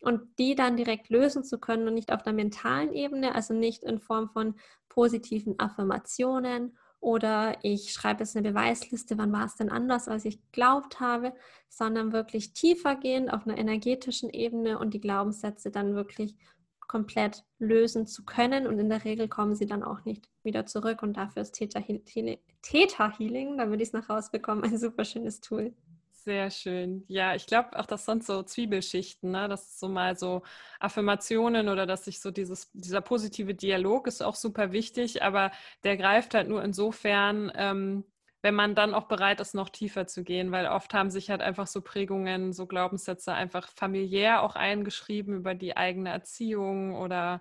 und 0.00 0.38
die 0.38 0.54
dann 0.54 0.76
direkt 0.76 1.08
lösen 1.10 1.42
zu 1.42 1.58
können 1.58 1.88
und 1.88 1.94
nicht 1.94 2.12
auf 2.12 2.22
der 2.22 2.32
mentalen 2.32 2.92
Ebene, 2.92 3.34
also 3.34 3.52
nicht 3.52 3.82
in 3.82 3.98
Form 3.98 4.28
von 4.28 4.54
positiven 4.88 5.58
Affirmationen 5.58 6.76
oder 7.00 7.56
ich 7.62 7.92
schreibe 7.92 8.20
jetzt 8.20 8.36
eine 8.36 8.48
Beweisliste, 8.48 9.16
wann 9.16 9.32
war 9.32 9.46
es 9.46 9.56
denn 9.56 9.70
anders, 9.70 10.06
als 10.06 10.26
ich 10.26 10.40
geglaubt 10.52 11.00
habe, 11.00 11.32
sondern 11.68 12.12
wirklich 12.12 12.52
tiefer 12.52 12.94
gehend 12.94 13.32
auf 13.32 13.46
einer 13.46 13.56
energetischen 13.56 14.30
Ebene 14.30 14.78
und 14.78 14.92
die 14.92 15.00
Glaubenssätze 15.00 15.70
dann 15.70 15.94
wirklich 15.94 16.36
komplett 16.90 17.44
lösen 17.58 18.06
zu 18.06 18.24
können. 18.24 18.66
Und 18.66 18.78
in 18.78 18.88
der 18.88 19.04
Regel 19.04 19.28
kommen 19.28 19.54
sie 19.54 19.66
dann 19.66 19.82
auch 19.82 20.04
nicht 20.04 20.28
wieder 20.42 20.66
zurück. 20.66 21.02
Und 21.02 21.16
dafür 21.16 21.42
ist 21.42 21.52
Theta 21.52 21.80
Healing, 21.80 22.38
Theta 22.62 23.16
Healing 23.16 23.56
damit 23.56 23.80
ich 23.80 23.88
es 23.88 23.92
noch 23.94 24.10
rausbekomme, 24.10 24.64
ein 24.64 24.76
super 24.76 25.04
schönes 25.04 25.40
Tool. 25.40 25.72
Sehr 26.24 26.50
schön. 26.50 27.04
Ja, 27.08 27.34
ich 27.34 27.46
glaube 27.46 27.78
auch, 27.78 27.86
das 27.86 28.04
sind 28.04 28.24
so 28.24 28.42
Zwiebelschichten, 28.42 29.30
ne? 29.30 29.48
Das 29.48 29.62
ist 29.62 29.80
so 29.80 29.88
mal 29.88 30.16
so 30.18 30.42
Affirmationen 30.78 31.68
oder 31.70 31.86
dass 31.86 32.04
sich 32.04 32.20
so 32.20 32.30
dieses, 32.30 32.70
dieser 32.74 33.00
positive 33.00 33.54
Dialog 33.54 34.06
ist 34.06 34.20
auch 34.22 34.34
super 34.34 34.70
wichtig, 34.72 35.22
aber 35.22 35.50
der 35.82 35.96
greift 35.96 36.34
halt 36.34 36.46
nur 36.48 36.62
insofern, 36.62 37.50
ähm, 37.54 38.04
wenn 38.42 38.54
man 38.54 38.74
dann 38.74 38.92
auch 38.94 39.04
bereit 39.08 39.40
ist, 39.40 39.54
noch 39.54 39.70
tiefer 39.70 40.06
zu 40.06 40.22
gehen, 40.22 40.52
weil 40.52 40.66
oft 40.66 40.92
haben 40.92 41.10
sich 41.10 41.30
halt 41.30 41.40
einfach 41.40 41.66
so 41.66 41.80
Prägungen, 41.80 42.52
so 42.52 42.66
Glaubenssätze 42.66 43.32
einfach 43.32 43.68
familiär 43.74 44.42
auch 44.42 44.56
eingeschrieben 44.56 45.34
über 45.36 45.54
die 45.54 45.76
eigene 45.76 46.10
Erziehung 46.10 46.94
oder 46.96 47.40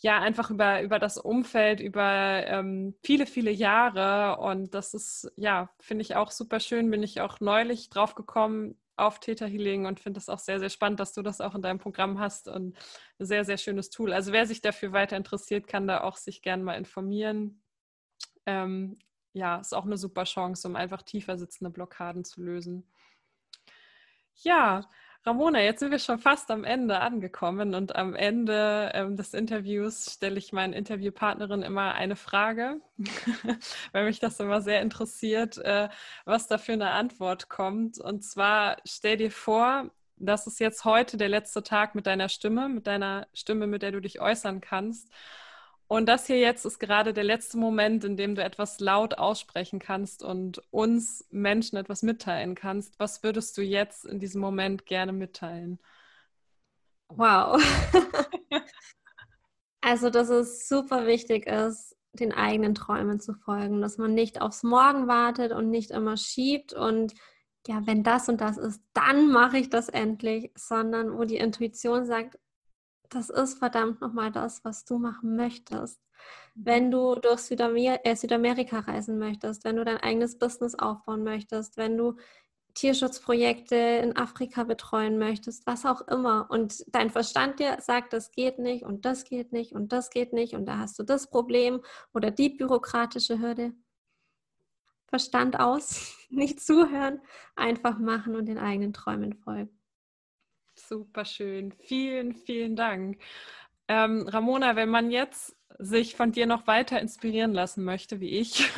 ja, 0.00 0.20
einfach 0.20 0.50
über, 0.50 0.82
über 0.82 0.98
das 0.98 1.18
Umfeld, 1.18 1.80
über 1.80 2.44
ähm, 2.46 2.94
viele, 3.02 3.26
viele 3.26 3.50
Jahre. 3.50 4.40
Und 4.40 4.74
das 4.74 4.94
ist, 4.94 5.30
ja, 5.36 5.70
finde 5.80 6.02
ich 6.02 6.14
auch 6.14 6.30
super 6.30 6.60
schön. 6.60 6.90
Bin 6.90 7.02
ich 7.02 7.20
auch 7.20 7.40
neulich 7.40 7.90
drauf 7.90 8.14
gekommen 8.14 8.76
auf 8.96 9.20
Theta 9.20 9.46
Healing 9.46 9.86
und 9.86 10.00
finde 10.00 10.18
es 10.18 10.28
auch 10.28 10.38
sehr, 10.38 10.58
sehr 10.60 10.70
spannend, 10.70 11.00
dass 11.00 11.14
du 11.14 11.22
das 11.22 11.40
auch 11.40 11.54
in 11.54 11.62
deinem 11.62 11.78
Programm 11.78 12.18
hast 12.18 12.48
und 12.48 12.76
ein 13.18 13.26
sehr, 13.26 13.44
sehr 13.44 13.56
schönes 13.56 13.90
Tool. 13.90 14.12
Also 14.12 14.32
wer 14.32 14.46
sich 14.46 14.60
dafür 14.60 14.92
weiter 14.92 15.16
interessiert, 15.16 15.66
kann 15.68 15.86
da 15.86 16.02
auch 16.02 16.16
sich 16.16 16.42
gerne 16.42 16.62
mal 16.62 16.74
informieren. 16.74 17.62
Ähm, 18.46 18.98
ja, 19.32 19.58
ist 19.58 19.74
auch 19.74 19.84
eine 19.84 19.98
super 19.98 20.24
Chance, 20.24 20.66
um 20.66 20.76
einfach 20.76 21.02
tiefer 21.02 21.38
sitzende 21.38 21.70
Blockaden 21.70 22.24
zu 22.24 22.42
lösen. 22.42 22.90
Ja, 24.42 24.88
Ramona, 25.26 25.60
jetzt 25.60 25.80
sind 25.80 25.90
wir 25.90 25.98
schon 25.98 26.18
fast 26.18 26.50
am 26.50 26.64
Ende 26.64 27.00
angekommen 27.00 27.74
und 27.74 27.94
am 27.96 28.14
Ende 28.14 28.90
ähm, 28.94 29.16
des 29.16 29.34
Interviews 29.34 30.12
stelle 30.14 30.38
ich 30.38 30.52
meinen 30.52 30.72
Interviewpartnerin 30.72 31.62
immer 31.62 31.94
eine 31.94 32.16
Frage, 32.16 32.80
weil 33.92 34.06
mich 34.06 34.20
das 34.20 34.40
immer 34.40 34.62
sehr 34.62 34.80
interessiert, 34.80 35.58
äh, 35.58 35.88
was 36.24 36.46
da 36.46 36.56
für 36.56 36.72
eine 36.72 36.92
Antwort 36.92 37.48
kommt. 37.48 37.98
Und 37.98 38.22
zwar 38.24 38.78
stell 38.86 39.16
dir 39.18 39.30
vor, 39.30 39.90
das 40.16 40.46
ist 40.46 40.60
jetzt 40.60 40.84
heute 40.84 41.16
der 41.16 41.28
letzte 41.28 41.62
Tag 41.62 41.94
mit 41.94 42.06
deiner 42.06 42.28
Stimme, 42.28 42.68
mit 42.68 42.86
deiner 42.86 43.26
Stimme, 43.34 43.66
mit 43.66 43.82
der 43.82 43.92
du 43.92 44.00
dich 44.00 44.20
äußern 44.20 44.60
kannst. 44.60 45.12
Und 45.88 46.06
das 46.06 46.26
hier 46.26 46.38
jetzt 46.38 46.66
ist 46.66 46.78
gerade 46.78 47.14
der 47.14 47.24
letzte 47.24 47.56
Moment, 47.56 48.04
in 48.04 48.18
dem 48.18 48.34
du 48.34 48.44
etwas 48.44 48.78
laut 48.78 49.16
aussprechen 49.16 49.78
kannst 49.78 50.22
und 50.22 50.62
uns 50.70 51.26
Menschen 51.30 51.78
etwas 51.78 52.02
mitteilen 52.02 52.54
kannst. 52.54 53.00
Was 53.00 53.22
würdest 53.22 53.56
du 53.56 53.62
jetzt 53.62 54.04
in 54.04 54.20
diesem 54.20 54.42
Moment 54.42 54.84
gerne 54.84 55.14
mitteilen? 55.14 55.78
Wow. 57.08 57.58
also, 59.80 60.10
dass 60.10 60.28
es 60.28 60.68
super 60.68 61.06
wichtig 61.06 61.46
ist, 61.46 61.96
den 62.12 62.32
eigenen 62.34 62.74
Träumen 62.74 63.18
zu 63.18 63.32
folgen, 63.32 63.80
dass 63.80 63.96
man 63.96 64.12
nicht 64.12 64.42
aufs 64.42 64.62
Morgen 64.62 65.08
wartet 65.08 65.52
und 65.52 65.70
nicht 65.70 65.90
immer 65.90 66.18
schiebt 66.18 66.74
und 66.74 67.14
ja, 67.66 67.86
wenn 67.86 68.02
das 68.02 68.28
und 68.28 68.40
das 68.40 68.56
ist, 68.56 68.82
dann 68.92 69.30
mache 69.30 69.58
ich 69.58 69.68
das 69.68 69.88
endlich, 69.88 70.52
sondern 70.54 71.18
wo 71.18 71.24
die 71.24 71.36
Intuition 71.36 72.06
sagt, 72.06 72.38
das 73.08 73.30
ist 73.30 73.58
verdammt 73.58 74.00
nochmal 74.00 74.30
das, 74.30 74.64
was 74.64 74.84
du 74.84 74.98
machen 74.98 75.36
möchtest. 75.36 76.00
Mhm. 76.54 76.64
Wenn 76.64 76.90
du 76.90 77.14
durch 77.16 77.40
Südamer 77.40 78.04
äh, 78.04 78.16
Südamerika 78.16 78.80
reisen 78.80 79.18
möchtest, 79.18 79.64
wenn 79.64 79.76
du 79.76 79.84
dein 79.84 79.98
eigenes 79.98 80.38
Business 80.38 80.74
aufbauen 80.74 81.24
möchtest, 81.24 81.76
wenn 81.76 81.96
du 81.96 82.16
Tierschutzprojekte 82.74 83.74
in 83.76 84.16
Afrika 84.16 84.62
betreuen 84.62 85.18
möchtest, 85.18 85.66
was 85.66 85.84
auch 85.84 86.02
immer. 86.02 86.46
Und 86.48 86.84
dein 86.94 87.10
Verstand 87.10 87.58
dir 87.58 87.78
sagt, 87.80 88.12
das 88.12 88.30
geht 88.30 88.60
nicht 88.60 88.84
und 88.84 89.04
das 89.04 89.24
geht 89.24 89.52
nicht 89.52 89.72
und 89.72 89.92
das 89.92 90.10
geht 90.10 90.32
nicht 90.32 90.54
und 90.54 90.66
da 90.66 90.78
hast 90.78 90.98
du 90.98 91.02
das 91.02 91.28
Problem 91.28 91.82
oder 92.14 92.30
die 92.30 92.50
bürokratische 92.50 93.40
Hürde. 93.40 93.72
Verstand 95.08 95.58
aus, 95.58 96.14
nicht 96.30 96.60
zuhören, 96.60 97.20
einfach 97.56 97.98
machen 97.98 98.36
und 98.36 98.46
den 98.46 98.58
eigenen 98.58 98.92
Träumen 98.92 99.34
folgen. 99.34 99.77
Super 100.88 101.26
schön. 101.26 101.72
Vielen, 101.72 102.32
vielen 102.32 102.74
Dank. 102.74 103.18
Ähm, 103.88 104.26
Ramona, 104.26 104.74
wenn 104.74 104.88
man 104.88 105.10
jetzt 105.10 105.54
sich 105.78 106.16
von 106.16 106.32
dir 106.32 106.46
noch 106.46 106.66
weiter 106.66 106.98
inspirieren 106.98 107.52
lassen 107.52 107.84
möchte, 107.84 108.20
wie 108.20 108.30
ich, 108.30 108.70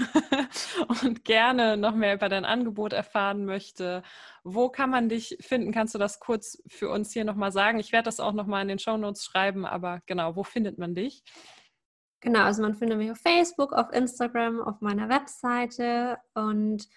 und 1.05 1.25
gerne 1.25 1.77
noch 1.77 1.94
mehr 1.94 2.14
über 2.14 2.29
dein 2.29 2.44
Angebot 2.44 2.92
erfahren 2.92 3.44
möchte, 3.44 4.03
wo 4.42 4.70
kann 4.70 4.90
man 4.90 5.09
dich 5.09 5.38
finden? 5.40 5.70
Kannst 5.70 5.94
du 5.94 5.99
das 5.99 6.18
kurz 6.18 6.61
für 6.66 6.90
uns 6.90 7.12
hier 7.12 7.25
nochmal 7.25 7.53
sagen? 7.53 7.79
Ich 7.79 7.92
werde 7.92 8.07
das 8.07 8.18
auch 8.18 8.33
nochmal 8.33 8.62
in 8.62 8.68
den 8.68 8.81
Show 8.81 8.96
Notes 8.96 9.25
schreiben, 9.25 9.64
aber 9.64 10.03
genau, 10.07 10.35
wo 10.35 10.42
findet 10.42 10.79
man 10.79 10.96
dich? 10.96 11.23
Genau, 12.23 12.40
also 12.40 12.61
man 12.62 12.75
findet 12.75 12.99
mich 12.99 13.12
auf 13.12 13.18
Facebook, 13.18 13.73
auf 13.73 13.92
Instagram, 13.92 14.61
auf 14.61 14.81
meiner 14.81 15.09
Webseite 15.09 16.18
und 16.35 16.88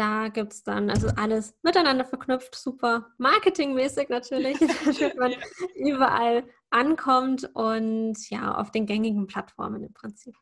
da 0.00 0.28
gibt 0.28 0.54
es 0.54 0.62
dann 0.62 0.88
also 0.88 1.08
alles 1.16 1.54
miteinander 1.62 2.06
verknüpft, 2.06 2.54
super 2.54 3.12
marketingmäßig 3.18 4.08
natürlich, 4.08 4.58
damit 4.84 5.16
man 5.16 5.34
überall 5.74 6.44
ankommt 6.70 7.50
und 7.54 8.16
ja, 8.30 8.54
auf 8.54 8.70
den 8.70 8.86
gängigen 8.86 9.26
Plattformen 9.26 9.84
im 9.84 9.92
Prinzip. 9.92 10.34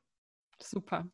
Super. 0.62 1.08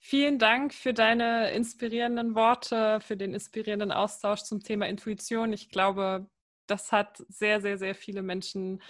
Vielen 0.00 0.38
Dank 0.38 0.74
für 0.74 0.92
deine 0.92 1.52
inspirierenden 1.52 2.34
Worte, 2.34 3.00
für 3.00 3.16
den 3.16 3.32
inspirierenden 3.32 3.92
Austausch 3.92 4.42
zum 4.42 4.60
Thema 4.60 4.88
Intuition. 4.88 5.52
Ich 5.52 5.70
glaube, 5.70 6.26
das 6.66 6.90
hat 6.90 7.22
sehr, 7.28 7.60
sehr, 7.60 7.78
sehr 7.78 7.94
viele 7.94 8.22
Menschen 8.22 8.82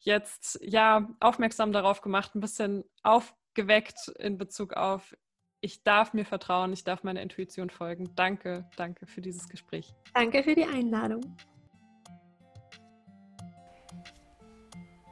jetzt 0.00 0.58
ja 0.62 1.08
aufmerksam 1.20 1.72
darauf 1.72 2.00
gemacht, 2.00 2.34
ein 2.34 2.40
bisschen 2.40 2.84
aufgeweckt 3.02 4.08
in 4.18 4.36
Bezug 4.36 4.74
auf 4.74 5.14
ich 5.60 5.82
darf 5.82 6.12
mir 6.14 6.24
vertrauen, 6.24 6.72
ich 6.72 6.84
darf 6.84 7.02
meiner 7.02 7.22
Intuition 7.22 7.70
folgen. 7.70 8.10
Danke, 8.14 8.68
danke 8.76 9.06
für 9.06 9.20
dieses 9.20 9.48
Gespräch. 9.48 9.94
Danke 10.14 10.42
für 10.42 10.54
die 10.54 10.64
Einladung. 10.64 11.36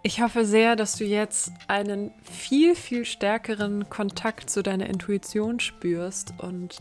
Ich 0.02 0.22
hoffe 0.22 0.44
sehr, 0.44 0.76
dass 0.76 0.96
du 0.96 1.04
jetzt 1.04 1.50
einen 1.66 2.12
viel, 2.22 2.76
viel 2.76 3.04
stärkeren 3.04 3.90
Kontakt 3.90 4.50
zu 4.50 4.62
deiner 4.62 4.86
Intuition 4.86 5.58
spürst 5.58 6.32
und 6.38 6.78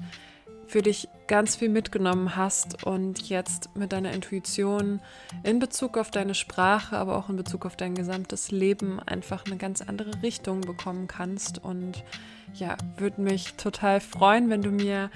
für 0.67 0.83
dich 0.83 1.07
ganz 1.27 1.55
viel 1.55 1.69
mitgenommen 1.69 2.35
hast 2.35 2.83
und 2.85 3.29
jetzt 3.29 3.69
mit 3.75 3.91
deiner 3.91 4.11
Intuition 4.13 5.01
in 5.43 5.59
Bezug 5.59 5.97
auf 5.97 6.11
deine 6.11 6.35
Sprache, 6.35 6.97
aber 6.97 7.17
auch 7.17 7.29
in 7.29 7.35
Bezug 7.35 7.65
auf 7.65 7.75
dein 7.75 7.95
gesamtes 7.95 8.51
Leben 8.51 8.99
einfach 8.99 9.45
eine 9.45 9.57
ganz 9.57 9.81
andere 9.81 10.21
Richtung 10.21 10.61
bekommen 10.61 11.07
kannst 11.07 11.63
und 11.63 12.03
ja, 12.53 12.77
würde 12.97 13.21
mich 13.21 13.55
total 13.55 13.99
freuen, 13.99 14.49
wenn 14.49 14.61
du 14.61 14.69
mir 14.69 15.09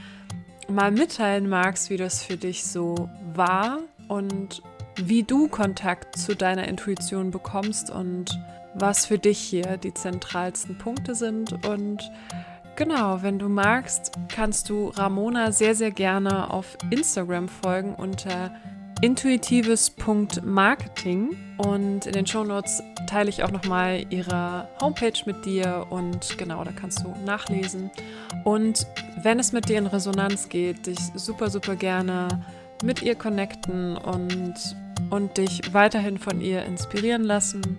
mal 0.67 0.91
mitteilen 0.91 1.49
magst, 1.49 1.89
wie 1.89 1.97
das 1.97 2.23
für 2.23 2.37
dich 2.37 2.63
so 2.63 3.09
war 3.33 3.79
und 4.07 4.61
wie 4.97 5.23
du 5.23 5.47
Kontakt 5.47 6.17
zu 6.17 6.35
deiner 6.35 6.67
Intuition 6.67 7.31
bekommst 7.31 7.89
und 7.89 8.37
was 8.73 9.05
für 9.05 9.17
dich 9.17 9.39
hier 9.39 9.77
die 9.77 9.93
zentralsten 9.93 10.77
Punkte 10.77 11.15
sind. 11.15 11.65
Und 11.65 12.09
genau, 12.79 13.21
wenn 13.21 13.37
du 13.37 13.47
magst, 13.49 14.13
kannst 14.29 14.69
du 14.69 14.87
Ramona 14.87 15.51
sehr, 15.51 15.75
sehr 15.75 15.91
gerne 15.91 16.49
auf 16.49 16.77
Instagram 16.89 17.49
folgen 17.49 17.93
unter 17.93 18.55
intuitives.marketing 19.01 21.35
und 21.57 22.05
in 22.05 22.13
den 22.13 22.25
Shownotes 22.25 22.81
teile 23.05 23.29
ich 23.29 23.43
auch 23.43 23.51
nochmal 23.51 24.05
ihre 24.09 24.69
Homepage 24.81 25.11
mit 25.25 25.45
dir 25.45 25.87
und 25.89 26.37
genau, 26.37 26.63
da 26.63 26.71
kannst 26.71 27.03
du 27.03 27.13
nachlesen. 27.25 27.91
Und 28.45 28.87
wenn 29.21 29.39
es 29.39 29.51
mit 29.51 29.67
dir 29.67 29.77
in 29.77 29.87
Resonanz 29.87 30.47
geht, 30.47 30.87
dich 30.87 30.99
super, 31.15 31.49
super 31.49 31.75
gerne 31.75 32.29
mit 32.81 33.01
ihr 33.01 33.15
connecten 33.15 33.97
und 33.97 34.53
und 35.09 35.37
dich 35.37 35.73
weiterhin 35.73 36.17
von 36.17 36.41
ihr 36.41 36.63
inspirieren 36.65 37.23
lassen. 37.23 37.77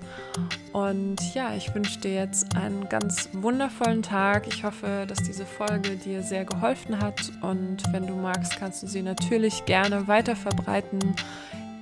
Und 0.73 1.35
ja, 1.35 1.55
ich 1.55 1.75
wünsche 1.75 1.99
dir 2.01 2.15
jetzt 2.15 2.57
einen 2.57 2.89
ganz 2.89 3.29
wundervollen 3.33 4.03
Tag. 4.03 4.47
Ich 4.47 4.65
hoffe, 4.65 5.05
dass 5.09 5.23
diese 5.23 5.45
Folge 5.45 5.97
dir 5.97 6.23
sehr 6.23 6.45
geholfen 6.45 7.01
hat 7.01 7.21
und 7.43 7.83
wenn 7.93 8.07
du 8.07 8.15
magst, 8.15 8.57
kannst 8.57 8.83
du 8.83 8.87
sie 8.87 9.03
natürlich 9.03 9.65
gerne 9.65 10.07
weiter 10.07 10.37
verbreiten. 10.37 11.01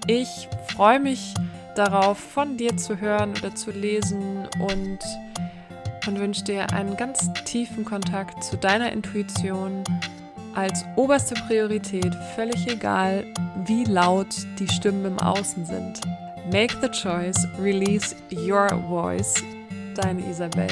Ich 0.06 0.48
freue 0.74 1.00
mich 1.00 1.34
darauf, 1.74 2.18
von 2.18 2.56
dir 2.56 2.76
zu 2.76 2.98
hören 2.98 3.32
oder 3.38 3.54
zu 3.54 3.70
lesen 3.70 4.48
und, 4.58 4.98
und 6.06 6.18
wünsche 6.18 6.44
dir 6.44 6.72
einen 6.72 6.96
ganz 6.96 7.30
tiefen 7.44 7.84
Kontakt 7.84 8.42
zu 8.42 8.56
deiner 8.56 8.90
Intuition 8.90 9.84
als 10.54 10.84
oberste 10.96 11.34
Priorität, 11.46 12.14
völlig 12.34 12.66
egal, 12.66 13.24
wie 13.64 13.84
laut 13.84 14.34
die 14.58 14.68
Stimmen 14.68 15.04
im 15.04 15.18
Außen 15.18 15.64
sind. 15.64 16.00
Make 16.50 16.74
the 16.80 16.88
choice, 16.88 17.46
release 17.60 18.14
your 18.32 18.68
voice. 18.88 19.34
Deine 19.94 20.22
Isabel. 20.28 20.68